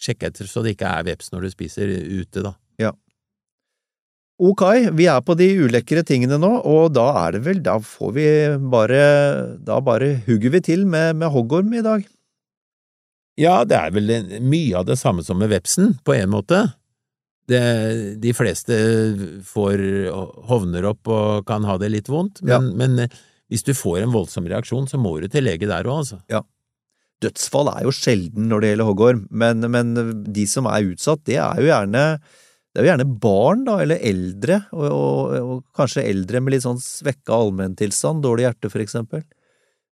sjekk 0.00 0.28
etter 0.30 0.50
så 0.50 0.62
det 0.66 0.76
ikke 0.76 0.94
er 0.94 1.06
veps 1.10 1.30
når 1.34 1.46
du 1.46 1.54
spiser 1.54 1.90
ute, 1.90 2.44
da. 2.46 2.54
Ok, 4.40 4.62
vi 4.96 5.04
er 5.10 5.20
på 5.20 5.34
de 5.36 5.50
ulekre 5.66 6.00
tingene 6.06 6.38
nå, 6.40 6.48
og 6.64 6.94
da 6.96 7.10
er 7.26 7.36
det 7.36 7.42
vel, 7.44 7.58
da 7.64 7.74
får 7.84 8.12
vi 8.16 8.26
bare, 8.72 9.02
da 9.60 9.76
bare 9.84 10.14
hugger 10.24 10.54
vi 10.54 10.62
til 10.64 10.86
med, 10.88 11.18
med 11.20 11.28
hoggorm 11.34 11.74
i 11.76 11.84
dag. 11.84 12.06
Ja, 13.40 13.60
det 13.68 13.76
er 13.76 13.92
vel 13.92 14.12
mye 14.40 14.80
av 14.80 14.88
det 14.88 14.96
samme 15.00 15.24
som 15.26 15.40
med 15.40 15.52
vepsen, 15.52 15.92
på 16.04 16.16
en 16.16 16.32
måte. 16.32 16.62
Det, 17.50 17.60
de 18.22 18.32
fleste 18.36 18.80
får 19.44 19.84
hovner 20.48 20.88
opp 20.88 21.10
og 21.12 21.44
kan 21.48 21.66
ha 21.68 21.76
det 21.82 21.92
litt 21.92 22.08
vondt, 22.08 22.40
men, 22.46 22.72
men 22.80 23.04
eh, 23.04 23.20
hvis 23.50 23.66
du 23.66 23.74
får 23.74 24.04
en 24.04 24.14
voldsom 24.14 24.46
reaksjon, 24.48 24.88
så 24.88 25.00
må 25.00 25.18
du 25.20 25.28
til 25.28 25.48
lege 25.50 25.68
der 25.68 25.84
òg, 25.84 26.04
altså. 26.04 26.44
Dødsfall 27.20 27.68
er 27.74 27.84
jo 27.84 27.92
sjelden 27.92 28.46
når 28.48 28.62
det 28.62 28.68
gjelder 28.70 28.88
hoggorm, 28.88 29.24
men, 29.28 29.66
men 29.68 29.96
de 30.32 30.46
som 30.48 30.68
er 30.70 30.94
utsatt, 30.94 31.26
det 31.28 31.36
er 31.42 31.60
jo 31.60 31.68
gjerne 31.68 32.04
det 32.70 32.78
er 32.78 32.86
jo 32.86 32.90
gjerne 32.92 33.18
barn, 33.22 33.64
da, 33.66 33.80
eller 33.82 34.02
eldre, 34.06 34.60
og, 34.76 34.86
og, 34.86 35.36
og 35.40 35.62
kanskje 35.74 36.06
eldre 36.06 36.42
med 36.42 36.54
litt 36.54 36.64
sånn 36.66 36.78
svekka 36.82 37.34
allmenntilstand, 37.34 38.22
dårlig 38.22 38.46
hjerte 38.46 38.70
for 38.70 38.84
eksempel. 38.84 39.24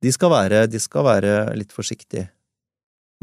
De 0.03 0.11
skal 0.11 0.33
være, 0.33 0.63
de 0.67 0.81
skal 0.81 1.05
være 1.05 1.35
litt 1.57 1.75
forsiktige. 1.75 2.31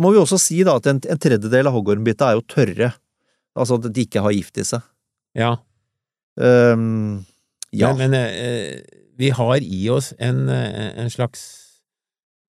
Må 0.00 0.14
vi 0.14 0.20
også 0.20 0.38
si 0.40 0.60
da 0.64 0.76
at 0.78 0.86
en, 0.88 1.02
en 1.02 1.20
tredjedel 1.20 1.68
av 1.68 1.74
hoggormbitta 1.76 2.30
er 2.30 2.38
jo 2.38 2.46
tørre, 2.48 2.92
altså 3.58 3.80
at 3.80 3.90
de 3.90 4.06
ikke 4.06 4.22
har 4.24 4.36
gift 4.36 4.62
i 4.62 4.66
seg. 4.70 4.86
Ja. 5.36 5.56
Um, 6.38 7.26
ja. 7.74 7.90
Men, 7.98 8.14
men 8.14 8.30
eh, 8.30 8.78
vi 9.18 9.32
har 9.34 9.66
i 9.66 9.82
oss 9.92 10.14
en, 10.18 10.46
eh, 10.48 10.94
en 10.98 11.10
slags 11.12 11.42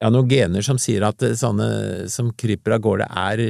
ja, 0.01 0.09
noen 0.09 0.29
gener 0.29 0.65
som 0.65 0.79
sier 0.81 1.03
at 1.05 1.21
eh, 1.25 1.35
sånne 1.37 2.07
som 2.13 2.31
kryper 2.37 2.77
av 2.77 2.85
gårde, 2.85 3.09
er, 3.09 3.43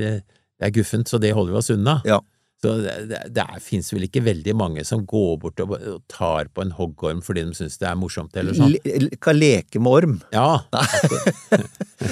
er 0.60 0.74
guffent, 0.76 1.12
så 1.12 1.20
det 1.22 1.36
holder 1.36 1.56
vi 1.56 1.62
oss 1.62 1.72
unna. 1.76 2.00
Ja. 2.08 2.20
Så 2.62 2.76
det, 2.78 2.92
det, 3.10 3.20
det 3.34 3.44
finnes 3.66 3.88
vel 3.90 4.04
ikke 4.06 4.22
veldig 4.22 4.54
mange 4.54 4.84
som 4.86 5.02
går 5.10 5.32
bort 5.42 5.62
og, 5.64 5.72
og 5.80 6.02
tar 6.12 6.46
på 6.54 6.62
en 6.62 6.74
hoggorm 6.78 7.24
fordi 7.26 7.42
de 7.48 7.56
syns 7.58 7.80
det 7.82 7.88
er 7.90 7.96
morsomt, 7.98 8.36
eller 8.38 8.54
sånn. 8.54 8.76
Le- 8.76 9.18
Kan 9.22 9.40
leke 9.40 9.82
med 9.82 9.90
orm. 9.98 10.18
Ja, 10.36 10.60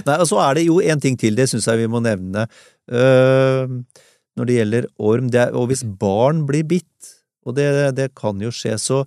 Nei, 0.08 0.16
og 0.18 0.26
så 0.30 0.40
er 0.44 0.58
det 0.60 0.66
jo 0.68 0.80
en 0.82 1.02
ting 1.04 1.18
til, 1.22 1.38
det 1.38 1.48
syns 1.52 1.68
jeg 1.70 1.84
vi 1.84 1.90
må 1.92 2.02
nevne. 2.06 2.48
Uh, 2.90 3.80
når 4.40 4.50
det 4.50 4.58
gjelder 4.60 4.88
orm, 5.12 5.30
det 5.34 5.42
er, 5.48 5.56
og 5.58 5.70
hvis 5.72 5.84
barn 6.02 6.44
blir 6.50 6.66
bitt, 6.70 7.14
og 7.46 7.56
det, 7.58 7.70
det 7.98 8.10
kan 8.18 8.42
jo 8.44 8.52
skje, 8.54 8.76
så, 8.82 9.04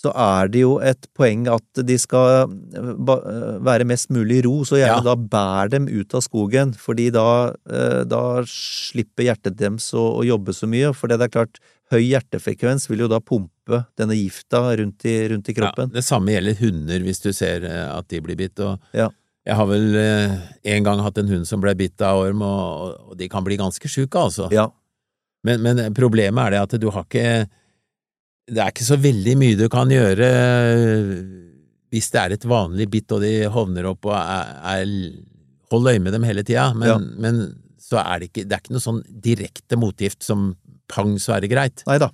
så 0.00 0.08
er 0.16 0.48
det 0.48 0.62
jo 0.62 0.78
et 0.80 1.04
poeng 1.16 1.42
at 1.52 1.80
de 1.84 1.96
skal 2.00 2.46
eh, 2.48 2.78
eh, 2.80 3.58
være 3.66 3.84
mest 3.88 4.08
mulig 4.14 4.38
i 4.40 4.44
ro, 4.46 4.62
så 4.64 4.78
gjerne 4.80 5.02
Ja. 5.02 5.10
da 5.10 5.14
bær 5.16 5.68
dem 5.74 5.88
ut 5.92 6.14
av 6.16 6.22
skogen, 6.24 6.72
fordi 6.72 7.10
da, 7.12 7.52
eh, 7.68 8.00
da 8.08 8.22
slipper 8.48 9.26
hjertet 9.28 9.58
deres 9.60 9.90
å, 9.92 10.06
å 10.22 10.24
jobbe 10.24 10.54
så 10.56 10.68
mye, 10.70 10.94
for 10.96 11.12
det 11.12 11.20
er 11.20 11.32
klart, 11.34 11.60
høy 11.92 12.00
hjertefrekvens 12.06 12.88
vil 12.88 13.04
jo 13.04 13.10
da 13.12 13.18
pumpe 13.20 13.82
denne 14.00 14.16
gifta 14.16 14.62
rundt 14.80 15.04
i, 15.04 15.14
rundt 15.34 15.48
i 15.52 15.56
kroppen. 15.58 15.90
Ja, 15.92 15.98
det 16.00 16.06
samme 16.06 16.32
gjelder 16.32 16.56
hunder, 16.62 17.04
hvis 17.04 17.20
du 17.24 17.32
ser 17.36 17.66
at 17.68 18.08
de 18.08 18.20
blir 18.24 18.38
bitt. 18.40 18.60
Og 18.64 18.78
Ja. 18.96 19.10
Jeg 19.48 19.56
har 19.56 19.66
vel 19.66 19.96
en 19.96 20.84
gang 20.84 21.00
hatt 21.00 21.16
en 21.18 21.28
hund 21.32 21.46
som 21.48 21.62
ble 21.64 21.72
bitt 21.74 22.00
av 22.04 22.20
orm, 22.22 22.42
og, 22.44 22.96
og 23.10 23.16
de 23.18 23.26
kan 23.32 23.42
bli 23.42 23.56
ganske 23.58 23.88
sjuke, 23.88 24.20
altså. 24.20 24.48
Ja, 24.52 24.68
Men, 25.42 25.62
men 25.64 25.94
problemet 25.96 26.46
er 26.46 26.50
det 26.50 26.60
at 26.60 26.74
du 26.82 26.90
har 26.92 27.06
ikke 27.08 27.48
Det 28.50 28.60
er 28.62 28.72
ikke 28.72 28.86
så 28.88 28.98
veldig 28.98 29.36
mye 29.38 29.58
du 29.58 29.66
kan 29.72 29.90
gjøre 29.92 30.26
eh, 30.26 31.10
hvis 31.90 32.10
det 32.14 32.20
er 32.22 32.36
et 32.36 32.46
vanlig 32.50 32.86
bitt 32.90 33.10
og 33.14 33.22
de 33.24 33.32
hovner 33.50 33.88
opp 33.90 34.06
og 34.10 34.14
er, 34.14 34.54
er 34.74 34.94
holder 35.70 35.96
øye 35.96 36.02
med 36.02 36.14
dem 36.14 36.26
hele 36.26 36.42
tida, 36.46 36.70
men, 36.74 36.88
Ja. 36.88 36.98
men 36.98 37.40
så 37.80 37.98
er 38.02 38.20
det 38.20 38.30
ikke 38.30 38.46
Det 38.46 38.54
er 38.56 38.62
ikke 38.62 38.74
noe 38.76 38.84
sånn 38.84 39.02
direkte 39.22 39.78
motgift 39.78 40.22
som 40.26 40.56
pang, 40.90 41.16
så 41.22 41.36
er 41.36 41.44
det 41.44 41.50
greit. 41.52 41.84
Nei 41.86 41.98
da. 42.02 42.10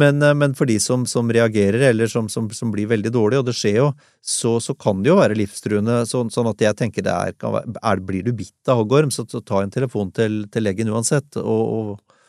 Men, 0.00 0.22
eh, 0.22 0.34
men 0.34 0.54
for 0.56 0.68
de 0.68 0.78
som, 0.80 1.04
som 1.08 1.28
reagerer, 1.28 1.82
eller 1.90 2.08
som, 2.08 2.28
som, 2.32 2.48
som 2.56 2.70
blir 2.72 2.88
veldig 2.88 3.12
dårlige, 3.12 3.42
og 3.42 3.48
det 3.50 3.56
skjer 3.58 3.76
jo, 3.80 3.88
så, 4.24 4.54
så 4.62 4.72
kan 4.78 5.02
det 5.02 5.10
jo 5.10 5.18
være 5.18 5.36
livstruende. 5.36 6.02
Sånn, 6.08 6.30
sånn 6.32 6.48
at 6.52 6.64
jeg 6.64 6.78
tenker 6.78 7.04
det 7.04 7.12
er, 7.12 7.36
kan 7.40 7.56
være, 7.58 7.74
er 7.82 8.00
Blir 8.08 8.24
du 8.24 8.32
bitt 8.36 8.70
av 8.70 8.80
hoggorm, 8.80 9.12
så, 9.12 9.26
så 9.28 9.42
ta 9.44 9.60
en 9.64 9.72
telefon 9.74 10.12
til, 10.16 10.44
til 10.52 10.64
legen 10.64 10.92
uansett, 10.92 11.36
og, 11.40 11.64
og, 11.76 12.20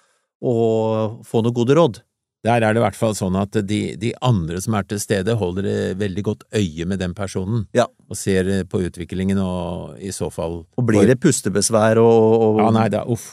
og 0.52 1.22
få 1.28 1.44
noen 1.46 1.56
gode 1.62 1.78
råd. 1.80 2.02
Der 2.42 2.58
er 2.66 2.74
det 2.74 2.82
i 2.82 2.84
hvert 2.84 2.98
fall 2.98 3.14
sånn 3.14 3.36
at 3.38 3.54
de, 3.70 3.80
de 4.02 4.12
andre 4.26 4.58
som 4.64 4.74
er 4.74 4.86
til 4.90 4.98
stede, 5.02 5.36
holder 5.38 5.68
eh, 5.70 5.92
veldig 6.00 6.24
godt 6.26 6.46
øye 6.58 6.88
med 6.90 6.98
den 7.04 7.14
personen, 7.14 7.68
Ja. 7.78 7.86
og 8.10 8.18
ser 8.18 8.50
eh, 8.50 8.64
på 8.66 8.82
utviklingen, 8.82 9.38
og 9.38 10.00
i 10.02 10.10
så 10.16 10.32
fall 10.34 10.64
Og 10.66 10.88
blir 10.90 11.06
det 11.06 11.20
pustebesvær 11.22 12.02
og, 12.02 12.42
og 12.48 12.64
Ja, 12.64 12.72
nei, 12.74 12.88
det 12.90 13.02
er 13.04 13.14
uff. 13.14 13.30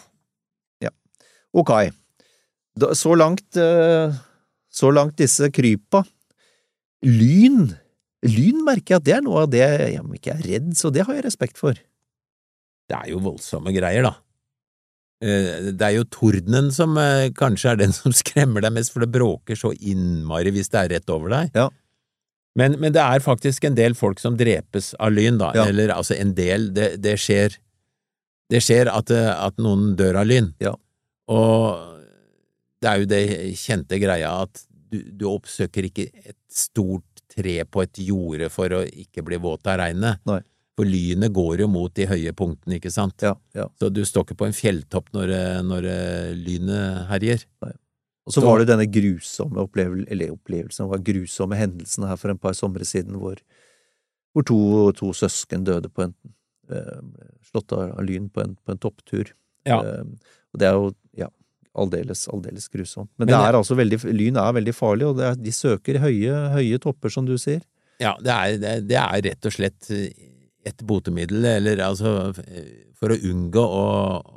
Ok. 1.57 1.71
Da, 2.77 2.91
så 2.93 3.15
langt 3.17 3.57
eh, 3.57 4.13
Så 4.69 4.91
langt 4.93 5.17
disse 5.17 5.49
krypa. 5.51 6.03
Lyn. 7.09 7.71
Lyn 8.29 8.61
merker 8.67 8.95
jeg 8.95 9.01
at 9.01 9.07
det 9.07 9.15
er 9.17 9.25
noe 9.25 9.47
av 9.47 9.51
det 9.51 9.63
jeg 9.65 10.03
ikke 10.19 10.35
er 10.35 10.45
redd, 10.45 10.69
så 10.77 10.91
det 10.93 11.07
har 11.09 11.17
jeg 11.17 11.25
respekt 11.25 11.57
for. 11.59 11.73
Det 12.89 12.97
er 12.99 13.09
jo 13.15 13.23
voldsomme 13.25 13.73
greier, 13.73 14.05
da. 14.05 14.13
Eh, 15.25 15.73
Det 15.75 15.83
er 15.83 15.97
jo 15.97 16.07
tordenen 16.15 16.71
som 16.75 16.97
eh, 17.01 17.29
kanskje 17.35 17.73
er 17.73 17.81
den 17.83 17.93
som 17.97 18.15
skremmer 18.15 18.65
deg 18.65 18.75
mest, 18.77 18.93
for 18.95 19.05
det 19.05 19.11
bråker 19.15 19.59
så 19.59 19.73
innmari 19.75 20.53
hvis 20.55 20.71
det 20.73 20.83
er 20.85 20.93
rett 20.97 21.15
over 21.15 21.35
deg. 21.35 21.55
Ja. 21.59 21.69
Men, 22.59 22.75
men 22.83 22.95
det 22.95 23.03
er 23.05 23.23
faktisk 23.23 23.69
en 23.69 23.77
del 23.79 23.95
folk 23.95 24.19
som 24.23 24.37
drepes 24.39 24.93
av 24.99 25.13
lyn, 25.15 25.37
da. 25.39 25.53
Ja. 25.55 25.69
Eller 25.71 25.93
altså 25.95 26.17
en 26.19 26.33
del, 26.35 26.73
det, 26.75 26.97
det 27.05 27.19
skjer 27.23 27.55
Det 28.49 28.63
skjer 28.65 28.89
at, 28.89 29.11
eh, 29.13 29.29
at 29.35 29.59
noen 29.61 29.93
dør 29.99 30.23
av 30.23 30.27
lyn. 30.31 30.53
Ja. 30.65 30.73
Og 31.29 31.95
det 32.81 32.89
er 32.89 33.03
jo 33.03 33.09
det 33.11 33.23
kjente 33.61 33.99
greia 34.01 34.31
at 34.47 34.63
du, 34.89 35.03
du 35.13 35.27
oppsøker 35.29 35.85
ikke 35.91 36.07
et 36.25 36.39
stort 36.49 37.05
tre 37.29 37.59
på 37.69 37.83
et 37.85 38.01
jorde 38.01 38.49
for 38.49 38.73
å 38.73 38.81
ikke 38.89 39.23
bli 39.27 39.37
våt 39.43 39.69
av 39.69 39.83
regnet. 39.83 40.23
Nei. 40.31 40.41
For 40.79 40.87
lynet 40.87 41.35
går 41.35 41.65
jo 41.65 41.67
mot 41.73 41.91
de 41.99 42.07
høye 42.07 42.31
punktene, 42.39 42.79
ikke 42.79 42.93
sant? 42.95 43.19
Ja, 43.27 43.35
ja. 43.57 43.67
Så 43.83 43.91
du 43.91 44.05
står 44.07 44.29
ikke 44.29 44.39
på 44.45 44.47
en 44.47 44.55
fjelltopp 44.55 45.11
når, 45.17 45.33
når 45.67 45.89
eh, 45.91 46.33
lynet 46.39 47.09
herjer. 47.11 47.43
Og 48.29 48.35
så 48.35 48.45
var 48.45 48.61
det 48.61 48.69
denne 48.69 48.87
grusomme 48.93 49.65
opplevelsen, 49.65 50.07
eller 50.13 50.35
opplevelsen, 50.35 50.91
var 50.91 51.03
grusomme 51.03 51.59
hendelsen 51.59 52.05
her 52.07 52.19
for 52.21 52.31
en 52.31 52.39
par 52.39 52.55
somre 52.55 52.85
siden, 52.87 53.17
hvor, 53.19 53.41
hvor 54.37 54.47
to, 54.47 54.61
to 55.01 55.11
søsken 55.17 55.65
døde 55.67 55.91
på 55.91 56.05
en 56.05 56.15
eh, 56.71 57.01
slått 57.49 57.73
av, 57.73 57.97
av 57.97 58.05
lyn 58.05 58.29
på 58.31 58.45
en, 58.45 58.55
på 58.61 58.75
en 58.75 58.83
topptur. 58.85 59.33
Ja. 59.67 59.81
Eh, 59.81 60.35
og 60.53 60.61
det 60.61 60.69
er 60.69 60.77
jo 60.77 60.93
ja, 61.25 61.31
aldeles, 61.73 62.27
aldeles 62.31 62.69
grusomt. 62.71 63.11
Men, 63.17 63.27
Men 63.27 63.35
det 63.35 63.43
er 63.49 63.59
altså 63.65 63.79
veldig, 63.81 64.03
lyn 64.13 64.39
er 64.39 64.55
veldig 64.61 64.77
farlig, 64.77 65.09
og 65.09 65.19
det 65.19 65.31
er, 65.33 65.43
de 65.49 65.59
søker 65.59 65.99
høye, 66.05 66.39
høye 66.55 66.85
topper, 66.85 67.17
som 67.17 67.27
du 67.27 67.35
sier. 67.41 67.65
Ja, 67.99 68.15
det 68.23 68.35
er, 68.35 68.59
det, 68.63 68.75
det 68.93 69.01
er 69.01 69.25
rett 69.27 69.49
og 69.49 69.57
slett 69.57 69.89
eh, 69.91 70.13
et 70.69 70.83
botemiddel, 70.87 71.45
eller 71.57 71.81
altså 71.85 72.13
for 72.99 73.15
å 73.15 73.19
unngå 73.31 73.63
å, 73.63 73.85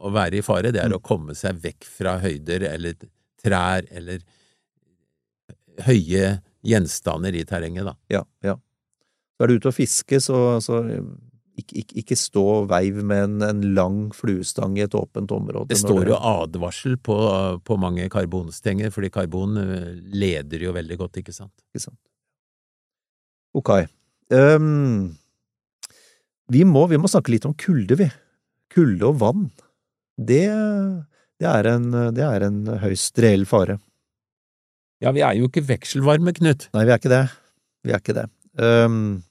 å 0.07 0.11
være 0.13 0.39
i 0.39 0.45
fare, 0.45 0.71
det 0.73 0.81
er 0.83 0.91
Mm. 0.91 0.97
å 0.99 1.03
komme 1.05 1.35
seg 1.37 1.59
vekk 1.63 1.87
fra 1.89 2.17
høyder 2.21 2.65
eller 2.71 2.95
trær 3.41 3.87
eller 3.89 4.21
høye 5.87 6.39
gjenstander 6.67 7.33
i 7.35 7.45
terrenget, 7.47 7.87
da. 7.87 7.95
Ja, 8.11 8.23
ja. 8.45 8.55
Så 9.35 9.45
er 9.45 9.49
du 9.49 9.57
ute 9.57 9.71
og 9.71 9.73
fiske, 9.73 10.19
så, 10.21 10.59
så 10.61 10.83
ikke, 11.57 11.79
ikke, 11.81 11.95
ikke 12.03 12.17
stå 12.19 12.43
og 12.59 12.67
veiv 12.69 12.99
med 13.01 13.23
en, 13.25 13.41
en 13.47 13.63
lang 13.73 13.97
fluestang 14.13 14.75
i 14.77 14.83
et 14.85 14.93
åpent 14.97 15.31
område. 15.33 15.71
Det 15.73 15.79
står 15.81 16.11
jo 16.11 16.19
advarsel 16.19 16.99
på, 17.01 17.17
på 17.65 17.77
mange 17.81 18.05
karbonstenger, 18.13 18.93
fordi 18.93 19.09
karbon 19.13 19.57
eh, 19.61 19.89
leder 20.13 20.67
jo 20.67 20.75
veldig 20.77 20.99
godt, 21.01 21.17
ikke 21.23 21.33
sant? 21.35 21.53
Ikke 21.71 21.87
sant. 21.87 21.99
Ok. 23.57 23.73
Ehm, 24.31 25.17
vi, 26.51 26.65
må, 26.67 26.85
vi 26.91 26.99
må 26.99 27.09
snakke 27.11 27.33
litt 27.33 27.47
om 27.47 27.55
kulde, 27.57 27.97
vi. 27.99 28.09
Kulde 28.73 29.07
og 29.09 29.19
vann. 29.21 29.47
Det, 30.19 30.43
det, 31.41 31.47
er 31.47 31.69
en, 31.73 31.89
det 32.15 32.25
er 32.27 32.47
en 32.47 32.61
høyst 32.83 33.19
reell 33.23 33.47
fare. 33.49 33.77
Ja, 35.01 35.13
vi 35.15 35.23
er 35.25 35.37
jo 35.39 35.49
ikke 35.49 35.63
vekselvarme, 35.65 36.33
Knut. 36.37 36.67
Nei, 36.75 36.85
vi 36.85 36.93
er 36.93 37.01
ikke 37.01 37.13
det. 37.13 37.25
Vi 37.87 37.93
er 37.93 38.01
ikke 38.03 38.17
det. 38.19 38.27
Um, 38.61 39.21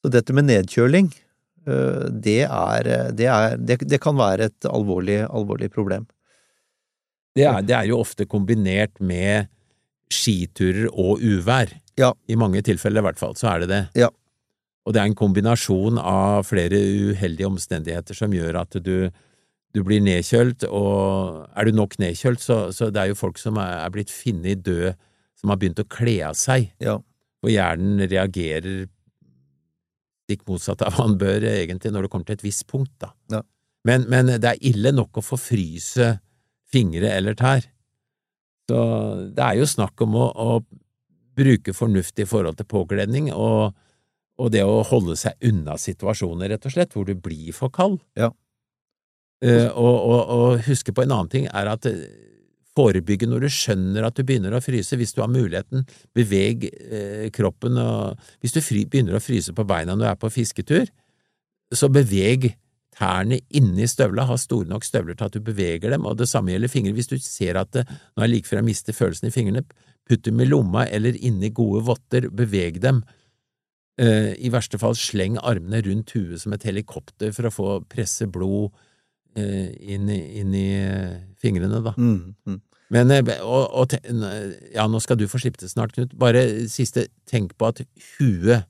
så 0.00 0.12
dette 0.14 0.32
med 0.36 0.46
nedkjøling, 0.48 1.10
uh, 1.68 2.06
det 2.08 2.40
er, 2.46 2.88
det 3.18 3.28
er 3.28 3.58
det, 3.58 3.80
det 3.84 4.00
kan 4.00 4.16
være 4.16 4.48
et 4.48 4.68
alvorlig, 4.70 5.20
alvorlig 5.26 5.68
problem. 5.74 6.06
Det 7.36 7.44
er, 7.46 7.60
det 7.66 7.76
er 7.76 7.90
jo 7.90 8.00
ofte 8.00 8.26
kombinert 8.26 8.96
med 9.04 9.50
skiturer 10.10 10.88
og 10.88 11.20
uvær. 11.20 11.74
Ja. 12.00 12.14
I 12.30 12.38
mange 12.40 12.62
tilfeller 12.64 13.02
i 13.02 13.08
hvert 13.10 13.20
fall, 13.20 13.36
så 13.38 13.52
er 13.52 13.62
det 13.62 13.70
det. 13.74 13.82
Ja. 14.06 14.08
Og 14.88 14.94
det 14.96 15.02
er 15.02 15.10
en 15.10 15.18
kombinasjon 15.18 15.98
av 16.00 16.46
flere 16.48 16.78
uheldige 16.80 17.48
omstendigheter 17.50 18.16
som 18.16 18.32
gjør 18.32 18.56
at 18.62 18.78
du, 18.80 19.10
du 19.76 19.82
blir 19.84 20.00
nedkjølt, 20.00 20.64
og 20.72 21.42
er 21.52 21.68
du 21.68 21.76
nok 21.76 21.98
nedkjølt, 22.00 22.40
så, 22.40 22.56
så 22.72 22.88
det 22.88 23.02
er 23.02 23.10
jo 23.12 23.18
folk 23.20 23.36
som 23.40 23.60
er, 23.60 23.82
er 23.84 23.92
blitt 23.92 24.12
funnet 24.12 24.64
død, 24.64 24.96
som 25.38 25.52
har 25.52 25.60
begynt 25.60 25.82
å 25.82 25.88
kle 25.92 26.16
av 26.30 26.38
seg, 26.40 26.70
Ja. 26.82 26.96
og 27.44 27.52
hjernen 27.52 28.00
reagerer 28.08 28.86
stikk 30.28 30.42
motsatt 30.48 30.82
av 30.84 30.96
hva 30.96 31.04
han 31.06 31.18
bør, 31.20 31.44
egentlig, 31.52 31.92
når 31.92 32.04
det 32.04 32.10
kommer 32.12 32.28
til 32.28 32.38
et 32.38 32.46
visst 32.48 32.66
punkt, 32.68 32.92
da. 33.00 33.12
Ja. 33.32 33.42
Men, 33.88 34.08
men 34.10 34.32
det 34.40 34.48
er 34.50 34.64
ille 34.72 34.90
nok 34.92 35.20
å 35.20 35.24
forfryse 35.24 36.14
fingre 36.68 37.12
eller 37.14 37.36
tær. 37.38 37.68
Så 38.68 38.80
det 39.36 39.44
er 39.44 39.60
jo 39.60 39.68
snakk 39.68 40.00
om 40.04 40.16
å, 40.20 40.26
å 40.32 40.58
bruke 41.38 41.72
fornuft 41.76 42.18
i 42.20 42.26
forhold 42.28 42.58
til 42.58 42.68
påkledning, 42.68 43.30
og, 43.32 43.76
og 44.38 44.52
det 44.54 44.62
å 44.66 44.82
holde 44.86 45.16
seg 45.18 45.38
unna 45.48 45.76
situasjoner, 45.80 46.52
rett 46.52 46.68
og 46.68 46.74
slett, 46.74 46.94
hvor 46.94 47.08
du 47.08 47.14
blir 47.18 47.50
for 47.56 47.72
kald. 47.74 47.98
Ja. 48.18 48.30
Eh, 49.44 49.66
og, 49.68 49.96
og, 49.98 50.20
og 50.34 50.64
huske 50.66 50.94
på 50.94 51.04
en 51.04 51.14
annen 51.14 51.30
ting 51.30 51.46
er 51.46 51.70
at 51.70 51.86
eh, 51.90 52.06
forebygge 52.78 53.26
når 53.30 53.46
du 53.46 53.50
skjønner 53.52 54.06
at 54.06 54.18
du 54.18 54.24
begynner 54.26 54.54
å 54.54 54.62
fryse, 54.62 54.96
hvis 54.98 55.14
du 55.14 55.22
har 55.22 55.30
muligheten, 55.32 55.84
beveg 56.16 56.68
eh, 56.70 57.26
kroppen, 57.34 57.78
og 57.82 58.30
hvis 58.42 58.54
du 58.54 58.62
fri, 58.62 58.84
begynner 58.86 59.18
å 59.18 59.22
fryse 59.22 59.54
på 59.54 59.66
beina 59.66 59.94
når 59.94 60.04
du 60.04 60.10
er 60.12 60.22
på 60.22 60.32
fisketur, 60.38 60.90
så 61.74 61.90
beveg 61.92 62.52
tærne 62.98 63.40
inni 63.54 63.86
støvla, 63.90 64.26
ha 64.26 64.38
store 64.40 64.68
nok 64.70 64.86
støvler 64.86 65.18
til 65.18 65.28
at 65.28 65.36
du 65.36 65.44
beveger 65.44 65.92
dem, 65.94 66.06
og 66.08 66.18
det 66.18 66.26
samme 66.30 66.54
gjelder 66.54 66.72
fingre. 66.72 66.94
Hvis 66.96 67.10
du 67.10 67.18
ser 67.22 67.58
at 67.60 67.70
det, 67.76 67.84
nå 68.16 68.24
er 68.24 68.32
like 68.32 68.48
før 68.48 68.60
jeg 68.60 68.68
mister 68.70 68.96
følelsen 68.96 69.30
i 69.30 69.34
fingrene, 69.34 69.62
putt 70.08 70.24
dem 70.26 70.40
i 70.42 70.48
lomma 70.48 70.86
eller 70.88 71.18
inni 71.20 71.52
gode 71.54 71.84
votter, 71.86 72.30
beveg 72.34 72.80
dem. 72.82 73.04
Eh, 73.98 74.34
I 74.46 74.50
verste 74.54 74.78
fall 74.78 74.94
sleng 74.94 75.38
armene 75.42 75.80
rundt 75.82 76.12
huet 76.14 76.38
som 76.40 76.52
et 76.54 76.62
helikopter 76.68 77.32
for 77.34 77.48
å 77.48 77.50
få 77.54 77.68
presse 77.90 78.28
blod 78.30 78.70
eh, 79.34 79.72
inn, 79.94 80.08
i- 80.08 80.38
inn 80.40 80.54
i 80.54 80.66
eh, 80.78 81.16
fingrene, 81.42 81.80
da. 81.82 81.92
Mm, 81.98 82.34
mm. 82.46 82.60
Men 82.94 83.10
eh, 83.12 83.32
og, 83.42 83.66
og, 83.82 83.96
ja, 84.72 84.86
nå 84.88 85.00
skal 85.02 85.18
du 85.20 85.26
få 85.28 85.40
slippe 85.42 85.60
det 85.60 85.68
snart, 85.72 85.92
Knut. 85.96 86.14
Bare 86.18 86.46
siste, 86.70 87.08
tenk 87.28 87.56
på 87.58 87.68
at 87.72 87.82
huet 88.18 88.64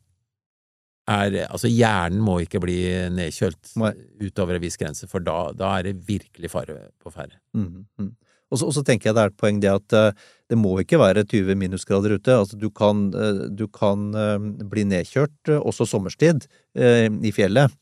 er 1.09 1.37
Altså, 1.49 1.69
hjernen 1.73 2.21
må 2.21 2.35
ikke 2.45 2.61
bli 2.61 2.79
nedkjølt 3.15 3.71
Nei. 3.81 3.93
utover 4.27 4.59
en 4.59 4.65
viss 4.65 4.77
grense, 4.81 5.07
for 5.09 5.25
da, 5.25 5.53
da 5.57 5.71
er 5.79 5.87
det 5.89 5.95
virkelig 6.09 6.51
fare 6.53 6.75
på 7.01 7.13
ferde. 7.15 7.39
Mm, 7.57 7.85
mhm. 8.01 8.11
Og 8.49 8.61
så, 8.61 8.69
så 8.73 8.85
tenker 8.87 9.11
jeg 9.11 9.17
det 9.17 9.25
er 9.25 9.33
et 9.33 9.41
poeng 9.41 9.59
det 9.63 9.73
at 9.73 9.97
eh, 9.97 10.23
det 10.49 10.59
må 10.61 10.79
ikke 10.81 11.01
være 11.01 11.27
20 11.29 11.59
minusgrader 11.61 12.15
ute. 12.17 12.37
Altså 12.45 12.57
du 12.61 12.71
kan, 12.73 13.09
eh, 13.13 13.43
du 13.53 13.67
kan 13.73 14.09
eh, 14.17 14.39
bli 14.71 14.87
nedkjørt 14.89 15.53
også 15.59 15.89
sommerstid 15.89 16.49
i 16.79 17.33
fjellet. 17.35 17.75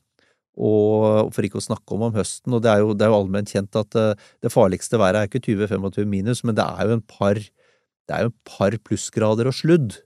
Og 0.57 1.29
for 1.35 1.45
ikke 1.45 1.59
å 1.59 1.67
snakke 1.67 1.93
om 1.93 2.07
om 2.07 2.15
høsten, 2.15 2.55
og 2.57 2.63
det 2.65 2.71
er 2.71 2.81
jo, 2.81 2.95
det 2.97 3.05
er 3.05 3.11
jo 3.11 3.17
allment 3.19 3.51
kjent 3.51 3.77
at 3.77 3.93
det 3.93 4.49
farligste 4.49 4.97
været 4.97 5.19
er 5.19 5.29
ikke 5.29 5.43
20-25 5.45 6.07
minus, 6.09 6.41
men 6.41 6.57
det 6.57 6.65
er 6.65 6.89
jo 6.89 6.95
en 6.95 7.03
par, 7.05 7.37
det 7.37 8.15
er 8.15 8.25
jo 8.25 8.31
en 8.31 8.39
par 8.49 8.73
plussgrader 8.81 9.51
og 9.51 9.53
sludd. 9.53 9.99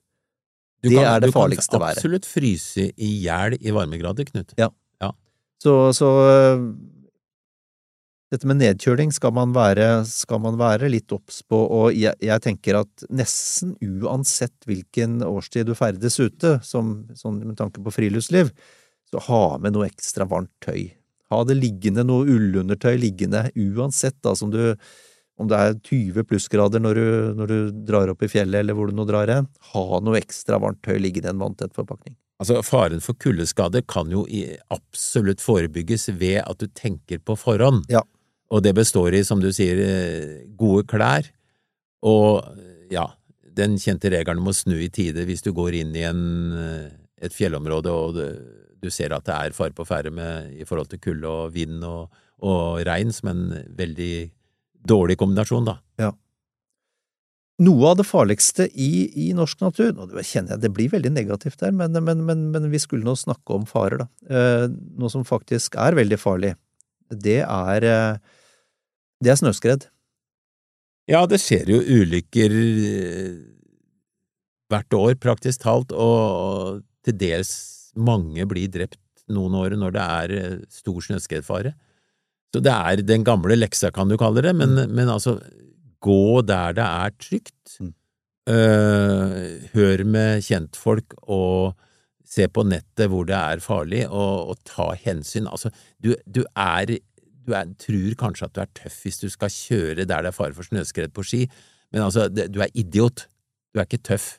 Du 0.84 0.90
Det 0.90 0.98
kan, 0.98 1.08
er 1.08 1.24
det 1.24 1.32
farligste 1.32 1.80
været. 1.80 1.96
du 1.96 2.02
kan 2.02 2.04
absolutt 2.04 2.28
fryse 2.28 2.90
i 2.92 3.14
hjel 3.24 3.56
i 3.62 3.72
varmegrader, 3.72 4.28
Knut. 4.28 4.52
Så, 5.62 5.74
så 5.94 6.08
øh, 6.26 6.64
dette 8.32 8.48
med 8.48 8.62
nedkjøling 8.62 9.12
skal 9.12 9.34
man 9.36 9.52
være, 9.56 10.06
skal 10.08 10.40
man 10.44 10.56
være 10.60 10.88
litt 10.94 11.12
obs 11.12 11.42
på, 11.44 11.58
og 11.60 11.98
jeg, 11.98 12.16
jeg 12.24 12.44
tenker 12.44 12.80
at 12.80 13.06
nesten 13.12 13.76
uansett 13.84 14.56
hvilken 14.70 15.20
årstid 15.28 15.68
du 15.68 15.76
ferdes 15.76 16.16
ute, 16.22 16.56
som, 16.64 16.94
sånn 17.18 17.42
med 17.44 17.58
tanke 17.60 17.84
på 17.84 17.92
friluftsliv, 17.92 18.54
så 19.12 19.24
ha 19.28 19.44
med 19.60 19.76
noe 19.76 19.90
ekstra 19.90 20.28
varmt 20.32 20.54
tøy. 20.64 20.94
Ha 21.32 21.44
det 21.48 21.60
liggende, 21.60 22.08
noe 22.08 22.28
ullundertøy 22.32 22.96
liggende, 23.00 23.50
uansett 23.56 24.20
da 24.24 24.36
som 24.36 24.52
du 24.54 24.64
om 25.42 25.48
det 25.50 25.58
er 25.58 25.78
20 25.88 26.26
plussgrader 26.30 26.82
når 26.84 26.98
du, 26.98 27.06
når 27.40 27.52
du 27.52 27.84
drar 27.88 28.12
opp 28.14 28.24
i 28.24 28.30
fjellet 28.30 28.62
eller 28.62 28.78
hvor 28.78 28.92
du 28.92 28.96
nå 28.96 29.08
drar 29.10 29.32
hen, 29.32 29.48
ha 29.74 30.02
noe 30.04 30.20
ekstra 30.20 30.60
varmt 30.62 30.84
tøy 30.86 31.00
liggende 31.02 31.32
i 31.32 31.34
en 31.34 31.42
vanntett 31.42 31.74
forpakning. 31.76 32.16
Altså, 32.42 32.58
faren 32.66 33.04
for 33.06 33.18
kuldeskader 33.22 33.84
kan 33.90 34.10
jo 34.10 34.24
absolutt 34.74 35.44
forebygges 35.44 36.10
ved 36.18 36.40
at 36.42 36.62
du 36.62 36.68
tenker 36.74 37.22
på 37.22 37.36
forhånd. 37.38 37.86
Ja. 37.92 38.02
Og 38.52 38.64
det 38.66 38.74
består 38.76 39.16
i, 39.16 39.24
som 39.24 39.40
du 39.40 39.50
sier, 39.56 39.80
eh, 39.80 40.42
gode 40.60 40.84
klær 40.92 41.30
og, 42.02 42.58
ja, 42.92 43.06
den 43.56 43.78
kjente 43.80 44.10
regelen 44.12 44.42
om 44.42 44.50
å 44.52 44.56
snu 44.56 44.76
i 44.82 44.90
tide 44.94 45.26
hvis 45.28 45.44
du 45.46 45.52
går 45.56 45.78
inn 45.82 45.94
i 45.96 46.04
en, 46.08 46.24
eh, 46.58 46.90
et 47.22 47.36
fjellområde 47.36 47.94
og 47.94 48.18
det, 48.18 48.30
du 48.82 48.90
ser 48.90 49.14
at 49.14 49.28
det 49.28 49.36
er 49.36 49.56
fare 49.56 49.76
på 49.78 49.86
ferde 49.86 50.12
i 50.58 50.66
forhold 50.66 50.90
til 50.90 51.02
kulde 51.04 51.30
og 51.30 51.54
vind 51.54 51.84
og, 51.86 52.10
og 52.42 52.82
regn, 52.88 53.14
som 53.14 53.30
en 53.30 53.44
veldig 53.78 54.32
dårlig 54.82 55.20
kombinasjon, 55.22 55.68
da. 55.70 55.78
Ja. 56.02 56.10
Noe 57.62 57.92
av 57.92 58.00
det 58.00 58.08
farligste 58.10 58.66
i, 58.74 58.90
i 59.28 59.32
norsk 59.38 59.62
natur, 59.62 59.92
og 59.94 60.16
det 60.16 60.26
kjenner 60.26 60.56
jeg 60.56 60.64
det 60.64 60.72
blir 60.74 60.90
veldig 60.90 61.12
negativt 61.14 61.62
der, 61.62 61.76
men, 61.78 61.94
men, 61.94 62.24
men, 62.26 62.48
men 62.56 62.66
vi 62.72 62.82
skulle 62.82 63.06
nå 63.06 63.14
snakke 63.20 63.54
om 63.54 63.68
farer, 63.70 64.02
da. 64.02 64.08
Eh, 64.34 64.66
noe 64.98 65.14
som 65.14 65.28
faktisk 65.28 65.78
er 65.78 66.00
veldig 66.00 66.18
farlig, 66.18 66.56
det 67.12 67.44
er, 67.44 67.86
eh, 67.86 68.40
det 69.22 69.34
er 69.34 69.40
snøskred. 69.40 69.88
Ja, 71.10 71.26
det 71.30 71.42
skjer 71.44 71.70
jo 71.70 71.82
ulykker 71.82 72.54
eh, 72.56 73.38
hvert 74.72 74.96
år, 74.96 75.16
praktisk 75.22 75.64
talt, 75.66 75.94
og 75.94 76.82
til 77.06 77.18
dels 77.20 77.54
mange 77.98 78.46
blir 78.50 78.72
drept 78.72 79.00
noen 79.32 79.56
år 79.60 79.76
når 79.80 79.96
det 79.96 80.04
er 80.04 80.36
eh, 80.38 80.60
stor 80.72 81.02
snøskredfare. 81.08 81.74
Så 82.52 82.60
det 82.64 82.74
er 82.74 83.04
den 83.08 83.26
gamle 83.28 83.56
leksa, 83.58 83.92
kan 83.96 84.12
du 84.12 84.18
kalle 84.20 84.44
det, 84.44 84.54
men, 84.58 84.76
men 84.92 85.12
altså, 85.12 85.38
gå 86.04 86.42
der 86.44 86.76
det 86.78 86.88
er 86.88 87.16
trygt. 87.22 87.78
Mm. 87.80 87.94
Eh, 88.52 89.38
hør 89.76 90.04
med 90.10 90.42
kjentfolk 90.44 91.16
og 91.30 91.78
se 92.32 92.48
på 92.48 92.64
nettet 92.66 93.12
hvor 93.12 93.28
det 93.28 93.38
er 93.38 93.64
farlig, 93.64 94.06
og, 94.10 94.52
og 94.54 94.60
ta 94.68 94.92
hensyn. 95.04 95.50
Altså, 95.52 95.72
du, 96.04 96.14
du 96.26 96.44
er 96.56 96.98
du 97.46 97.56
er, 97.58 97.70
tror 97.82 98.16
kanskje 98.20 98.48
at 98.48 98.56
du 98.56 98.62
er 98.64 98.72
tøff 98.78 99.02
hvis 99.06 99.22
du 99.22 99.28
skal 99.32 99.54
kjøre 99.54 100.06
der 100.06 100.26
det 100.26 100.32
er 100.32 100.36
fare 100.36 100.56
for 100.58 100.68
snøskred 100.68 101.14
på 101.16 101.26
ski, 101.28 101.46
men 101.92 102.06
altså, 102.06 102.28
du 102.32 102.62
er 102.64 102.72
idiot. 102.78 103.28
Du 103.72 103.80
er 103.80 103.88
ikke 103.88 104.04
tøff. 104.12 104.38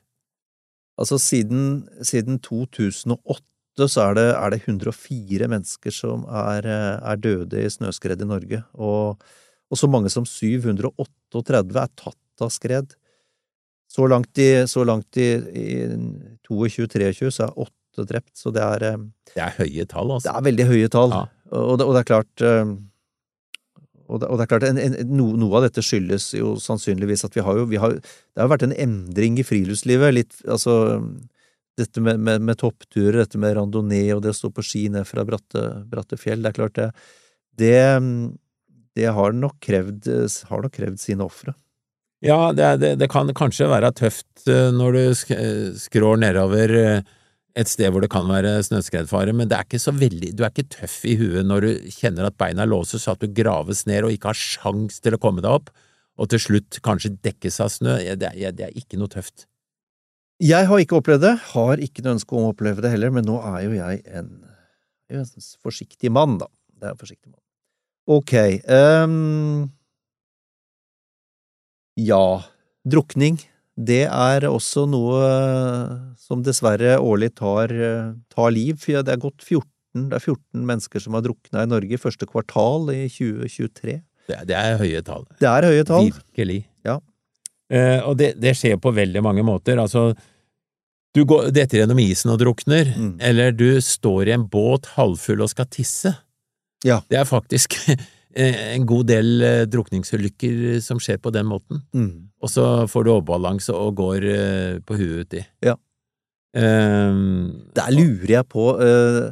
Altså, 1.00 1.18
siden, 1.20 1.86
siden 2.04 2.38
2008 2.44 3.88
så 3.88 4.08
er 4.10 4.16
det, 4.18 4.26
er 4.36 4.52
det 4.52 4.58
104 4.66 5.48
mennesker 5.48 5.94
som 5.94 6.26
er, 6.28 6.66
er 6.68 7.20
døde 7.20 7.62
i 7.62 7.70
snøskred 7.72 8.20
i 8.20 8.28
Norge, 8.28 8.60
og, 8.74 9.22
og 9.72 9.80
så 9.80 9.88
mange 9.88 10.12
som 10.12 10.26
738 10.28 11.80
er 11.80 11.94
tatt 11.96 12.44
av 12.44 12.52
skred. 12.52 12.92
Så 13.92 14.06
langt 14.08 14.38
i, 14.40 14.50
så 14.68 14.84
langt 14.88 15.16
i, 15.20 15.28
i 15.56 15.66
22-23 16.48 17.32
så 17.32 17.48
er 17.48 17.58
åtte 17.64 18.06
drept, 18.08 18.32
så 18.38 18.52
det 18.52 18.62
er, 18.64 18.86
eh, 18.88 19.02
Det 19.34 19.42
er 19.44 19.56
høye 19.58 19.84
tall, 19.88 20.14
altså. 20.14 20.28
det 20.28 20.36
er 20.36 20.46
veldig 20.48 20.68
høye 20.70 20.92
tall. 20.92 21.12
Ja. 21.12 21.24
Og, 21.52 21.74
det, 21.80 21.86
og 21.86 21.92
det 21.92 22.00
er 22.00 22.08
klart 22.08 22.44
eh, 22.48 22.72
og 24.08 24.22
det, 24.22 24.28
og 24.28 24.38
det 24.38 24.44
er 24.44 24.50
klart, 24.50 24.66
en, 24.68 24.80
en, 24.80 24.96
no, 25.10 25.30
Noe 25.38 25.58
av 25.58 25.66
dette 25.66 25.84
skyldes 25.84 26.32
jo 26.38 26.54
sannsynligvis 26.60 27.26
at 27.28 27.36
vi 27.36 27.44
har 27.44 27.60
jo 27.60 27.68
vi 27.70 27.80
har, 27.82 27.98
Det 27.98 28.42
har 28.42 28.50
vært 28.52 28.66
en 28.66 28.76
endring 28.76 29.38
i 29.40 29.46
friluftslivet. 29.46 30.14
litt, 30.14 30.38
altså 30.46 30.76
Dette 31.78 32.02
med, 32.04 32.20
med, 32.20 32.42
med 32.44 32.58
toppturer, 32.60 33.22
dette 33.22 33.40
med 33.40 33.56
randonee 33.56 34.12
og 34.14 34.22
det 34.24 34.34
å 34.34 34.36
stå 34.36 34.50
på 34.52 34.64
ski 34.66 34.88
ned 34.92 35.08
fra 35.08 35.24
bratte, 35.24 35.62
bratte 35.88 36.18
fjell. 36.20 36.42
Det 36.44 36.50
er 36.50 36.58
klart, 36.58 36.76
det, 36.76 36.90
det, 37.56 37.78
det 38.98 39.08
har 39.16 39.32
nok 39.32 39.56
krevd, 39.64 40.10
har 40.50 40.66
nok 40.66 40.74
krevd 40.76 41.00
sine 41.00 41.24
ofre. 41.24 41.54
Ja, 42.22 42.52
det, 42.54 42.76
det, 42.78 42.92
det 43.00 43.08
kan 43.10 43.32
kanskje 43.34 43.66
være 43.72 43.90
tøft 43.98 44.46
eh, 44.46 44.68
når 44.70 44.94
du 44.94 45.00
eh, 45.34 45.72
skrår 45.80 46.20
nedover 46.22 46.74
eh, 46.78 47.08
et 47.58 47.68
sted 47.68 47.92
hvor 47.92 48.04
det 48.04 48.10
kan 48.12 48.28
være 48.28 48.54
snøskredfare, 48.64 49.34
men 49.36 49.50
det 49.50 49.58
er 49.58 49.66
ikke 49.66 49.80
så 49.82 49.92
veldig, 49.94 50.32
du 50.36 50.42
er 50.44 50.52
ikke 50.52 50.70
tøff 50.72 51.02
i 51.08 51.16
huet 51.20 51.44
når 51.44 51.66
du 51.66 51.90
kjenner 51.92 52.28
at 52.28 52.38
beina 52.40 52.64
låses 52.68 53.04
så 53.04 53.14
at 53.16 53.22
du 53.22 53.32
graves 53.36 53.84
ned 53.88 54.06
og 54.06 54.14
ikke 54.14 54.30
har 54.30 54.38
sjans 54.38 55.02
til 55.04 55.16
å 55.16 55.20
komme 55.20 55.44
deg 55.44 55.60
opp, 55.60 55.72
og 56.20 56.30
til 56.32 56.40
slutt 56.40 56.80
kanskje 56.84 57.14
dekkes 57.24 57.60
av 57.64 57.70
snø. 57.72 57.96
Det 58.20 58.30
er, 58.32 58.54
det 58.56 58.68
er 58.68 58.78
ikke 58.78 58.98
noe 59.00 59.10
tøft. 59.12 59.46
Jeg 60.42 60.66
har 60.68 60.80
ikke 60.82 60.98
opplevd 60.98 61.22
det, 61.24 61.36
har 61.52 61.82
ikke 61.82 62.02
noe 62.04 62.16
ønske 62.16 62.36
om 62.36 62.48
å 62.48 62.50
oppleve 62.52 62.82
det 62.84 62.90
heller, 62.92 63.12
men 63.14 63.26
nå 63.28 63.38
er 63.52 63.60
jo 63.66 63.76
jeg 63.76 64.02
en, 64.18 64.32
en 65.12 65.30
forsiktig 65.62 66.10
mann, 66.12 66.40
da. 66.40 66.48
Det 66.72 66.88
er 66.88 66.96
en 66.96 67.00
forsiktig 67.00 67.30
mann. 67.30 67.40
Ok, 68.10 68.34
um, 68.66 69.68
ja, 72.00 72.24
drukning, 72.82 73.38
det 73.78 74.02
er 74.06 74.44
også 74.48 74.84
noe 74.90 76.14
som 76.20 76.42
dessverre 76.44 76.98
årlig 77.00 77.30
tar, 77.38 77.72
tar 78.32 78.50
liv. 78.52 78.76
For 78.82 79.02
Det 79.02 79.14
er 79.14 79.22
gått 79.22 79.40
14, 79.46 80.08
det 80.10 80.18
er 80.18 80.24
14 80.26 80.66
mennesker 80.68 81.00
som 81.00 81.14
har 81.16 81.22
drukna 81.24 81.62
i 81.64 81.70
Norge 81.70 81.96
i 81.96 82.00
første 82.00 82.26
kvartal 82.28 82.90
i 82.92 83.06
2023. 83.08 84.00
Det, 84.28 84.36
er- 84.36 84.44
det 84.46 84.56
er 84.56 84.76
høye 84.78 85.02
tall. 85.02 85.24
Det 85.40 85.48
er 85.48 85.62
høye 85.70 85.84
tall. 85.88 86.10
Virkelig. 86.12 86.60
Ja. 86.84 86.98
Eh, 87.72 88.00
og 88.04 88.18
det, 88.20 88.34
det 88.40 88.52
skjer 88.58 88.76
på 88.80 88.92
veldig 88.94 89.22
mange 89.24 89.42
måter. 89.46 89.80
Altså, 89.80 90.12
du 91.16 91.24
går, 91.28 91.50
detter 91.52 91.82
gjennom 91.82 91.98
isen 92.00 92.30
og 92.32 92.38
drukner, 92.40 92.92
Mm. 92.96 93.16
eller 93.20 93.52
du 93.52 93.80
står 93.80 94.28
i 94.28 94.32
en 94.36 94.46
båt 94.48 94.86
halvfull 94.96 95.42
og 95.44 95.50
skal 95.52 95.66
tisse. 95.72 96.14
Ja. 96.84 97.00
Det 97.08 97.18
er 97.20 97.24
faktisk 97.28 97.76
eh, 97.88 97.96
en 98.34 98.86
god 98.88 99.08
del 99.10 99.42
eh, 99.44 99.62
drukningsulykker 99.68 100.80
som 100.84 101.00
skjer 101.02 101.20
på 101.22 101.32
den 101.34 101.48
måten. 101.50 101.82
Mm. 101.94 102.32
Og 102.42 102.50
så 102.50 102.66
får 102.90 103.04
du 103.04 103.14
overbalanse 103.14 103.74
og 103.76 103.96
går 104.00 104.28
eh, 104.28 104.76
på 104.86 104.98
huet 104.98 105.26
uti. 105.26 105.42
Ja. 105.64 105.76
Um, 106.52 107.68
Der 107.72 107.88
lurer 107.94 108.28
jeg 108.28 108.44
på 108.52 108.74
uh, 108.76 109.30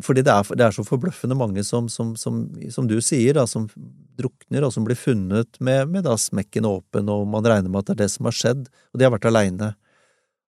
Fordi 0.00 0.22
det 0.24 0.32
er, 0.32 0.54
det 0.56 0.64
er 0.64 0.72
så 0.72 0.80
forbløffende 0.80 1.36
mange 1.36 1.60
som, 1.68 1.90
som, 1.92 2.14
som, 2.16 2.46
som 2.72 2.88
du 2.88 2.96
sier, 3.04 3.36
da, 3.36 3.44
som 3.46 3.68
drukner, 4.16 4.64
og 4.64 4.72
som 4.72 4.86
blir 4.86 4.96
funnet 4.96 5.60
med, 5.60 5.90
med 5.92 6.06
da 6.08 6.16
smekken 6.18 6.66
åpen, 6.66 7.10
og 7.12 7.28
man 7.28 7.44
regner 7.44 7.68
med 7.68 7.84
at 7.84 7.92
det 7.92 7.94
er 7.94 8.00
det 8.04 8.14
som 8.14 8.26
har 8.26 8.34
skjedd, 8.34 8.64
og 8.90 8.98
de 8.98 9.06
har 9.06 9.12
vært 9.14 9.28
aleine. 9.30 9.74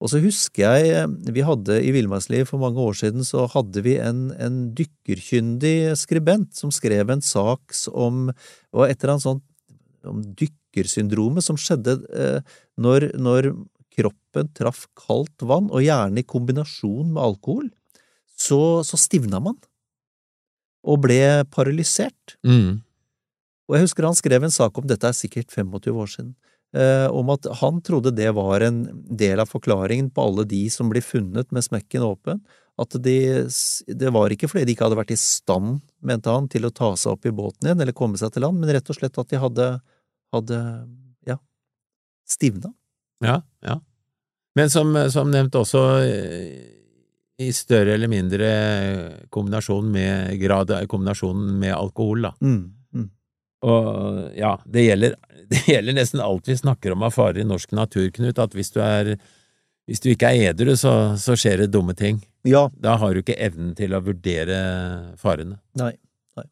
Og 0.02 0.10
så 0.10 0.18
husker 0.22 0.64
jeg 0.66 0.94
eh, 0.96 1.32
vi 1.34 1.44
hadde 1.46 1.78
i 1.78 1.92
Villmarksliv 1.94 2.48
for 2.50 2.62
mange 2.62 2.82
år 2.82 2.96
siden, 2.98 3.22
så 3.26 3.46
hadde 3.52 3.84
vi 3.86 3.96
en, 4.02 4.30
en 4.34 4.64
dykkerkyndig 4.74 5.94
skribent 6.00 6.50
som 6.58 6.74
skrev 6.74 7.12
en 7.14 7.22
sak 7.22 7.76
om 7.92 8.26
og 8.32 8.86
et 8.88 8.98
eller 8.98 9.14
annet 9.14 9.28
sånt 9.28 9.46
om 10.08 10.22
dykkersyndromet 10.38 11.46
som 11.46 11.58
skjedde 11.60 12.00
eh, 12.18 12.56
når, 12.82 13.12
når 13.22 13.52
kroppen 13.92 14.48
traff 14.56 14.86
kaldt 14.98 15.44
vann, 15.46 15.68
og 15.70 15.84
gjerne 15.84 16.22
i 16.22 16.26
kombinasjon 16.26 17.12
med 17.12 17.22
alkohol, 17.22 17.68
så, 18.32 18.80
så 18.86 18.98
stivna 18.98 19.38
man 19.44 19.58
og 20.82 21.04
ble 21.04 21.20
paralysert. 21.54 22.38
mm. 22.42 22.80
Og 23.70 23.76
jeg 23.76 23.86
husker 23.86 24.04
han 24.04 24.16
skrev 24.18 24.42
en 24.44 24.52
sak 24.52 24.76
om 24.76 24.88
dette 24.90 25.06
er 25.06 25.14
sikkert 25.16 25.52
25 25.54 26.00
år 26.02 26.10
siden, 26.10 26.32
om 26.72 27.28
at 27.34 27.44
han 27.60 27.82
trodde 27.84 28.14
det 28.16 28.30
var 28.32 28.62
en 28.64 28.78
del 29.04 29.42
av 29.42 29.50
forklaringen 29.50 30.06
på 30.14 30.24
alle 30.24 30.46
de 30.48 30.62
som 30.72 30.88
blir 30.88 31.04
funnet 31.04 31.50
med 31.52 31.66
smekken 31.66 32.06
åpen, 32.06 32.40
at 32.80 32.96
de, 33.04 33.16
det 33.92 34.12
var 34.14 34.32
ikke 34.32 34.48
fordi 34.48 34.64
de 34.64 34.72
ikke 34.72 34.86
hadde 34.86 34.96
vært 34.96 35.12
i 35.12 35.18
stand, 35.20 35.82
mente 36.00 36.32
han, 36.32 36.48
til 36.48 36.64
å 36.64 36.72
ta 36.72 36.94
seg 36.96 37.12
opp 37.12 37.28
i 37.28 37.34
båten 37.36 37.68
igjen 37.68 37.84
eller 37.84 37.96
komme 37.96 38.16
seg 38.16 38.32
til 38.32 38.46
land, 38.46 38.56
men 38.56 38.72
rett 38.72 38.88
og 38.88 38.96
slett 38.96 39.20
at 39.20 39.28
de 39.28 39.42
hadde, 39.42 39.68
hadde 40.32 40.62
stivna. 42.32 42.72
Ja, 43.24 43.42
ja. 43.60 43.80
Men 44.54 44.70
som, 44.70 44.92
som 45.10 45.30
nevnt 45.32 45.56
også 45.56 45.82
eh, 46.04 46.62
i 47.40 47.48
større 47.56 47.94
eller 47.96 48.10
mindre 48.10 48.48
kombinasjon 49.32 49.88
med 49.92 50.36
grad 50.42 50.72
kombinasjonen 50.90 51.56
med 51.62 51.74
alkohol, 51.76 52.28
da. 52.28 52.34
Mm. 52.44 52.64
Og 53.62 54.32
ja, 54.38 54.56
det 54.64 54.86
gjelder, 54.88 55.14
det 55.52 55.62
gjelder 55.70 55.98
nesten 56.00 56.24
alt 56.24 56.50
vi 56.50 56.58
snakker 56.58 56.96
om 56.96 57.06
av 57.06 57.14
farer 57.14 57.42
i 57.42 57.48
norsk 57.48 57.74
natur, 57.76 58.10
Knut, 58.14 58.40
at 58.42 58.56
hvis 58.58 58.74
du 58.74 58.82
er 58.84 59.16
hvis 59.90 60.02
du 60.02 60.12
ikke 60.12 60.30
er 60.30 60.52
edru, 60.52 60.74
så, 60.78 60.92
så 61.18 61.34
skjer 61.38 61.64
det 61.64 61.72
dumme 61.74 61.94
ting. 61.98 62.20
Ja, 62.46 62.68
Da 62.78 62.96
har 63.00 63.14
du 63.14 63.22
ikke 63.22 63.38
evnen 63.38 63.74
til 63.78 63.94
å 63.94 64.02
vurdere 64.04 64.58
farene. 65.20 65.58
nei. 65.78 65.94
nei. 66.38 66.46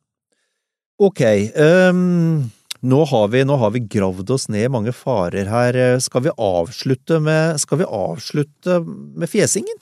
Ok, 1.01 1.23
Um, 1.55 2.51
nå, 2.81 2.99
har 3.09 3.29
vi, 3.33 3.45
nå 3.45 3.57
har 3.61 3.73
vi 3.75 3.85
gravd 3.93 4.33
oss 4.35 4.49
ned 4.51 4.67
i 4.67 4.73
mange 4.73 4.93
farer 4.97 5.49
her. 5.51 5.79
Skal 6.01 6.27
vi 6.27 6.35
avslutte 6.35 7.21
med, 7.23 7.61
skal 7.63 7.83
vi 7.83 7.87
avslutte 7.87 8.81
med 8.85 9.31
fjesingen? 9.31 9.79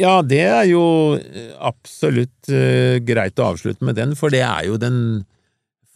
Ja, 0.00 0.22
det 0.24 0.40
er 0.48 0.64
jo 0.70 0.84
absolutt 1.60 2.50
uh, 2.50 2.98
greit 3.04 3.38
å 3.38 3.52
avslutte 3.52 3.84
med 3.84 4.00
den, 4.00 4.16
for 4.18 4.34
det 4.34 4.42
er 4.44 4.66
jo 4.70 4.80
den 4.80 4.98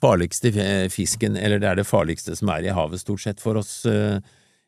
farligste 0.02 0.50
fisken, 0.92 1.36
eller 1.36 1.58
det 1.62 1.68
er 1.70 1.78
det 1.80 1.86
farligste 1.88 2.36
som 2.36 2.50
er 2.52 2.66
i 2.68 2.74
havet, 2.76 3.00
stort 3.00 3.22
sett, 3.24 3.40
for 3.40 3.56
oss. 3.62 3.78
eh, 3.86 4.18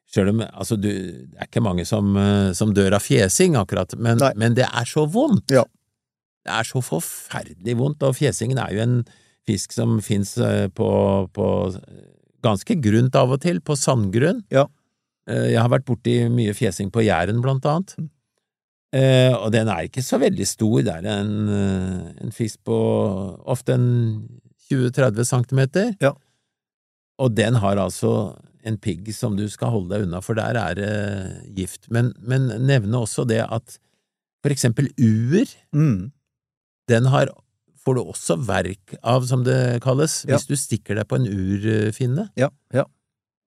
Selv 0.08 0.30
om 0.32 0.38
altså, 0.40 0.78
du, 0.80 0.88
det 0.88 1.36
er 1.36 1.44
ikke 1.50 1.60
mange 1.60 1.84
som, 1.84 2.14
eh, 2.16 2.52
som 2.56 2.70
dør 2.72 2.94
av 2.96 3.02
fjesing, 3.04 3.58
akkurat, 3.60 3.92
men, 4.00 4.22
men 4.40 4.54
det 4.56 4.64
er 4.64 4.88
så 4.88 5.04
vondt! 5.04 5.52
Ja. 5.52 5.66
Det 6.48 6.54
er 6.54 6.64
så 6.64 6.80
forferdelig 6.80 7.74
vondt, 7.76 8.02
og 8.08 8.16
fjesingen 8.16 8.56
er 8.62 8.72
jo 8.72 8.80
en 8.86 8.94
fisk 9.48 9.72
som 9.76 9.98
fins 10.04 10.32
på, 10.76 10.88
på 11.36 11.48
ganske 12.44 12.76
grunt 12.80 13.16
av 13.20 13.34
og 13.36 13.42
til, 13.44 13.60
på 13.60 13.76
sandgrunn. 13.76 14.40
Ja. 14.54 14.64
Eh, 15.28 15.50
Jeg 15.52 15.60
har 15.60 15.68
vært 15.74 15.84
borti 15.88 16.22
mye 16.32 16.56
fjesing 16.56 16.88
på 16.94 17.04
Jæren, 17.04 17.42
blant 17.44 17.68
annet. 17.68 17.92
Eh, 18.96 19.34
og 19.36 19.52
den 19.52 19.68
er 19.68 19.84
ikke 19.90 20.00
så 20.00 20.16
veldig 20.22 20.46
stor, 20.48 20.80
det 20.88 20.94
er 20.94 21.08
en, 21.18 21.32
eh, 21.52 22.24
en 22.24 22.32
fisk 22.32 22.62
på 22.64 22.78
ofte 23.44 23.76
en 23.76 23.88
20–30 24.70 25.24
cm. 25.24 25.60
Ja. 26.02 26.12
Og 27.18 27.34
den 27.34 27.54
har 27.62 27.80
altså 27.82 28.36
en 28.68 28.76
pigg 28.78 29.08
som 29.14 29.36
du 29.38 29.46
skal 29.50 29.70
holde 29.74 29.90
deg 29.94 30.06
unna, 30.06 30.20
for 30.22 30.36
der 30.38 30.58
er 30.60 30.74
det 30.78 30.92
gift. 31.56 31.88
Men, 31.90 32.12
men 32.20 32.48
nevne 32.68 33.00
også 33.00 33.24
det 33.28 33.40
at 33.46 33.78
for 34.44 34.54
eksempel 34.54 34.90
uer, 35.00 35.48
Mm. 35.74 36.10
den 36.88 37.04
har, 37.10 37.28
får 37.84 37.94
du 37.96 38.02
også 38.04 38.36
verk 38.46 38.94
av, 39.02 39.24
som 39.26 39.42
det 39.44 39.80
kalles, 39.82 40.24
Ja. 40.28 40.36
hvis 40.36 40.46
du 40.46 40.54
stikker 40.56 40.94
deg 40.94 41.08
på 41.08 41.16
en 41.18 41.26
urfinne. 41.26 42.28
Ja, 42.38 42.48
ja. 42.74 42.84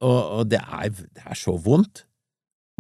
Og, 0.02 0.20
og 0.40 0.50
det, 0.50 0.60
er, 0.60 0.90
det 0.90 1.24
er 1.26 1.38
så 1.38 1.54
vondt. 1.62 2.04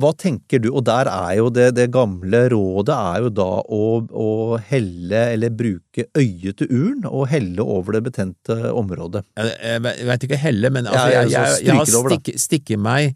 Hva 0.01 0.11
tenker 0.17 0.61
du, 0.63 0.69
og 0.73 0.83
der 0.87 1.07
er 1.11 1.35
jo 1.37 1.49
det, 1.53 1.69
det 1.77 1.87
gamle 1.93 2.43
rådet 2.51 2.95
er 2.97 3.25
jo 3.25 3.29
da 3.37 3.47
å, 3.61 3.81
å 4.09 4.29
helle 4.71 5.23
eller 5.35 5.53
bruke 5.53 6.07
øyet 6.17 6.57
til 6.61 6.71
uren 6.71 7.05
og 7.09 7.27
helle 7.31 7.61
over 7.63 7.97
det 7.97 8.03
betente 8.09 8.57
området. 8.71 9.23
Jeg, 9.37 9.51
jeg, 9.61 9.83
jeg 10.01 10.07
vet 10.09 10.25
ikke 10.27 10.39
helle, 10.41 10.71
men 10.73 10.89
altså, 10.89 11.09
jeg, 11.13 11.33
jeg, 11.67 11.75
har 11.77 11.91
stikk, 11.91 12.31
stikket 12.41 12.81
meg 12.81 13.13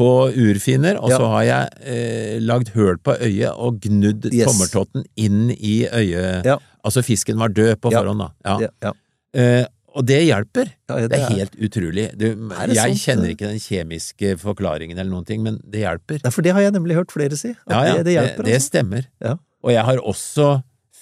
på 0.00 0.06
urfinner, 0.30 0.96
og 1.02 1.10
Ja. 1.10 1.16
så 1.18 1.26
har 1.34 1.42
jeg 1.44 1.90
eh, 1.92 2.36
lagd 2.46 2.70
høl 2.76 2.96
på 3.04 3.16
øyet 3.20 3.50
og 3.58 3.80
gnudd 3.84 4.30
Yes. 4.32 4.46
tommeltotten 4.48 5.04
inn 5.20 5.50
i 5.52 5.82
øyet. 5.90 6.46
Ja. 6.46 6.56
Altså, 6.86 7.02
fisken 7.04 7.36
var 7.42 7.52
død 7.52 7.74
på 7.82 7.90
forhånd, 7.92 8.22
da. 8.22 8.56
Ja. 8.80 8.92
Eh, 9.36 9.66
og 9.94 10.04
det 10.06 10.20
hjelper. 10.26 10.68
Ja, 10.90 10.96
Det 11.10 11.18
er 11.18 11.32
helt 11.34 11.54
utrolig. 11.58 12.06
Du, 12.18 12.26
Er 12.54 12.68
jeg 12.72 12.96
sant, 12.96 13.02
kjenner 13.04 13.32
ikke 13.32 13.48
den 13.50 13.58
kjemiske 13.62 14.34
forklaringen 14.38 14.98
eller 14.98 15.10
noen 15.10 15.26
ting, 15.26 15.42
men 15.42 15.58
det 15.66 15.82
hjelper. 15.84 16.20
Nei, 16.24 16.30
for 16.34 16.46
det 16.46 16.52
har 16.54 16.62
jeg 16.66 16.74
nemlig 16.76 16.94
hørt 16.98 17.10
flere 17.14 17.36
si. 17.38 17.54
Ja, 17.68 17.80
ja, 17.88 17.94
det, 17.98 18.04
det 18.06 18.14
hjelper, 18.18 18.46
det, 18.46 18.52
det 18.54 18.62
stemmer. 18.62 19.06
Ja. 19.24 19.36
Og 19.66 19.72
jeg 19.74 19.84
har 19.90 20.02
også, 20.12 20.48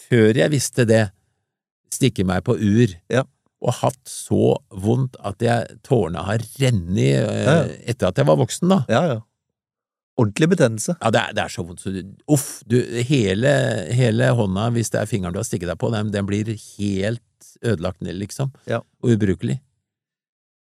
før 0.08 0.40
jeg 0.40 0.50
visste 0.54 0.86
det, 0.88 1.02
stikket 1.92 2.26
meg 2.28 2.44
på 2.44 2.56
ur, 2.56 2.94
Ja. 3.12 3.22
og 3.64 3.72
hatt 3.80 4.00
så 4.08 4.56
vondt 4.70 5.16
at 5.24 5.40
jeg, 5.42 5.78
tårene 5.86 6.24
har 6.26 6.42
rennet 6.60 6.98
eh, 6.98 7.44
Ja, 7.44 7.54
ja. 7.62 7.78
etter 7.92 8.08
at 8.12 8.18
jeg 8.20 8.26
var 8.28 8.36
voksen, 8.40 8.68
da. 8.72 8.82
Ja, 8.88 9.02
ja. 9.14 9.18
Ordentlig 10.18 10.48
betennelse. 10.50 10.96
Ja, 10.98 11.10
det 11.14 11.20
er, 11.20 11.34
det 11.36 11.42
er 11.44 11.52
så 11.54 11.62
vondt, 11.62 11.80
så 11.84 11.92
du, 11.94 12.00
uff, 12.34 12.48
du, 12.66 12.80
hele, 13.06 13.52
hele 13.94 14.32
hånda, 14.34 14.64
hvis 14.74 14.90
det 14.90 14.98
er 15.04 15.06
fingeren 15.10 15.36
du 15.36 15.38
har 15.38 15.46
stikket 15.46 15.70
deg 15.70 15.78
på, 15.78 15.92
den, 15.94 16.10
den 16.10 16.26
blir 16.26 16.48
helt 16.56 17.22
ødelagt 17.64 18.00
ned, 18.02 18.16
liksom, 18.20 18.52
Ja. 18.66 18.82
og 19.02 19.10
ubrukelig. 19.16 19.60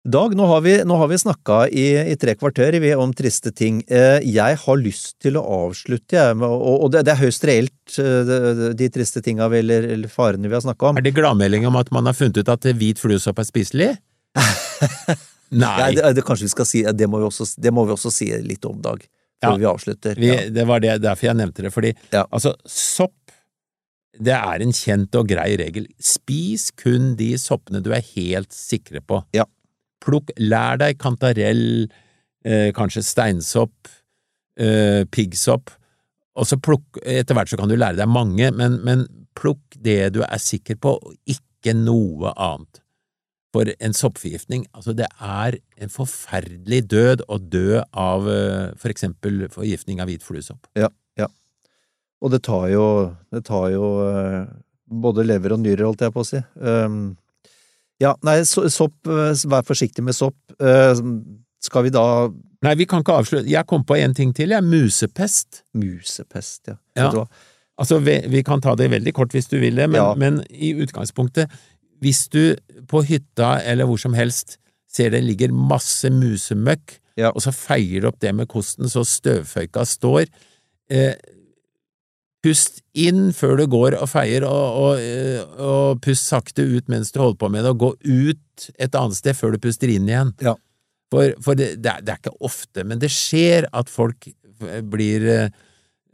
Dag, 0.08 0.32
nå 0.38 0.46
har 0.46 0.60
vi, 0.64 0.72
nå 0.88 0.96
har 0.96 1.08
vi 1.10 1.16
snakka 1.20 1.56
i, 1.74 1.82
i 2.12 2.14
tre 2.16 2.32
kvarter 2.38 2.72
vi, 2.80 2.94
om 2.94 3.10
triste 3.12 3.50
ting. 3.52 3.82
Eh, 3.90 4.22
Jeg 4.24 4.56
har 4.62 4.76
lyst 4.80 5.18
til 5.20 5.36
å 5.36 5.42
avslutte, 5.66 6.16
jeg, 6.16 6.36
og, 6.46 6.84
og 6.86 6.92
det, 6.94 7.02
det 7.04 7.12
er 7.12 7.20
høyst 7.26 7.44
reelt, 7.44 7.98
eh, 7.98 8.72
de, 8.78 8.88
triste 8.94 9.20
tinga 9.26 9.50
eller, 9.52 9.84
eller 9.84 10.08
farene 10.08 10.48
vi 10.48 10.54
har 10.56 10.62
snakka 10.64 10.92
om. 10.94 10.96
Er 10.96 11.04
det 11.04 11.12
gladmelding 11.18 11.66
om 11.68 11.76
at 11.76 11.90
man 11.92 12.06
har 12.08 12.16
funnet 12.16 12.38
ut 12.40 12.48
at 12.48 12.64
hvit 12.78 13.02
fluesopp 13.02 13.38
er 13.42 13.48
spiselig? 13.50 13.90
Nei. 15.50 15.76
Nei, 15.80 15.92
det, 15.96 16.08
det 16.18 16.24
kanskje 16.28 16.44
vi 16.48 16.52
skal 16.52 16.66
si, 16.68 16.82
det 16.84 17.06
må 17.10 17.20
vi 17.22 17.28
også, 17.28 17.46
det 17.60 17.72
må 17.74 17.84
vi 17.88 17.94
også 17.94 18.10
si 18.12 18.30
litt 18.44 18.64
om, 18.68 18.80
Dag, 18.84 19.04
før 19.42 19.54
Ja. 19.54 19.56
vi 19.60 19.68
avslutter. 19.70 20.16
Vi, 20.20 20.30
Det 20.52 20.64
var 20.68 20.80
det, 20.80 20.96
derfor 21.02 21.28
jeg 21.30 21.36
nevnte 21.36 21.62
det, 21.64 21.72
fordi 21.74 21.94
Ja. 22.12 22.24
altså, 22.30 22.54
sopp 22.66 23.12
det 24.16 24.34
er 24.34 24.64
en 24.64 24.74
kjent 24.74 25.14
og 25.18 25.28
grei 25.30 25.52
regel. 25.60 25.86
Spis 26.00 26.70
kun 26.78 27.12
de 27.18 27.34
soppene 27.40 27.82
du 27.84 27.92
er 27.94 28.04
helt 28.14 28.54
sikre 28.54 29.02
på. 29.04 29.20
Ja. 29.36 29.46
Plukk, 30.04 30.32
lær 30.40 30.78
deg 30.80 30.98
kantarell, 31.02 31.90
eh, 32.46 32.70
kanskje 32.76 33.04
steinsopp, 33.04 33.90
eh, 34.58 35.04
piggsopp, 35.10 35.70
og 36.38 36.46
så 36.46 36.58
plukk, 36.62 37.00
etter 37.02 37.34
hvert 37.34 37.50
så 37.50 37.58
kan 37.58 37.70
du 37.70 37.76
lære 37.76 37.98
deg 37.98 38.10
mange, 38.10 38.50
men, 38.54 38.78
men 38.86 39.06
plukk 39.38 39.78
det 39.82 40.14
du 40.14 40.22
er 40.22 40.38
sikker 40.42 40.78
på, 40.80 40.94
og 40.98 41.16
ikke 41.26 41.74
noe 41.74 42.32
annet. 42.34 42.82
For 43.54 43.70
en 43.80 43.96
soppforgiftning, 43.96 44.66
altså 44.76 44.92
det 44.92 45.08
er 45.24 45.56
en 45.80 45.90
forferdelig 45.90 46.82
død 46.92 47.24
å 47.32 47.38
dø 47.40 47.80
av 47.96 48.28
eh, 48.28 48.74
for 48.78 48.92
eksempel 48.92 49.46
forgiftning 49.50 50.02
av 50.04 50.10
hvit 50.10 50.26
fluesopp. 50.26 50.68
Og 52.22 52.32
det 52.34 52.42
tar 52.46 52.66
jo, 52.72 52.84
det 53.32 53.44
tar 53.46 53.68
jo 53.70 53.88
eh, 54.08 54.46
både 54.90 55.24
lever 55.26 55.54
og 55.54 55.60
nyrer, 55.62 55.84
holdt 55.86 56.02
jeg 56.06 56.14
på 56.14 56.24
å 56.24 56.26
si. 56.26 56.40
Um, 56.58 57.16
ja, 58.02 58.14
nei, 58.26 58.40
sopp, 58.46 58.96
eh, 59.06 59.34
vær 59.50 59.66
forsiktig 59.66 60.02
med 60.06 60.16
sopp. 60.16 60.38
Eh, 60.58 60.98
skal 61.62 61.88
vi 61.88 61.94
da 61.94 62.04
Nei, 62.58 62.72
vi 62.74 62.88
kan 62.90 63.04
ikke 63.04 63.14
avslutte. 63.20 63.46
Jeg 63.46 63.66
kom 63.70 63.84
på 63.86 63.94
en 63.94 64.16
ting 64.18 64.32
til, 64.34 64.50
jeg. 64.50 64.64
Musepest. 64.66 65.60
Musepest, 65.78 66.72
ja. 66.72 66.74
Ja. 66.98 67.22
Altså, 67.78 68.00
vi, 68.02 68.16
vi 68.32 68.40
kan 68.42 68.58
ta 68.58 68.72
det 68.74 68.88
veldig 68.90 69.12
kort 69.14 69.30
hvis 69.36 69.46
du 69.46 69.60
vil 69.62 69.78
det, 69.78 69.86
men, 69.86 70.00
Ja. 70.00 70.08
men 70.18 70.40
i 70.50 70.72
utgangspunktet, 70.82 71.52
hvis 72.02 72.24
du 72.34 72.56
på 72.90 73.04
hytta 73.06 73.60
eller 73.62 73.86
hvor 73.86 74.00
som 74.02 74.16
helst 74.18 74.56
ser 74.90 75.14
det 75.14 75.22
ligger 75.22 75.54
masse 75.54 76.10
musemøkk, 76.10 76.98
Ja. 77.14 77.30
og 77.30 77.42
så 77.46 77.54
feier 77.54 78.02
du 78.02 78.08
opp 78.10 78.18
det 78.18 78.34
med 78.34 78.48
kosten 78.50 78.90
så 78.90 79.06
støvføyka 79.06 79.86
står, 79.86 80.26
eh, 80.90 81.14
pust 82.48 82.80
inn 82.98 83.28
før 83.36 83.58
du 83.60 83.66
går 83.70 83.98
og 83.98 84.08
feier, 84.10 84.46
og, 84.48 84.80
og, 84.82 85.02
eh, 85.02 85.42
og 85.60 86.00
pust 86.04 86.30
sakte 86.30 86.64
ut 86.64 86.88
mens 86.88 87.12
du 87.12 87.20
holder 87.20 87.38
på 87.40 87.52
med 87.52 87.66
det, 87.66 87.74
og 87.76 87.84
gå 87.84 87.92
ut 88.08 88.70
et 88.80 88.98
annet 88.98 89.18
sted 89.20 89.36
før 89.36 89.54
du 89.54 89.62
puster 89.62 89.92
inn 89.92 90.08
igjen. 90.08 90.32
Ja. 90.44 90.56
For, 91.12 91.36
for 91.44 91.56
det, 91.58 91.76
det, 91.84 91.92
er, 91.92 92.04
det 92.04 92.14
er 92.14 92.20
ikke 92.20 92.36
ofte, 92.44 92.84
men 92.84 93.00
det 93.00 93.12
skjer 93.12 93.68
at 93.76 93.92
folk 93.92 94.28
blir 94.90 95.28
eh, 95.28 95.54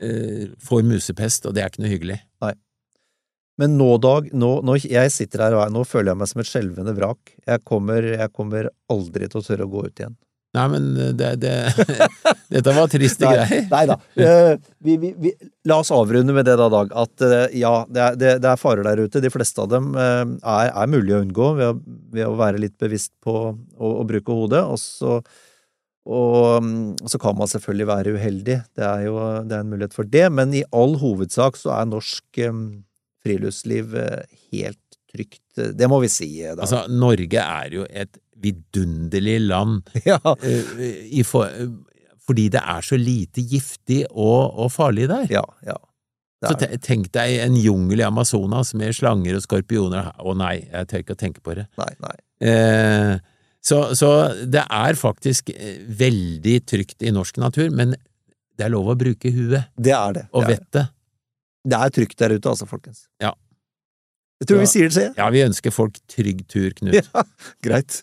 eh, 0.02 0.50
får 0.62 0.84
musepest, 0.86 1.46
og 1.48 1.56
det 1.56 1.64
er 1.64 1.72
ikke 1.72 1.84
noe 1.84 1.94
hyggelig. 1.94 2.20
Nei. 2.44 2.52
Men 3.60 3.76
nå, 3.78 3.88
Dag, 4.02 4.28
nå, 4.34 4.50
nå 4.66 4.76
jeg 4.82 5.12
sitter 5.14 5.46
her 5.46 5.56
og 5.58 5.72
nå 5.72 5.84
føler 5.86 6.12
jeg 6.12 6.20
meg 6.20 6.30
som 6.30 6.42
et 6.42 6.50
skjelvende 6.50 6.94
vrak. 6.96 7.34
Jeg 7.46 7.62
kommer, 7.66 8.06
jeg 8.16 8.34
kommer 8.34 8.70
aldri 8.90 9.30
til 9.30 9.40
å 9.40 9.46
tørre 9.46 9.68
å 9.68 9.70
gå 9.70 9.86
ut 9.86 10.02
igjen. 10.02 10.16
Nei, 10.54 10.64
men 10.70 10.84
eh, 11.00 11.12
det, 11.18 11.30
det 11.42 11.54
Dette 12.54 12.74
var 12.76 12.90
triste 12.92 13.26
greier. 13.26 13.68
nei 13.70 13.84
da. 13.90 13.98
Eh, 14.24 14.54
vi, 14.84 14.96
vi, 15.00 15.10
vi, 15.18 15.32
la 15.68 15.80
oss 15.82 15.90
avrunde 15.94 16.34
med 16.36 16.46
det 16.46 16.54
da, 16.60 16.68
Dag. 16.72 16.92
At 16.96 17.24
eh, 17.26 17.56
ja, 17.58 17.72
det 17.90 18.04
er, 18.04 18.18
det, 18.20 18.50
er 18.50 18.60
farer 18.60 18.86
der 18.86 19.02
ute. 19.04 19.22
De 19.22 19.32
fleste 19.32 19.64
av 19.64 19.72
dem 19.72 19.92
er, 19.98 20.36
er 20.44 20.92
mulig 20.92 21.16
å 21.16 21.22
unngå 21.24 21.48
ved 21.58 21.72
å, 21.72 21.74
ved 22.14 22.28
å 22.28 22.36
være 22.38 22.62
litt 22.62 22.76
bevisst 22.80 23.12
på 23.24 23.34
å, 23.50 23.90
å 23.90 24.06
bruke 24.06 24.36
hodet. 24.36 24.62
Og 24.70 24.78
så, 24.80 25.18
og 26.06 26.62
mm, 26.62 27.10
så 27.10 27.20
kan 27.22 27.36
man 27.38 27.50
selvfølgelig 27.50 27.90
være 27.90 28.16
uheldig. 28.16 28.58
Det 28.76 28.86
er 28.86 29.06
jo 29.08 29.18
det 29.42 29.58
er 29.58 29.64
en 29.64 29.74
mulighet 29.74 29.96
for 29.96 30.08
det. 30.16 30.26
Men 30.38 30.54
i 30.54 30.64
all 30.70 30.98
hovedsak 31.02 31.58
så 31.60 31.74
er 31.80 31.90
norsk 31.90 32.44
friluftsliv 33.24 33.98
helt 34.52 34.80
trygt. 35.10 35.42
Det 35.74 35.90
må 35.90 35.98
vi 36.04 36.12
si. 36.12 36.30
Da. 36.44 36.60
Altså, 36.60 36.84
Norge 36.92 37.42
er 37.42 37.80
jo 37.80 37.88
et 37.90 38.14
vidunderlig 38.42 39.38
land 39.46 39.90
ja. 40.10 40.18
eh, 40.42 41.08
i 41.18 41.22
for, 41.26 41.50
fordi 42.26 42.48
det 42.54 42.62
er 42.62 42.80
så 42.86 42.96
lite 43.00 43.42
giftig 43.44 44.04
og, 44.10 44.54
og 44.64 44.70
farlig 44.72 45.08
der. 45.10 45.26
ja, 45.32 45.44
ja. 45.66 45.76
Så 46.44 46.58
tenk 46.84 47.06
deg 47.14 47.38
en 47.40 47.54
jungel 47.56 48.02
i 48.02 48.04
Amazonas 48.04 48.74
med 48.76 48.92
slanger 48.92 49.38
og 49.38 49.40
skorpioner. 49.46 50.10
Å 50.20 50.34
nei, 50.36 50.58
jeg 50.68 50.88
tør 50.90 51.00
ikke 51.00 51.14
å 51.14 51.20
tenke 51.22 51.40
på 51.40 51.54
det. 51.56 51.62
Nei, 51.80 51.86
nei. 52.04 52.16
Eh, 52.44 53.14
Så, 53.64 53.78
så 53.96 54.10
det 54.44 54.60
er 54.68 54.98
faktisk 55.00 55.48
eh, 55.54 55.78
veldig 55.88 56.58
trygt 56.68 57.00
i 57.08 57.14
norsk 57.16 57.38
natur, 57.40 57.70
men 57.72 57.94
det 57.96 58.66
er 58.66 58.74
lov 58.74 58.90
å 58.92 58.96
bruke 59.00 59.32
huet 59.32 59.70
Det 59.80 59.94
er 59.96 60.12
det. 60.18 60.26
og 60.36 60.44
vettet. 60.50 60.92
det 61.64 61.78
er 61.80 61.94
trygt 61.96 62.18
der 62.20 62.34
ute, 62.36 62.52
altså, 62.52 62.68
folkens. 62.68 63.06
Ja. 63.24 63.32
Jeg 64.42 64.50
tror 64.50 64.58
Så- 64.60 64.60
vi 64.60 64.70
sier 64.74 64.90
det, 64.90 64.92
sier 64.98 65.08
jeg. 65.08 65.14
Ja, 65.22 65.30
vi 65.32 65.42
ønsker 65.46 65.72
folk 65.72 65.96
trygg 66.12 66.44
tur, 66.46 66.68
Knut. 66.76 66.92
Ja, 67.14 67.24
greit. 67.64 68.02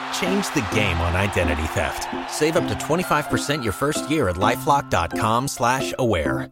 Change 0.13 0.53
the 0.53 0.65
game 0.73 0.97
on 1.01 1.15
identity 1.15 1.67
theft. 1.73 2.07
Save 2.31 2.55
up 2.55 2.67
to 2.67 2.75
25% 2.75 3.63
your 3.63 3.73
first 3.73 4.09
year 4.09 4.29
at 4.29 4.37
LifeLock.com 4.37 5.47
slash 5.47 5.93
aware. 5.99 6.51